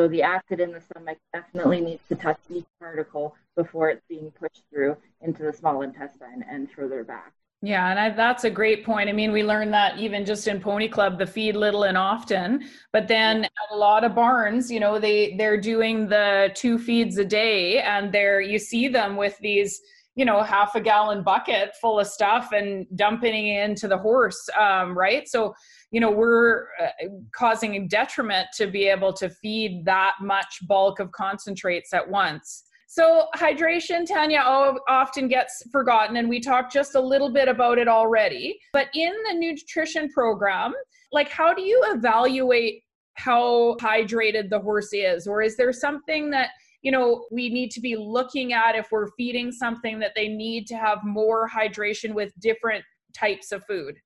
So 0.00 0.08
the 0.08 0.22
acid 0.22 0.60
in 0.60 0.72
the 0.72 0.80
stomach 0.80 1.18
definitely 1.34 1.82
needs 1.82 2.00
to 2.08 2.14
touch 2.14 2.38
each 2.48 2.64
particle 2.78 3.36
before 3.54 3.90
it's 3.90 4.00
being 4.08 4.30
pushed 4.30 4.62
through 4.72 4.96
into 5.20 5.42
the 5.42 5.52
small 5.52 5.82
intestine 5.82 6.42
and 6.50 6.70
further 6.70 7.04
back. 7.04 7.34
Yeah, 7.60 7.90
and 7.90 8.00
I, 8.00 8.08
that's 8.08 8.44
a 8.44 8.50
great 8.50 8.82
point. 8.82 9.10
I 9.10 9.12
mean, 9.12 9.30
we 9.30 9.44
learned 9.44 9.74
that 9.74 9.98
even 9.98 10.24
just 10.24 10.48
in 10.48 10.58
Pony 10.58 10.88
Club, 10.88 11.18
the 11.18 11.26
feed 11.26 11.54
little 11.54 11.82
and 11.82 11.98
often. 11.98 12.64
But 12.94 13.08
then 13.08 13.44
at 13.44 13.50
a 13.72 13.76
lot 13.76 14.02
of 14.02 14.14
barns, 14.14 14.70
you 14.70 14.80
know, 14.80 14.98
they 14.98 15.34
they're 15.36 15.60
doing 15.60 16.08
the 16.08 16.50
two 16.54 16.78
feeds 16.78 17.18
a 17.18 17.24
day, 17.26 17.80
and 17.80 18.10
they're 18.10 18.40
you 18.40 18.58
see 18.58 18.88
them 18.88 19.16
with 19.16 19.36
these, 19.40 19.82
you 20.20 20.26
know, 20.26 20.42
half 20.42 20.74
a 20.74 20.80
gallon 20.82 21.22
bucket 21.22 21.74
full 21.80 21.98
of 21.98 22.06
stuff 22.06 22.52
and 22.52 22.86
dumping 22.94 23.46
it 23.46 23.64
into 23.64 23.88
the 23.88 23.96
horse, 23.96 24.50
um, 24.50 24.92
right? 24.92 25.26
So, 25.26 25.54
you 25.92 25.98
know, 25.98 26.10
we're 26.10 26.64
uh, 26.78 27.08
causing 27.34 27.76
a 27.76 27.88
detriment 27.88 28.48
to 28.58 28.66
be 28.66 28.86
able 28.86 29.14
to 29.14 29.30
feed 29.30 29.86
that 29.86 30.16
much 30.20 30.58
bulk 30.68 31.00
of 31.00 31.10
concentrates 31.12 31.94
at 31.94 32.06
once. 32.06 32.64
So, 32.86 33.28
hydration, 33.34 34.04
Tanya, 34.04 34.40
often 34.40 35.26
gets 35.26 35.62
forgotten, 35.72 36.18
and 36.18 36.28
we 36.28 36.38
talked 36.38 36.70
just 36.70 36.96
a 36.96 37.00
little 37.00 37.32
bit 37.32 37.48
about 37.48 37.78
it 37.78 37.88
already. 37.88 38.58
But 38.74 38.88
in 38.92 39.14
the 39.26 39.38
nutrition 39.38 40.10
program, 40.10 40.74
like, 41.12 41.30
how 41.30 41.54
do 41.54 41.62
you 41.62 41.82
evaluate 41.94 42.82
how 43.14 43.78
hydrated 43.80 44.50
the 44.50 44.60
horse 44.60 44.92
is? 44.92 45.26
Or 45.26 45.40
is 45.40 45.56
there 45.56 45.72
something 45.72 46.28
that 46.32 46.50
you 46.82 46.90
know 46.90 47.26
we 47.30 47.48
need 47.48 47.70
to 47.70 47.80
be 47.80 47.96
looking 47.96 48.52
at 48.52 48.74
if 48.74 48.90
we're 48.90 49.10
feeding 49.16 49.52
something 49.52 49.98
that 49.98 50.12
they 50.14 50.28
need 50.28 50.66
to 50.66 50.76
have 50.76 50.98
more 51.04 51.48
hydration 51.48 52.14
with 52.14 52.32
different 52.40 52.84
types 53.14 53.52
of 53.52 53.64
food 53.66 53.96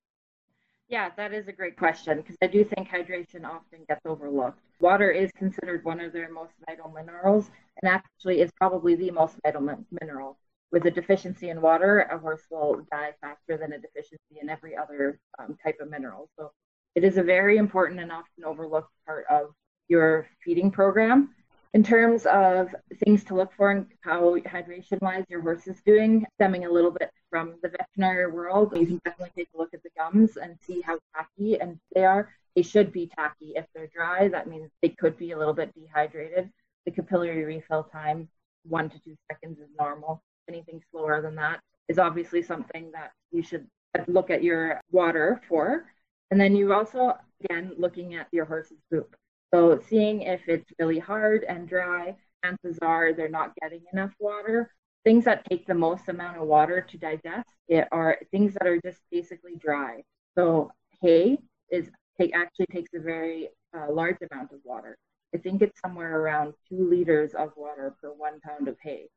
Yeah, 0.87 1.09
that 1.17 1.33
is 1.33 1.47
a 1.47 1.51
great 1.51 1.77
question 1.77 2.17
because 2.17 2.37
I 2.41 2.47
do 2.47 2.63
think 2.63 2.89
hydration 2.89 3.43
often 3.43 3.79
gets 3.87 4.01
overlooked. 4.05 4.59
Water 4.79 5.09
is 5.09 5.31
considered 5.37 5.83
one 5.83 5.99
of 5.99 6.13
their 6.13 6.29
most 6.31 6.53
vital 6.67 6.89
minerals 6.91 7.49
and 7.81 7.91
actually 7.91 8.41
is 8.41 8.51
probably 8.57 8.95
the 8.95 9.11
most 9.11 9.35
vital 9.43 9.61
mineral. 9.61 10.37
With 10.71 10.85
a 10.85 10.91
deficiency 10.91 11.49
in 11.49 11.61
water, 11.61 12.01
a 12.11 12.17
horse 12.19 12.43
will 12.51 12.85
die 12.91 13.13
faster 13.21 13.57
than 13.57 13.73
a 13.73 13.79
deficiency 13.79 14.39
in 14.41 14.49
every 14.49 14.75
other 14.75 15.19
um, 15.39 15.57
type 15.63 15.77
of 15.79 15.89
mineral. 15.89 16.29
So 16.37 16.51
it 16.95 17.03
is 17.03 17.17
a 17.17 17.23
very 17.23 17.57
important 17.57 17.99
and 17.99 18.11
often 18.11 18.43
overlooked 18.45 18.91
part 19.07 19.25
of 19.29 19.53
your 19.87 20.27
feeding 20.43 20.71
program. 20.71 21.33
In 21.75 21.83
terms 21.83 22.25
of 22.25 22.73
things 23.03 23.25
to 23.25 23.35
look 23.35 23.51
for 23.51 23.69
and 23.69 23.85
how 23.99 24.37
hydration 24.37 24.97
wise 25.01 25.25
your 25.27 25.41
horse 25.41 25.67
is 25.67 25.81
doing, 25.85 26.25
stemming 26.35 26.63
a 26.63 26.71
little 26.71 26.89
bit 26.89 27.11
from 27.29 27.55
the 27.61 27.67
veterinary 27.67 28.31
world, 28.31 28.71
you 28.77 28.85
can 28.85 29.01
definitely 29.03 29.33
take 29.35 29.49
a 29.53 29.57
look 29.57 29.73
at 29.73 29.83
the 29.83 29.89
gums 29.97 30.37
and 30.37 30.57
see 30.65 30.79
how 30.79 30.97
tacky 31.13 31.59
and 31.59 31.77
they 31.93 32.05
are. 32.05 32.31
They 32.55 32.61
should 32.61 32.93
be 32.93 33.11
tacky. 33.13 33.55
If 33.57 33.65
they're 33.75 33.89
dry, 33.93 34.29
that 34.29 34.47
means 34.47 34.71
they 34.81 34.87
could 34.87 35.17
be 35.17 35.33
a 35.33 35.37
little 35.37 35.53
bit 35.53 35.73
dehydrated. 35.75 36.49
The 36.85 36.91
capillary 36.91 37.43
refill 37.43 37.83
time, 37.83 38.29
one 38.63 38.89
to 38.89 38.97
two 39.01 39.17
seconds, 39.29 39.59
is 39.59 39.67
normal. 39.77 40.23
Anything 40.47 40.81
slower 40.91 41.21
than 41.21 41.35
that 41.35 41.59
is 41.89 41.99
obviously 41.99 42.41
something 42.41 42.89
that 42.93 43.11
you 43.33 43.43
should 43.43 43.67
look 44.07 44.29
at 44.29 44.45
your 44.45 44.79
water 44.91 45.41
for. 45.49 45.87
And 46.31 46.39
then 46.39 46.55
you 46.55 46.71
also, 46.71 47.17
again, 47.43 47.73
looking 47.77 48.15
at 48.15 48.27
your 48.31 48.45
horse's 48.45 48.79
poop. 48.89 49.13
So 49.55 49.79
seeing 49.87 50.23
if 50.23 50.41
it's 50.49 50.69
really 50.79 50.99
hard 50.99 51.45
and 51.45 51.65
dry, 51.65 52.17
chances 52.43 52.77
are 52.81 53.13
they're 53.13 53.29
not 53.29 53.53
getting 53.61 53.83
enough 53.93 54.11
water. 54.19 54.69
Things 55.05 55.23
that 55.23 55.45
take 55.49 55.65
the 55.65 55.73
most 55.73 56.09
amount 56.09 56.35
of 56.35 56.45
water 56.45 56.81
to 56.81 56.97
digest 56.97 57.47
it 57.69 57.87
are 57.93 58.19
things 58.31 58.53
that 58.55 58.67
are 58.67 58.81
just 58.81 58.99
basically 59.09 59.55
dry. 59.55 60.03
So 60.37 60.71
hay 61.01 61.37
is 61.71 61.89
take, 62.19 62.35
actually 62.35 62.65
takes 62.65 62.93
a 62.95 62.99
very 62.99 63.47
uh, 63.73 63.93
large 63.93 64.17
amount 64.29 64.51
of 64.51 64.59
water. 64.65 64.97
I 65.33 65.37
think 65.37 65.61
it's 65.61 65.79
somewhere 65.79 66.19
around 66.19 66.53
two 66.67 66.89
liters 66.89 67.33
of 67.33 67.51
water 67.55 67.95
per 68.01 68.09
one 68.09 68.41
pound 68.41 68.67
of 68.67 68.75
hay. 68.83 69.07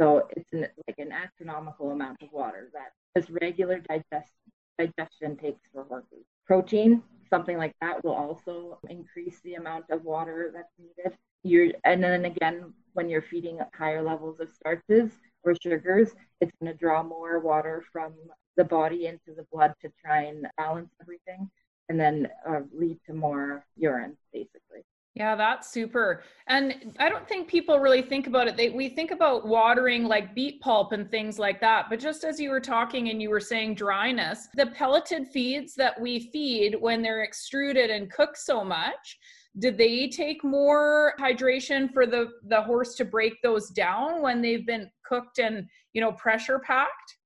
So 0.00 0.28
it's 0.36 0.52
an, 0.52 0.68
like 0.86 0.98
an 0.98 1.10
astronomical 1.10 1.90
amount 1.90 2.22
of 2.22 2.28
water 2.30 2.70
that 2.72 2.92
just 3.16 3.36
regular 3.42 3.80
digest, 3.88 4.30
digestion 4.78 5.36
takes 5.38 5.62
for 5.72 5.82
horses. 5.82 6.24
Protein, 6.46 7.02
something 7.28 7.56
like 7.56 7.74
that 7.80 8.04
will 8.04 8.14
also 8.14 8.78
increase 8.88 9.40
the 9.42 9.54
amount 9.54 9.84
of 9.90 10.04
water 10.04 10.50
that's 10.54 10.72
needed. 10.78 11.16
You're, 11.42 11.72
and 11.84 12.02
then 12.02 12.24
again, 12.24 12.72
when 12.94 13.08
you're 13.08 13.22
feeding 13.22 13.60
higher 13.74 14.02
levels 14.02 14.40
of 14.40 14.48
starches 14.52 15.12
or 15.44 15.54
sugars, 15.62 16.10
it's 16.40 16.52
going 16.60 16.72
to 16.72 16.78
draw 16.78 17.02
more 17.02 17.38
water 17.38 17.84
from 17.92 18.14
the 18.56 18.64
body 18.64 19.06
into 19.06 19.34
the 19.36 19.46
blood 19.52 19.74
to 19.82 19.90
try 20.04 20.22
and 20.24 20.46
balance 20.56 20.90
everything 21.00 21.48
and 21.88 21.98
then 21.98 22.28
uh, 22.46 22.60
lead 22.72 22.98
to 23.06 23.14
more 23.14 23.64
urine, 23.76 24.16
basically. 24.32 24.82
Yeah, 25.18 25.34
that's 25.34 25.68
super. 25.72 26.22
And 26.46 26.94
I 27.00 27.08
don't 27.08 27.26
think 27.26 27.48
people 27.48 27.80
really 27.80 28.02
think 28.02 28.28
about 28.28 28.46
it. 28.46 28.56
They, 28.56 28.70
we 28.70 28.88
think 28.88 29.10
about 29.10 29.48
watering 29.48 30.04
like 30.04 30.32
beet 30.32 30.60
pulp 30.60 30.92
and 30.92 31.10
things 31.10 31.40
like 31.40 31.60
that. 31.60 31.86
But 31.90 31.98
just 31.98 32.22
as 32.22 32.38
you 32.38 32.50
were 32.50 32.60
talking 32.60 33.10
and 33.10 33.20
you 33.20 33.28
were 33.28 33.40
saying 33.40 33.74
dryness, 33.74 34.46
the 34.54 34.66
pelleted 34.66 35.26
feeds 35.26 35.74
that 35.74 36.00
we 36.00 36.20
feed 36.20 36.76
when 36.80 37.02
they're 37.02 37.24
extruded 37.24 37.90
and 37.90 38.08
cooked 38.12 38.38
so 38.38 38.62
much, 38.62 39.18
do 39.58 39.72
they 39.72 40.06
take 40.06 40.44
more 40.44 41.14
hydration 41.18 41.92
for 41.92 42.06
the, 42.06 42.28
the 42.44 42.62
horse 42.62 42.94
to 42.94 43.04
break 43.04 43.42
those 43.42 43.70
down 43.70 44.22
when 44.22 44.40
they've 44.40 44.66
been 44.68 44.88
cooked 45.04 45.40
and, 45.40 45.66
you 45.94 46.00
know, 46.00 46.12
pressure 46.12 46.60
packed? 46.60 47.16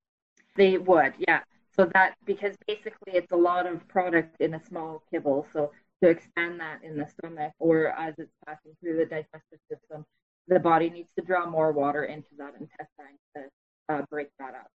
They 0.56 0.78
would, 0.78 1.12
yeah. 1.18 1.40
So 1.76 1.90
that 1.92 2.14
because 2.24 2.54
basically 2.66 3.12
it's 3.12 3.32
a 3.32 3.36
lot 3.36 3.66
of 3.66 3.86
product 3.88 4.40
in 4.40 4.54
a 4.54 4.64
small 4.64 5.02
kibble. 5.10 5.46
So 5.52 5.72
to 6.02 6.10
expand 6.10 6.60
that 6.60 6.80
in 6.82 6.96
the 6.96 7.06
stomach 7.06 7.52
or 7.58 7.88
as 7.88 8.14
it's 8.18 8.32
passing 8.46 8.72
through 8.80 8.96
the 8.96 9.04
digestive 9.04 9.60
system, 9.70 10.04
the 10.48 10.58
body 10.58 10.90
needs 10.90 11.12
to 11.18 11.24
draw 11.24 11.48
more 11.48 11.72
water 11.72 12.04
into 12.04 12.28
that 12.36 12.54
intestine 12.58 13.18
to 13.36 13.42
uh, 13.88 14.02
break 14.10 14.28
that 14.38 14.54
up. 14.54 14.66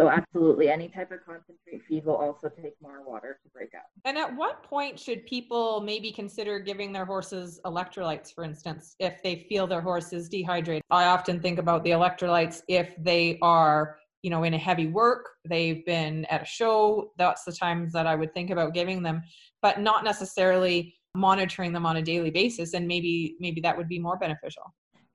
So 0.00 0.08
absolutely, 0.08 0.70
any 0.70 0.88
type 0.88 1.12
of 1.12 1.18
concentrate 1.26 1.82
feed 1.86 2.06
will 2.06 2.16
also 2.16 2.48
take 2.48 2.72
more 2.80 3.06
water 3.06 3.38
to 3.44 3.50
break 3.50 3.74
up. 3.74 3.84
And 4.06 4.16
at 4.16 4.34
what 4.34 4.62
point 4.62 4.98
should 4.98 5.26
people 5.26 5.82
maybe 5.82 6.10
consider 6.10 6.58
giving 6.58 6.90
their 6.90 7.04
horses 7.04 7.60
electrolytes, 7.66 8.34
for 8.34 8.42
instance, 8.42 8.96
if 8.98 9.22
they 9.22 9.44
feel 9.50 9.66
their 9.66 9.82
horse 9.82 10.14
is 10.14 10.30
dehydrated? 10.30 10.82
I 10.90 11.04
often 11.04 11.38
think 11.38 11.58
about 11.58 11.84
the 11.84 11.90
electrolytes 11.90 12.62
if 12.66 12.94
they 12.96 13.38
are 13.42 13.98
you 14.22 14.30
know 14.30 14.44
in 14.44 14.54
a 14.54 14.58
heavy 14.58 14.86
work 14.86 15.30
they've 15.48 15.84
been 15.86 16.24
at 16.26 16.42
a 16.42 16.44
show 16.44 17.10
that's 17.16 17.44
the 17.44 17.52
times 17.52 17.92
that 17.92 18.06
i 18.06 18.14
would 18.14 18.32
think 18.34 18.50
about 18.50 18.74
giving 18.74 19.02
them 19.02 19.22
but 19.62 19.80
not 19.80 20.04
necessarily 20.04 20.94
monitoring 21.14 21.72
them 21.72 21.86
on 21.86 21.96
a 21.96 22.02
daily 22.02 22.30
basis 22.30 22.74
and 22.74 22.86
maybe 22.86 23.36
maybe 23.40 23.60
that 23.60 23.76
would 23.76 23.88
be 23.88 23.98
more 23.98 24.16
beneficial. 24.16 24.62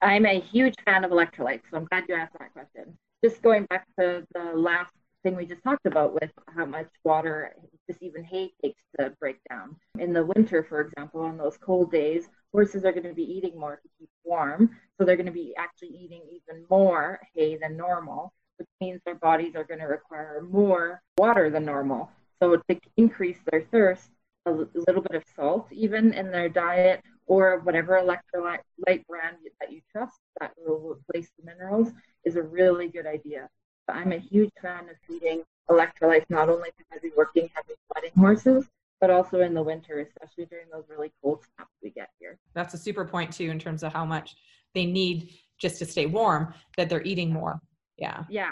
I'm 0.02 0.26
a 0.26 0.40
huge 0.40 0.76
fan 0.84 1.04
of 1.04 1.12
electrolytes 1.12 1.62
so 1.72 1.78
i'm 1.78 1.86
glad 1.86 2.04
you 2.10 2.16
asked 2.16 2.34
that 2.40 2.54
question. 2.54 2.98
Just 3.24 3.42
going 3.42 3.66
back 3.66 3.86
to 4.00 4.26
the 4.34 4.52
last 4.54 4.92
thing 5.24 5.36
we 5.36 5.46
just 5.46 5.64
talked 5.64 5.86
about 5.86 6.14
with 6.14 6.32
how 6.56 6.66
much 6.66 6.88
water 7.04 7.54
just 7.90 8.02
even 8.04 8.24
hay 8.24 8.52
takes 8.62 8.82
to 9.00 9.12
break 9.20 9.38
down. 9.50 9.76
In 10.00 10.12
the 10.14 10.26
winter 10.26 10.64
for 10.68 10.82
example 10.82 11.22
on 11.22 11.38
those 11.38 11.58
cold 11.58 11.92
days 11.92 12.28
horses 12.52 12.84
are 12.86 12.92
going 12.92 13.08
to 13.08 13.14
be 13.14 13.24
eating 13.24 13.60
more 13.60 13.78
to 13.78 13.90
keep 13.98 14.10
warm 14.24 14.70
so 14.98 15.06
they're 15.06 15.18
going 15.18 15.26
to 15.26 15.32
be 15.32 15.54
actually 15.58 15.90
eating 15.90 16.22
even 16.30 16.64
more 16.70 17.20
hay 17.34 17.58
than 17.58 17.78
normal 17.78 18.34
which 18.58 18.68
means 18.82 19.02
their 19.06 19.16
bodies 19.16 19.56
are 19.56 19.64
going 19.64 19.80
to 19.80 19.86
require 19.86 20.42
more 20.50 21.02
water 21.18 21.50
than 21.50 21.66
normal. 21.66 22.10
So 22.42 22.58
to 22.58 22.80
increase 22.98 23.38
their 23.52 23.64
thirst, 23.72 24.10
a 24.46 24.52
little 24.52 25.02
bit 25.02 25.16
of 25.16 25.24
salt 25.36 25.68
even 25.72 26.14
in 26.14 26.32
their 26.32 26.48
diet 26.48 27.02
or 27.26 27.62
whatever 27.62 27.94
electrolyte 27.94 29.06
brand 29.08 29.38
that 29.60 29.72
you 29.72 29.82
trust 29.92 30.20
that 30.40 30.52
will 30.58 30.92
replace 30.92 31.32
the 31.40 31.46
minerals 31.46 31.92
is 32.26 32.36
a 32.36 32.44
really 32.44 32.88
good 32.88 33.08
idea. 33.08 33.50
But 33.88 33.96
I'm 33.96 34.12
a 34.12 34.20
huge 34.20 34.52
fan 34.62 34.88
of 34.90 34.96
feeding 35.08 35.42
electrolytes 35.70 36.30
not 36.30 36.50
only 36.50 36.70
to 36.70 36.84
heavy 36.92 37.10
working, 37.18 37.50
heavy 37.56 37.74
sweating 37.92 38.12
horses, 38.16 38.68
but 39.02 39.10
also 39.10 39.42
in 39.42 39.56
the 39.56 39.64
winter, 39.64 40.00
especially 40.00 40.46
during 40.46 40.68
those 40.72 40.84
really 40.90 41.12
cold 41.24 41.44
snaps 41.56 41.72
we 41.82 41.90
get 41.90 42.10
here. 42.20 42.38
That's 42.54 42.76
a 42.76 42.78
super 42.78 43.06
point 43.06 43.34
too 43.34 43.50
in 43.50 43.58
terms 43.58 43.82
of 43.82 43.94
how 43.94 44.06
much 44.06 44.36
they 44.76 44.86
need 44.86 45.32
just 45.58 45.80
to 45.80 45.86
stay 45.86 46.06
warm, 46.06 46.54
that 46.78 46.90
they're 46.90 47.04
eating 47.04 47.32
more. 47.32 47.60
Yeah. 47.98 48.24
Yeah. 48.30 48.52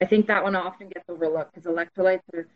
I 0.00 0.06
think 0.06 0.26
that 0.26 0.42
one 0.42 0.56
often 0.56 0.88
gets 0.88 1.08
overlooked 1.08 1.54
because 1.54 1.70
electrolytes 1.70 2.22
are 2.34 2.48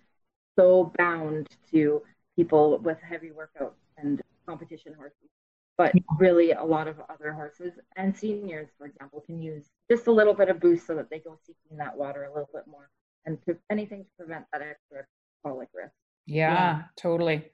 so 0.56 0.92
bound 0.96 1.48
to 1.70 2.02
people 2.36 2.78
with 2.78 2.98
heavy 3.00 3.30
workouts 3.30 3.74
and 3.96 4.20
competition 4.46 4.94
horses. 4.94 5.28
But 5.76 5.92
really, 6.18 6.50
a 6.52 6.64
lot 6.64 6.88
of 6.88 6.96
other 7.08 7.32
horses 7.32 7.72
and 7.96 8.16
seniors, 8.16 8.68
for 8.76 8.86
example, 8.86 9.22
can 9.24 9.40
use 9.40 9.66
just 9.88 10.08
a 10.08 10.12
little 10.12 10.34
bit 10.34 10.48
of 10.48 10.58
boost 10.58 10.88
so 10.88 10.96
that 10.96 11.08
they 11.08 11.20
go 11.20 11.38
seeking 11.46 11.78
that 11.78 11.96
water 11.96 12.24
a 12.24 12.28
little 12.28 12.48
bit 12.52 12.66
more 12.66 12.90
and 13.26 13.38
to, 13.44 13.56
anything 13.70 14.02
to 14.02 14.10
prevent 14.16 14.44
that 14.52 14.60
extra 14.60 15.04
colic 15.44 15.68
risk. 15.72 15.92
Yeah, 16.26 16.52
yeah. 16.52 16.82
totally. 16.96 17.52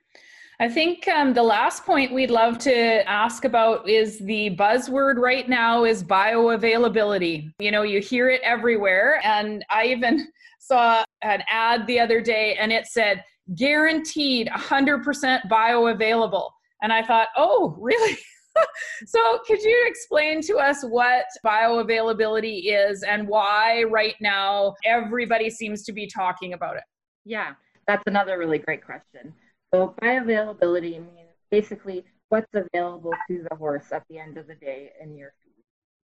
I 0.61 0.69
think 0.69 1.09
um, 1.09 1.35
the 1.35 1.43
last 1.43 1.85
point 1.85 2.13
we'd 2.13 2.31
love 2.31 2.59
to 2.59 3.09
ask 3.09 3.45
about 3.45 3.89
is 3.89 4.21
the 4.21 4.55
buzzword 4.57 5.17
right 5.17 5.49
now 5.49 5.85
is 5.85 6.05
bioavailability. 6.05 7.53
You 7.59 7.73
know, 7.73 7.83
you 7.83 8.01
hear 8.01 8.31
it 8.31 8.41
everywhere. 8.45 9.21
And 9.25 9.65
I 9.69 9.87
even 9.87 10.29
saw 10.61 11.05
an 11.23 11.43
ad 11.49 11.87
the 11.89 11.99
other 11.99 12.21
day 12.21 12.55
and 12.55 12.73
it 12.73 12.87
said, 12.87 13.25
guaranteed 13.57 14.49
100% 14.49 15.41
bioavailable. 15.51 16.51
And 16.83 16.93
I 16.93 17.03
thought, 17.03 17.29
oh, 17.37 17.77
really? 17.79 18.17
so, 19.07 19.41
could 19.47 19.61
you 19.61 19.85
explain 19.89 20.41
to 20.43 20.59
us 20.59 20.85
what 20.85 21.25
bioavailability 21.45 22.63
is 22.67 23.03
and 23.03 23.27
why 23.27 23.83
right 23.83 24.15
now 24.21 24.75
everybody 24.85 25.51
seems 25.51 25.83
to 25.85 25.93
be 25.93 26.07
talking 26.07 26.53
about 26.53 26.77
it? 26.77 26.85
Yeah, 27.25 27.55
that's 27.89 28.05
another 28.07 28.39
really 28.39 28.59
great 28.59 28.85
question. 28.85 29.35
So 29.75 29.93
bioavailability 30.01 30.93
means 31.01 31.35
basically 31.51 32.05
what's 32.29 32.47
available 32.55 33.11
to 33.27 33.45
the 33.51 33.57
horse 33.57 33.87
at 33.91 34.05
the 34.09 34.21
end 34.21 34.39
of 34.39 34.47
the 34.47 34.55
day 34.55 34.93
in 35.03 35.17
your 35.17 35.33
feed. 35.43 35.65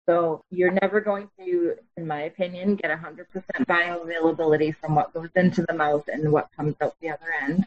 So 0.09 0.41
you're 0.51 0.71
never 0.71 1.03
going 1.03 1.29
to, 1.39 1.75
in 1.99 2.07
my 2.07 2.23
opinion, 2.23 2.77
get 2.77 2.91
100% 2.91 3.27
bioavailability 3.67 4.75
from 4.75 4.95
what 4.95 5.13
goes 5.13 5.29
into 5.37 5.67
the 5.69 5.75
mouth 5.75 6.09
and 6.11 6.33
what 6.33 6.49
comes 6.57 6.77
out 6.81 6.95
the 7.03 7.11
other 7.11 7.27
end. 7.43 7.67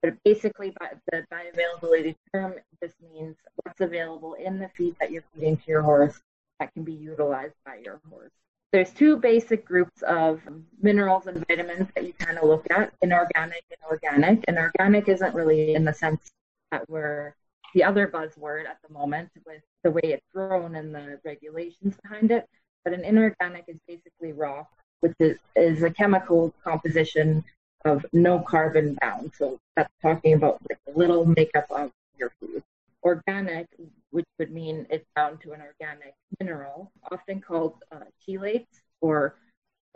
But 0.00 0.14
basically, 0.24 0.72
the 1.10 1.26
bioavailability 1.30 2.16
term 2.32 2.54
just 2.82 2.94
means 3.12 3.36
what's 3.62 3.82
available 3.82 4.32
in 4.32 4.58
the 4.58 4.70
feed 4.70 4.96
that 5.00 5.10
you're 5.10 5.24
feeding 5.34 5.58
to 5.58 5.62
your 5.66 5.82
horse 5.82 6.18
that 6.60 6.72
can 6.72 6.82
be 6.82 6.94
utilized 6.94 7.56
by 7.66 7.76
your 7.84 8.00
horse 8.08 8.30
there's 8.72 8.90
two 8.90 9.18
basic 9.18 9.64
groups 9.66 10.02
of 10.02 10.40
minerals 10.80 11.26
and 11.26 11.44
vitamins 11.46 11.88
that 11.94 12.04
you 12.04 12.14
kind 12.14 12.38
of 12.38 12.44
look 12.44 12.66
at 12.70 12.92
inorganic 13.02 13.62
and 13.70 13.90
organic. 13.90 14.44
And 14.48 14.58
organic 14.58 15.08
isn't 15.08 15.34
really 15.34 15.74
in 15.74 15.84
the 15.84 15.92
sense 15.92 16.30
that 16.70 16.88
we're 16.88 17.34
the 17.74 17.84
other 17.84 18.08
buzzword 18.08 18.66
at 18.66 18.78
the 18.86 18.92
moment 18.92 19.30
with 19.46 19.62
the 19.84 19.90
way 19.90 20.00
it's 20.04 20.26
grown 20.34 20.74
and 20.74 20.94
the 20.94 21.18
regulations 21.24 21.96
behind 22.02 22.30
it. 22.30 22.46
But 22.84 22.94
an 22.94 23.04
inorganic 23.04 23.64
is 23.68 23.76
basically 23.86 24.32
rock, 24.32 24.70
which 25.00 25.14
is, 25.20 25.38
is 25.54 25.82
a 25.82 25.90
chemical 25.90 26.54
composition 26.64 27.44
of 27.84 28.06
no 28.12 28.40
carbon 28.40 28.96
bound. 29.00 29.32
So 29.36 29.58
that's 29.76 29.92
talking 30.00 30.32
about 30.32 30.60
like 30.68 30.78
a 30.88 30.98
little 30.98 31.26
makeup 31.26 31.66
of 31.70 31.90
your 32.16 32.32
food. 32.40 32.62
Organic, 33.04 33.66
which 34.12 34.26
would 34.38 34.52
mean 34.52 34.86
it's 34.90 35.08
bound 35.16 35.40
to 35.40 35.52
an 35.52 35.60
organic 35.60 36.14
mineral, 36.38 36.92
often 37.10 37.40
called 37.40 37.74
uh, 37.90 38.04
chelates 38.26 38.80
or 39.00 39.34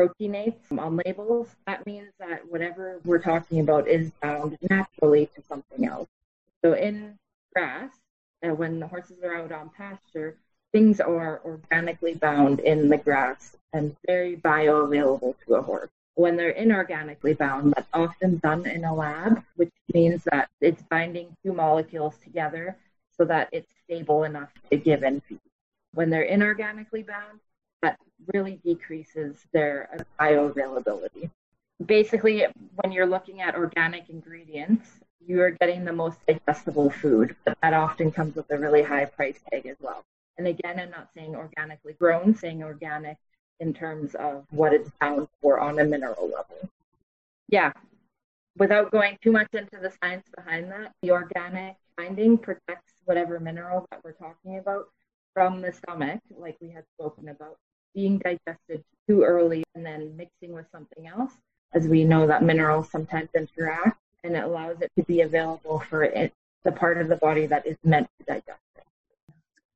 proteinates 0.01 0.77
on 0.77 1.01
labels. 1.05 1.49
That 1.67 1.87
means 1.87 2.13
that 2.19 2.41
whatever 2.51 3.01
we're 3.05 3.23
talking 3.23 3.61
about 3.61 3.89
is 3.89 4.11
bound 4.23 4.59
naturally 4.69 5.27
to 5.35 5.43
something 5.49 5.87
else. 5.87 6.09
So 6.65 6.73
in 6.75 7.17
grass, 7.55 7.91
uh, 8.45 8.55
when 8.55 8.81
the 8.81 8.87
horses 8.87 9.23
are 9.23 9.37
out 9.37 9.53
on 9.53 9.71
pasture, 9.71 10.37
things 10.73 11.01
are 11.01 11.41
organically 11.45 12.15
bound 12.15 12.61
in 12.61 12.89
the 12.89 12.99
grass 12.99 13.57
and 13.73 13.97
very 14.07 14.37
bioavailable 14.37 15.35
to 15.47 15.55
a 15.55 15.63
horse. 15.63 15.91
When 16.15 16.37
they're 16.37 16.55
inorganically 16.55 17.37
bound, 17.37 17.75
that's 17.77 17.89
often 17.93 18.39
done 18.39 18.67
in 18.67 18.85
a 18.85 18.95
lab, 18.95 19.43
which 19.57 19.73
means 19.93 20.25
that 20.33 20.49
it's 20.61 20.83
binding 20.91 21.29
two 21.45 21.53
molecules 21.53 22.17
together 22.25 22.77
so 23.17 23.25
that 23.27 23.49
it's 23.53 23.71
stable 23.87 24.25
enough 24.25 24.51
to 24.71 24.77
give 24.77 25.03
in 25.03 25.21
feed. 25.21 25.41
When 25.95 26.11
they're 26.11 26.29
inorganically 26.29 27.07
bound, 27.07 27.41
that 27.83 27.99
really 28.35 28.61
decreases 28.65 29.37
their 29.53 29.89
bioavailability. 30.21 31.31
Basically, 31.85 32.47
when 32.77 32.93
you're 32.93 33.07
looking 33.07 33.41
at 33.41 33.55
organic 33.55 34.09
ingredients, 34.09 34.89
you 35.27 35.41
are 35.41 35.51
getting 35.51 35.85
the 35.85 35.93
most 35.93 36.19
digestible 36.27 36.91
food, 36.91 37.37
but 37.45 37.57
that 37.63 37.75
often 37.75 38.11
comes 38.11 38.37
with 38.37 38.51
a 38.51 38.59
really 38.59 38.83
high 38.83 39.05
price 39.05 39.41
tag 39.51 39.67
as 39.67 39.77
well. 39.81 40.05
And 40.39 40.47
again, 40.47 40.79
I'm 40.79 40.91
not 40.91 41.09
saying 41.15 41.35
organically 41.35 41.95
grown, 41.95 42.35
saying 42.35 42.63
organic 42.63 43.17
in 43.61 43.73
terms 43.73 44.15
of 44.15 44.45
what 44.51 44.73
it's 44.73 44.91
bound 45.01 45.29
for 45.41 45.61
on 45.61 45.79
a 45.79 45.85
mineral 45.85 46.25
level. 46.25 46.71
Yeah, 47.49 47.73
without 48.59 48.91
going 48.91 49.19
too 49.23 49.33
much 49.33 49.49
into 49.53 49.79
the 49.81 49.93
science 50.03 50.27
behind 50.35 50.71
that, 50.71 50.93
the 51.03 51.11
organic 51.11 51.77
binding 51.97 52.39
protects 52.39 52.93
whatever 53.07 53.41
mineral 53.41 53.87
that 53.91 54.01
we're 54.05 54.13
talking 54.13 54.59
about 54.59 54.89
from 55.33 55.61
the 55.61 55.73
stomach, 55.73 56.21
like 56.31 56.57
we 56.61 56.71
had 56.71 56.85
spoken 56.99 57.29
about, 57.29 57.57
being 57.95 58.19
digested 58.19 58.85
too 59.09 59.23
early 59.23 59.65
and 59.75 59.85
then 59.85 60.15
mixing 60.17 60.53
with 60.53 60.67
something 60.71 61.07
else, 61.07 61.33
as 61.73 61.89
we 61.89 62.05
know 62.05 62.27
that 62.27 62.43
minerals 62.43 62.91
sometimes 62.91 63.31
interact, 63.35 63.99
and 64.25 64.37
it 64.37 64.45
allows 64.45 64.81
it 64.81 64.91
to 64.99 65.05
be 65.05 65.23
available 65.23 65.81
for 65.89 66.05
it, 66.05 66.33
the 66.65 66.73
part 66.73 66.99
of 67.01 67.09
the 67.09 67.17
body 67.17 67.47
that 67.47 67.67
is 67.67 67.77
meant 67.85 68.09
to 68.19 68.25
digest 68.27 68.61
it. 68.77 68.85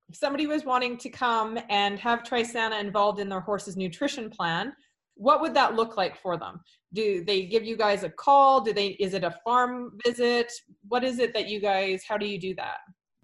If 0.09 0.15
somebody 0.15 0.45
was 0.45 0.65
wanting 0.65 0.97
to 0.97 1.09
come 1.09 1.57
and 1.69 1.97
have 1.99 2.23
Trisana 2.23 2.79
involved 2.79 3.19
in 3.19 3.29
their 3.29 3.39
horse's 3.39 3.77
nutrition 3.77 4.29
plan, 4.29 4.73
what 5.15 5.41
would 5.41 5.53
that 5.53 5.75
look 5.75 5.97
like 5.97 6.19
for 6.19 6.37
them? 6.37 6.61
Do 6.93 7.23
they 7.23 7.43
give 7.45 7.63
you 7.63 7.77
guys 7.77 8.03
a 8.03 8.09
call? 8.09 8.61
Do 8.61 8.73
they 8.73 8.87
is 8.99 9.13
it 9.13 9.23
a 9.23 9.35
farm 9.43 9.97
visit? 10.05 10.51
What 10.87 11.03
is 11.03 11.19
it 11.19 11.33
that 11.33 11.47
you 11.47 11.59
guys 11.59 12.03
how 12.07 12.17
do 12.17 12.25
you 12.25 12.39
do 12.39 12.55
that? 12.55 12.77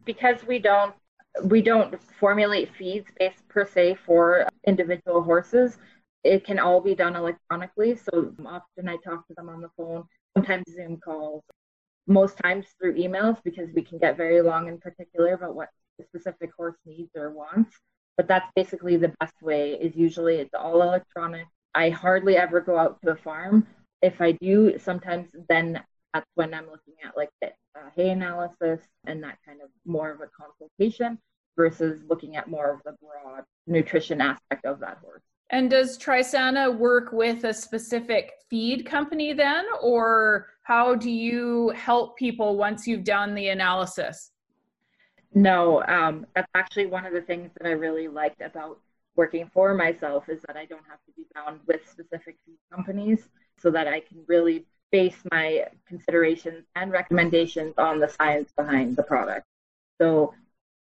Because 0.08 0.44
we 0.48 0.58
don't 0.58 0.96
we 1.44 1.62
don't 1.62 2.02
formulate 2.20 2.74
feeds 2.76 3.08
based 3.20 3.48
per 3.48 3.68
se 3.68 3.98
for 4.06 4.48
individual 4.66 5.22
horses. 5.22 5.78
It 6.24 6.44
can 6.44 6.58
all 6.58 6.82
be 6.82 6.96
done 6.96 7.16
electronically. 7.16 7.96
So 7.96 8.34
often 8.46 8.90
I 8.90 8.98
talk 8.98 9.28
to 9.28 9.34
them 9.36 9.50
on 9.50 9.62
the 9.62 9.70
phone, 9.78 10.04
sometimes 10.36 10.64
Zoom 10.74 10.98
calls, 10.98 11.44
most 12.08 12.38
times 12.38 12.66
through 12.80 12.96
emails 12.96 13.38
because 13.44 13.70
we 13.76 13.82
can 13.82 14.00
get 14.00 14.18
very 14.18 14.42
long 14.42 14.68
and 14.70 14.82
particular 14.82 15.34
about 15.34 15.56
what 15.56 15.70
the 16.00 16.06
specific 16.06 16.52
horse 16.58 16.78
needs 16.86 17.12
or 17.16 17.32
wants. 17.32 17.76
But 18.16 18.28
that's 18.28 18.50
basically 18.56 18.98
the 18.98 19.14
best 19.20 19.36
way 19.42 19.74
is 19.74 19.96
usually 19.96 20.38
it's 20.38 20.56
all 20.56 20.82
electronic. 20.82 21.46
I 21.76 21.90
hardly 21.90 22.36
ever 22.36 22.62
go 22.62 22.78
out 22.78 23.00
to 23.04 23.12
a 23.12 23.16
farm. 23.16 23.68
If 24.02 24.22
I 24.22 24.32
do, 24.32 24.80
sometimes 24.80 25.30
then 25.50 25.84
that's 26.14 26.30
when 26.36 26.54
I'm 26.54 26.66
looking 26.66 26.96
at 27.06 27.16
like 27.16 27.30
the 27.42 27.48
uh, 27.76 27.90
hay 27.96 28.10
analysis 28.10 28.80
and 29.06 29.24
that 29.24 29.38
kind 29.46 29.62
of 29.62 29.70
more 29.86 30.12
of 30.12 30.22
a 30.22 30.28
consultation 30.28 31.20
versus 31.56 32.02
looking 32.08 32.36
at 32.36 32.48
more 32.48 32.72
of 32.72 32.82
the 32.86 32.96
broad 33.02 33.44
nutrition 33.66 34.22
aspect 34.22 34.66
of 34.66 34.80
that 34.80 35.00
horse. 35.04 35.22
And 35.50 35.70
does 35.70 35.98
Trisana 35.98 36.78
work 36.78 37.12
with 37.12 37.46
a 37.46 37.54
specific 37.54 38.34
feed 38.50 38.86
company 38.86 39.34
then, 39.34 39.66
or 39.82 40.48
how 40.64 40.94
do 40.94 41.10
you 41.10 41.70
help 41.70 42.18
people 42.18 42.58
once 42.58 42.86
you've 42.86 43.06
done 43.06 43.34
the 43.34 43.50
analysis? 43.50 44.32
No, 45.34 45.84
um, 45.88 46.26
that's 46.36 46.50
actually 46.54 46.88
one 46.88 47.06
of 47.06 47.14
the 47.14 47.22
things 47.22 47.52
that 47.58 47.68
I 47.68 47.72
really 47.72 48.08
liked 48.08 48.42
about 48.42 48.80
working 49.16 49.50
for 49.54 49.74
myself 49.74 50.30
is 50.30 50.42
that 50.48 50.58
I 50.58 50.66
don't 50.66 50.84
have 50.90 51.00
to 51.06 51.12
be 51.16 51.24
bound 51.34 51.62
with 51.66 51.90
specific 51.90 52.38
feed 52.46 52.58
companies 52.72 53.30
so 53.58 53.72
that 53.72 53.88
I 53.88 54.02
can 54.02 54.24
really 54.28 54.66
base 54.92 55.18
my 55.32 55.66
considerations 55.88 56.66
and 56.76 56.92
recommendations 56.92 57.74
on 57.78 58.00
the 58.00 58.08
science 58.08 58.52
behind 58.56 58.96
the 58.96 59.04
product. 59.04 59.46
So 60.00 60.34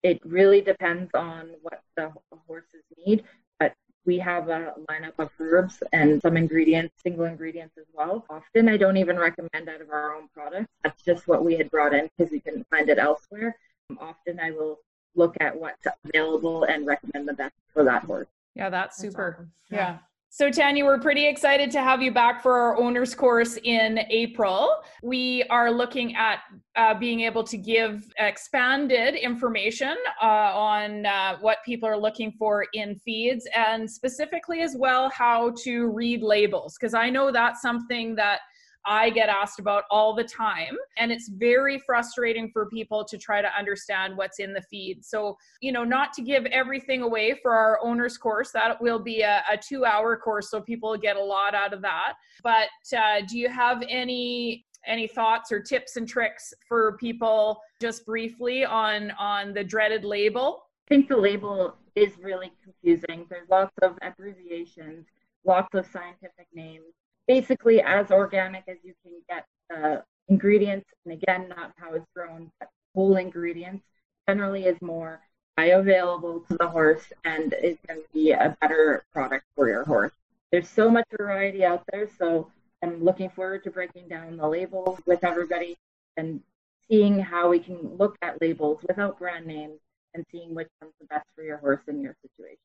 it 0.03 0.21
really 0.25 0.61
depends 0.61 1.11
on 1.15 1.51
what 1.63 1.83
the 1.97 2.13
horses 2.47 2.83
need, 3.07 3.25
but 3.59 3.75
we 4.05 4.19
have 4.19 4.49
a 4.49 4.75
lineup 4.91 5.15
of 5.19 5.31
herbs 5.39 5.83
and 5.93 6.21
some 6.21 6.37
ingredients, 6.37 6.95
single 7.03 7.25
ingredients 7.25 7.79
as 7.79 7.87
well. 7.93 8.25
Often 8.29 8.69
I 8.69 8.77
don't 8.77 8.99
even 8.99 9.19
recommend 9.19 9.69
out 9.69 9.81
of 9.81 9.91
our 9.91 10.15
own 10.15 10.29
products. 10.35 10.69
That's 10.83 11.03
just 11.03 11.27
what 11.27 11.45
we 11.45 11.57
had 11.57 11.71
brought 11.71 11.95
in 11.95 12.11
because 12.17 12.31
we 12.31 12.41
couldn't 12.41 12.67
find 12.71 12.89
it 12.91 12.99
elsewhere. 12.99 13.57
Often 13.99 14.41
I 14.41 14.51
will 14.51 14.79
look 15.15 15.37
at 15.41 15.59
what's 15.59 15.87
available 16.05 16.65
and 16.65 16.87
recommend 16.87 17.29
the 17.29 17.35
best 17.35 17.55
for 17.73 17.85
that 17.85 18.05
horse. 18.05 18.29
Yeah, 18.55 18.69
that's 18.69 18.97
super. 18.99 19.37
That's 19.39 19.41
awesome. 19.41 19.53
yeah. 19.71 19.79
yeah. 19.79 19.99
So, 20.37 20.51
Tanya, 20.51 20.85
we're 20.85 20.99
pretty 20.99 21.29
excited 21.29 21.71
to 21.71 21.81
have 21.81 22.03
you 22.03 22.11
back 22.11 22.43
for 22.43 22.59
our 22.59 22.77
owner's 22.77 23.15
course 23.15 23.57
in 23.63 24.01
April. 24.11 24.69
We 25.01 25.45
are 25.45 25.71
looking 25.71 26.17
at 26.17 26.41
uh, 26.75 26.99
being 26.99 27.21
able 27.21 27.45
to 27.45 27.57
give 27.57 28.13
expanded 28.19 29.15
information 29.15 29.95
uh, 30.21 30.27
on 30.27 31.07
uh, 31.07 31.37
what 31.41 31.59
people 31.65 31.89
are 31.89 31.97
looking 31.97 32.33
for 32.33 32.67
in 32.73 32.97
feeds 33.05 33.47
and 33.55 33.89
specifically 33.89 34.63
as 34.63 34.75
well 34.77 35.09
how 35.11 35.53
to 35.63 35.87
read 35.87 36.21
labels, 36.21 36.75
because 36.81 36.95
I 36.95 37.11
know 37.11 37.31
that's 37.31 37.63
something 37.63 38.17
that 38.17 38.41
I 38.87 39.11
get 39.11 39.29
asked 39.29 39.59
about 39.59 39.85
all 39.91 40.15
the 40.15 40.25
time. 40.25 40.77
And 40.99 41.11
it's 41.11 41.29
very 41.29 41.79
frustrating 41.79 42.51
for 42.51 42.67
people 42.67 43.05
to 43.05 43.17
try 43.19 43.41
to 43.41 43.49
understand 43.59 44.17
what's 44.17 44.39
in 44.39 44.53
the 44.53 44.63
feed. 44.63 45.05
So, 45.05 45.37
you 45.61 45.73
know, 45.73 45.85
not 45.85 46.13
to 46.15 46.23
give 46.23 46.45
everything 46.47 47.03
away 47.03 47.39
for 47.43 47.53
our 47.53 47.79
owner's 47.83 48.19
course, 48.19 48.51
that 48.53 48.81
will 48.81 48.99
be 48.99 49.23
a, 49.23 49.43
a 49.51 49.57
two 49.57 49.85
hour 49.85 50.17
course. 50.17 50.51
So 50.51 50.61
people 50.61 50.97
get 50.97 51.17
a 51.17 51.23
lot 51.23 51.55
out 51.55 51.73
of 51.73 51.83
that. 51.83 52.15
But 52.43 52.69
uh, 52.97 53.23
do 53.27 53.39
you 53.39 53.49
have 53.49 53.83
any 53.89 54.67
any 54.87 55.07
thoughts 55.07 55.51
or 55.51 55.61
tips 55.61 55.97
and 55.97 56.07
tricks 56.07 56.53
for 56.69 56.97
people 56.99 57.61
just 57.81 58.05
briefly 58.05 58.65
on 58.65 59.11
on 59.13 59.55
the 59.55 59.65
dreaded 59.65 60.05
label 60.05 60.65
i 60.87 60.95
think 60.95 61.09
the 61.09 61.17
label 61.17 61.75
is 61.95 62.13
really 62.21 62.53
confusing 62.63 63.25
there's 63.31 63.49
lots 63.49 63.73
of 63.83 63.97
abbreviations 64.03 65.07
lots 65.47 65.75
of 65.75 65.87
scientific 65.87 66.47
names 66.55 66.85
basically 67.27 67.81
as 67.83 68.11
organic 68.11 68.65
as 68.69 68.79
you 68.83 68.95
can 69.03 69.13
get 69.29 69.47
uh, 69.77 70.01
ingredients. 70.29 70.87
And 71.05 71.15
again, 71.15 71.49
not 71.49 71.73
how 71.77 71.95
it's 71.95 72.07
grown, 72.15 72.51
but 72.59 72.69
whole 72.95 73.17
ingredients 73.17 73.85
generally 74.29 74.65
is 74.65 74.81
more 74.81 75.21
bioavailable 75.59 76.47
to 76.49 76.57
the 76.59 76.69
horse 76.69 77.05
and 77.25 77.55
is 77.63 77.77
going 77.87 78.01
to 78.01 78.07
be 78.13 78.33
a 78.33 78.57
better 78.61 79.05
product 79.13 79.45
for 79.55 79.69
your 79.69 79.85
horse. 79.85 80.13
There's 80.51 80.69
so 80.69 80.91
much 80.91 81.07
variety 81.17 81.65
out 81.65 81.85
there, 81.93 82.09
so 82.19 82.51
I'm 82.83 83.03
looking 83.03 83.31
forward 83.31 83.65
to 83.65 83.71
breaking 83.71 84.09
down 84.09 84.37
the 84.37 84.49
labels 84.49 85.01
with 85.07 85.25
everybody 85.25 85.77
and 86.17 86.41
seeing 86.89 87.19
how 87.19 87.51
we 87.51 87.59
can 87.59 87.97
look 87.97 88.17
at 88.23 88.41
labels 88.41 88.81
without 88.87 89.19
brand 89.19 89.47
names 89.47 89.81
and 90.15 90.25
seeing 90.31 90.55
which 90.55 90.69
one's 90.81 90.95
the 91.01 91.07
best 91.07 91.27
for 91.35 91.43
your 91.43 91.57
horse 91.59 91.81
in 91.89 92.01
your 92.01 92.15
situation. 92.23 92.59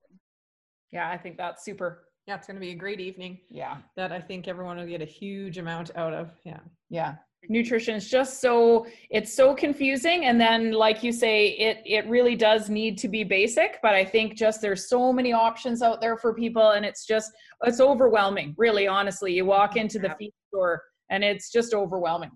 Yeah, 0.92 1.10
I 1.10 1.18
think 1.18 1.38
that's 1.38 1.64
super 1.64 2.04
yeah, 2.30 2.36
it's 2.36 2.46
going 2.46 2.58
to 2.58 2.62
be 2.62 2.70
a 2.70 2.76
great 2.76 3.00
evening. 3.00 3.40
Yeah. 3.50 3.78
That 3.96 4.12
I 4.12 4.22
think 4.22 4.48
everyone 4.48 4.78
will 4.78 4.86
get 4.86 5.02
a 5.02 5.06
huge 5.06 5.58
amount 5.58 5.90
out 5.96 6.14
of. 6.14 6.30
Yeah. 6.44 6.60
Yeah. 6.92 7.16
Nutrition 7.48 7.96
is 7.96 8.08
just 8.08 8.40
so 8.40 8.86
it's 9.10 9.34
so 9.34 9.56
confusing 9.56 10.26
and 10.26 10.40
then 10.40 10.72
like 10.74 11.02
you 11.02 11.12
say 11.12 11.48
it 11.52 11.82
it 11.86 12.06
really 12.08 12.36
does 12.36 12.70
need 12.70 12.98
to 13.00 13.08
be 13.08 13.24
basic 13.24 13.80
but 13.82 13.96
I 13.96 14.04
think 14.06 14.36
just 14.36 14.62
there's 14.62 14.90
so 14.90 15.12
many 15.14 15.32
options 15.34 15.82
out 15.82 16.02
there 16.02 16.18
for 16.18 16.34
people 16.34 16.72
and 16.72 16.86
it's 16.86 17.06
just 17.06 17.32
it's 17.64 17.80
overwhelming 17.80 18.54
really 18.58 18.88
honestly 18.88 19.34
you 19.34 19.46
walk 19.46 19.78
into 19.78 19.98
the 20.00 20.14
feed 20.20 20.34
store 20.50 20.84
and 21.10 21.24
it's 21.24 21.50
just 21.50 21.74
overwhelming. 21.74 22.32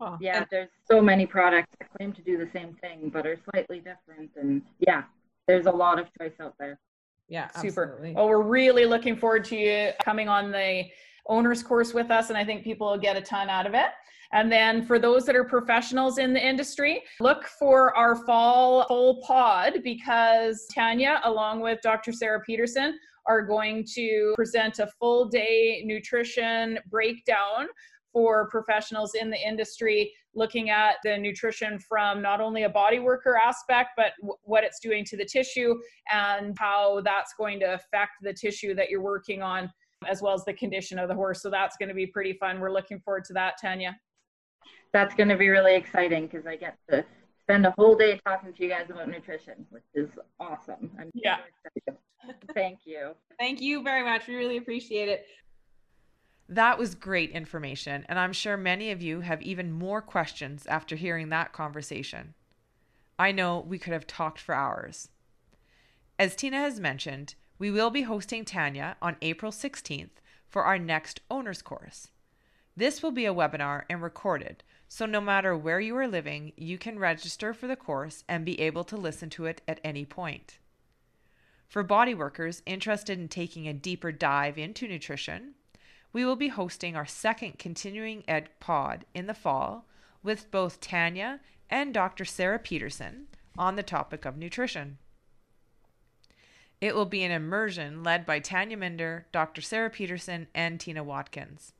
Oh, 0.00 0.16
yeah, 0.20 0.36
and- 0.36 0.46
there's 0.50 0.68
so 0.88 1.00
many 1.00 1.26
products 1.26 1.72
that 1.80 1.88
claim 1.96 2.12
to 2.12 2.22
do 2.22 2.36
the 2.38 2.50
same 2.52 2.76
thing 2.82 3.10
but 3.12 3.26
are 3.26 3.38
slightly 3.52 3.78
different 3.78 4.30
and 4.36 4.62
yeah, 4.78 5.02
there's 5.48 5.66
a 5.66 5.72
lot 5.72 5.98
of 5.98 6.06
choice 6.20 6.34
out 6.38 6.54
there. 6.60 6.78
Yeah, 7.28 7.48
super. 7.60 7.84
Absolutely. 7.84 8.14
Well, 8.14 8.28
we're 8.28 8.42
really 8.42 8.86
looking 8.86 9.16
forward 9.16 9.44
to 9.46 9.56
you 9.56 9.90
coming 10.02 10.28
on 10.28 10.50
the 10.50 10.84
owner's 11.26 11.62
course 11.62 11.92
with 11.92 12.10
us, 12.10 12.30
and 12.30 12.38
I 12.38 12.44
think 12.44 12.64
people 12.64 12.90
will 12.90 12.98
get 12.98 13.16
a 13.16 13.20
ton 13.20 13.48
out 13.50 13.66
of 13.66 13.74
it. 13.74 13.90
And 14.32 14.52
then 14.52 14.84
for 14.84 14.98
those 14.98 15.24
that 15.26 15.36
are 15.36 15.44
professionals 15.44 16.18
in 16.18 16.34
the 16.34 16.46
industry, 16.46 17.02
look 17.20 17.44
for 17.58 17.96
our 17.96 18.14
fall 18.14 18.84
full 18.86 19.22
pod 19.22 19.80
because 19.82 20.66
Tanya, 20.74 21.20
along 21.24 21.60
with 21.60 21.80
Dr. 21.82 22.12
Sarah 22.12 22.40
Peterson, 22.40 22.98
are 23.26 23.42
going 23.42 23.86
to 23.94 24.32
present 24.36 24.78
a 24.80 24.86
full 24.98 25.28
day 25.28 25.82
nutrition 25.84 26.78
breakdown 26.90 27.68
for 28.12 28.48
professionals 28.48 29.14
in 29.14 29.30
the 29.30 29.36
industry 29.36 30.12
looking 30.38 30.70
at 30.70 30.96
the 31.04 31.18
nutrition 31.18 31.78
from 31.78 32.22
not 32.22 32.40
only 32.40 32.62
a 32.62 32.68
body 32.68 32.98
worker 32.98 33.36
aspect, 33.36 33.90
but 33.96 34.12
w- 34.20 34.38
what 34.44 34.64
it's 34.64 34.78
doing 34.78 35.04
to 35.04 35.16
the 35.16 35.24
tissue 35.24 35.74
and 36.10 36.56
how 36.58 37.00
that's 37.02 37.34
going 37.36 37.60
to 37.60 37.74
affect 37.74 38.12
the 38.22 38.32
tissue 38.32 38.74
that 38.74 38.88
you're 38.88 39.02
working 39.02 39.42
on, 39.42 39.70
as 40.06 40.22
well 40.22 40.32
as 40.32 40.44
the 40.44 40.54
condition 40.54 40.98
of 40.98 41.08
the 41.08 41.14
horse. 41.14 41.42
So 41.42 41.50
that's 41.50 41.76
going 41.76 41.88
to 41.88 41.94
be 41.94 42.06
pretty 42.06 42.34
fun. 42.34 42.60
We're 42.60 42.72
looking 42.72 43.00
forward 43.00 43.24
to 43.24 43.32
that, 43.34 43.54
Tanya. 43.60 43.98
That's 44.92 45.14
going 45.14 45.28
to 45.28 45.36
be 45.36 45.48
really 45.48 45.74
exciting 45.74 46.28
because 46.28 46.46
I 46.46 46.56
get 46.56 46.78
to 46.88 47.04
spend 47.42 47.66
a 47.66 47.74
whole 47.76 47.94
day 47.94 48.20
talking 48.26 48.52
to 48.52 48.62
you 48.62 48.68
guys 48.68 48.86
about 48.90 49.08
nutrition, 49.08 49.66
which 49.70 49.84
is 49.94 50.08
awesome. 50.38 50.90
I'm 50.98 51.10
yeah. 51.14 51.38
Thank 52.54 52.80
you. 52.84 53.12
Thank 53.38 53.60
you 53.60 53.82
very 53.82 54.04
much. 54.04 54.26
We 54.26 54.36
really 54.36 54.56
appreciate 54.56 55.08
it. 55.08 55.26
That 56.48 56.78
was 56.78 56.94
great 56.94 57.30
information, 57.30 58.06
and 58.08 58.18
I'm 58.18 58.32
sure 58.32 58.56
many 58.56 58.90
of 58.90 59.02
you 59.02 59.20
have 59.20 59.42
even 59.42 59.70
more 59.70 60.00
questions 60.00 60.66
after 60.66 60.96
hearing 60.96 61.28
that 61.28 61.52
conversation. 61.52 62.34
I 63.18 63.32
know 63.32 63.60
we 63.60 63.78
could 63.78 63.92
have 63.92 64.06
talked 64.06 64.40
for 64.40 64.54
hours. 64.54 65.10
As 66.18 66.34
Tina 66.34 66.56
has 66.56 66.80
mentioned, 66.80 67.34
we 67.58 67.70
will 67.70 67.90
be 67.90 68.02
hosting 68.02 68.44
Tanya 68.44 68.96
on 69.02 69.16
April 69.20 69.52
16th 69.52 70.22
for 70.48 70.64
our 70.64 70.78
next 70.78 71.20
owner's 71.30 71.60
course. 71.60 72.08
This 72.76 73.02
will 73.02 73.10
be 73.10 73.26
a 73.26 73.34
webinar 73.34 73.82
and 73.90 74.00
recorded, 74.00 74.62
so 74.88 75.04
no 75.04 75.20
matter 75.20 75.54
where 75.54 75.80
you 75.80 75.96
are 75.96 76.08
living, 76.08 76.52
you 76.56 76.78
can 76.78 76.98
register 76.98 77.52
for 77.52 77.66
the 77.66 77.76
course 77.76 78.24
and 78.26 78.44
be 78.44 78.58
able 78.60 78.84
to 78.84 78.96
listen 78.96 79.28
to 79.30 79.44
it 79.44 79.60
at 79.68 79.80
any 79.84 80.06
point. 80.06 80.58
For 81.66 81.82
body 81.82 82.14
workers 82.14 82.62
interested 82.64 83.18
in 83.18 83.28
taking 83.28 83.68
a 83.68 83.74
deeper 83.74 84.12
dive 84.12 84.56
into 84.56 84.88
nutrition, 84.88 85.54
we 86.12 86.24
will 86.24 86.36
be 86.36 86.48
hosting 86.48 86.96
our 86.96 87.06
second 87.06 87.58
continuing 87.58 88.24
ed 88.26 88.48
pod 88.60 89.04
in 89.14 89.26
the 89.26 89.34
fall 89.34 89.86
with 90.22 90.50
both 90.50 90.80
Tanya 90.80 91.40
and 91.70 91.92
Dr. 91.92 92.24
Sarah 92.24 92.58
Peterson 92.58 93.26
on 93.56 93.76
the 93.76 93.82
topic 93.82 94.24
of 94.24 94.36
nutrition. 94.36 94.98
It 96.80 96.94
will 96.94 97.06
be 97.06 97.24
an 97.24 97.32
immersion 97.32 98.04
led 98.04 98.24
by 98.24 98.38
Tanya 98.38 98.76
Minder, 98.76 99.26
Dr. 99.32 99.60
Sarah 99.60 99.90
Peterson, 99.90 100.46
and 100.54 100.78
Tina 100.78 101.02
Watkins. 101.02 101.72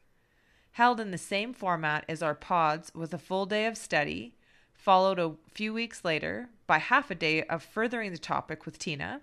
Held 0.73 1.01
in 1.01 1.13
the 1.13 1.19
same 1.19 1.53
format 1.53 2.05
as 2.09 2.23
our 2.23 2.35
pods 2.35 2.93
with 2.95 3.15
a 3.15 3.19
full 3.19 3.47
day 3.47 3.67
of 3.67 3.77
study, 3.77 4.35
followed 4.73 5.19
a 5.19 5.35
few 5.55 5.73
weeks 5.73 6.05
later 6.05 6.49
by 6.67 6.79
half 6.79 7.11
a 7.11 7.15
day 7.15 7.45
of 7.45 7.63
furthering 7.63 8.13
the 8.13 8.19
topic 8.19 8.67
with 8.67 8.79
Tina, 8.79 9.21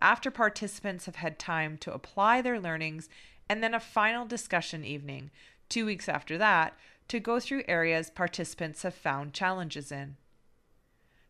after 0.00 0.30
participants 0.30 1.06
have 1.06 1.16
had 1.16 1.38
time 1.38 1.76
to 1.78 1.92
apply 1.92 2.40
their 2.40 2.60
learnings 2.60 3.08
and 3.48 3.62
then 3.62 3.74
a 3.74 3.80
final 3.80 4.26
discussion 4.26 4.84
evening, 4.84 5.30
two 5.68 5.86
weeks 5.86 6.08
after 6.08 6.38
that, 6.38 6.76
to 7.08 7.20
go 7.20 7.40
through 7.40 7.62
areas 7.66 8.10
participants 8.10 8.82
have 8.82 8.94
found 8.94 9.32
challenges 9.32 9.90
in. 9.90 10.16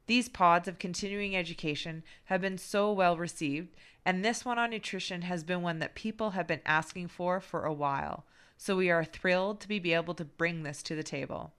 These 0.07 0.29
pods 0.29 0.67
of 0.67 0.79
continuing 0.79 1.37
education 1.37 2.03
have 2.25 2.41
been 2.41 2.59
so 2.59 2.91
well 2.93 3.17
received, 3.17 3.77
and 4.05 4.25
this 4.25 4.45
one 4.45 4.59
on 4.59 4.71
nutrition 4.71 5.23
has 5.23 5.45
been 5.45 5.63
one 5.63 5.79
that 5.81 5.95
people 5.95 6.31
have 6.31 6.47
been 6.47 6.63
asking 6.65 7.09
for 7.09 7.41
for 7.41 7.65
a 7.65 7.73
while, 7.73 8.25
so 8.57 8.77
we 8.77 8.91
are 8.91 9.05
thrilled 9.05 9.61
to 9.61 9.69
be 9.69 9.93
able 9.93 10.15
to 10.15 10.25
bring 10.25 10.63
this 10.63 10.83
to 10.85 10.95
the 10.95 11.03
table. 11.03 11.53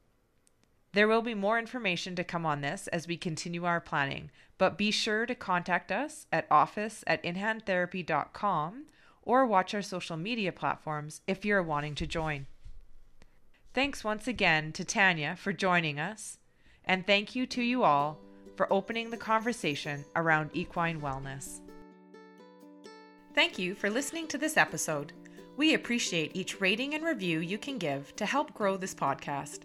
There 0.93 1.07
will 1.07 1.22
be 1.22 1.36
more 1.36 1.60
information 1.60 2.16
to 2.16 2.24
come 2.24 2.45
on 2.45 2.62
this 2.62 2.88
as 2.88 3.07
we 3.07 3.18
continue 3.18 3.66
our 3.66 3.80
planning, 3.80 4.32
but 4.57 4.78
be 4.78 4.89
sure 4.89 5.28
to 5.28 5.36
contact 5.36 5.91
us 5.91 6.26
at 6.32 6.47
office 6.49 7.03
at 7.05 7.24
inhandtherapy.com 7.24 8.86
or 9.24 9.46
watch 9.46 9.74
our 9.74 9.82
social 9.82 10.18
media 10.18 10.52
platforms 10.52 11.22
if 11.28 11.46
you're 11.46 11.64
wanting 11.64 11.96
to 11.96 12.08
join. 12.08 12.46
Thanks 13.74 14.04
once 14.04 14.28
again 14.28 14.72
to 14.74 14.84
Tanya 14.84 15.36
for 15.36 15.54
joining 15.54 16.00
us, 16.00 16.40
and 16.86 17.06
thank 17.06 17.36
you 17.36 17.46
to 17.48 17.62
you 17.62 17.84
all 17.84 18.20
for 18.56 18.72
opening 18.74 19.10
the 19.10 19.18
conversation 19.18 20.04
around 20.16 20.50
equine 20.54 21.00
wellness. 21.00 21.62
Thank 23.36 23.60
you 23.60 23.76
for 23.76 23.90
listening 23.90 24.28
to 24.28 24.38
this 24.38 24.58
episode. 24.58 25.14
We 25.56 25.74
appreciate 25.74 26.36
each 26.36 26.60
rating 26.60 26.96
and 26.96 27.04
review 27.04 27.40
you 27.40 27.58
can 27.58 27.78
give 27.78 28.16
to 28.16 28.26
help 28.26 28.54
grow 28.54 28.76
this 28.76 28.96
podcast. 28.96 29.60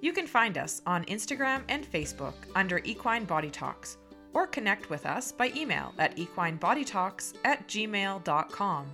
You 0.00 0.12
can 0.12 0.26
find 0.26 0.56
us 0.56 0.82
on 0.86 1.04
Instagram 1.06 1.62
and 1.68 1.90
Facebook 1.90 2.34
under 2.54 2.80
Equine 2.84 3.24
Body 3.24 3.50
Talks 3.50 3.98
or 4.34 4.46
connect 4.46 4.90
with 4.90 5.06
us 5.06 5.32
by 5.32 5.50
email 5.56 5.94
at 5.98 6.16
equinebodytalks 6.16 7.34
at 7.44 7.66
gmail.com. 7.68 8.86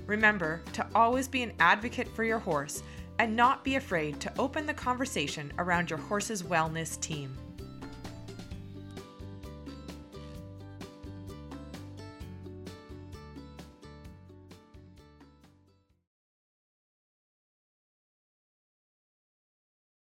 Remember 0.05 0.61
to 0.73 0.87
always 0.95 1.27
be 1.27 1.43
an 1.43 1.53
advocate 1.59 2.07
for 2.07 2.23
your 2.23 2.39
horse 2.39 2.81
and 3.19 3.35
not 3.35 3.63
be 3.63 3.75
afraid 3.75 4.19
to 4.21 4.33
open 4.39 4.65
the 4.65 4.73
conversation 4.73 5.53
around 5.59 5.89
your 5.89 5.99
horse's 5.99 6.43
wellness 6.43 6.97
team. 6.99 7.35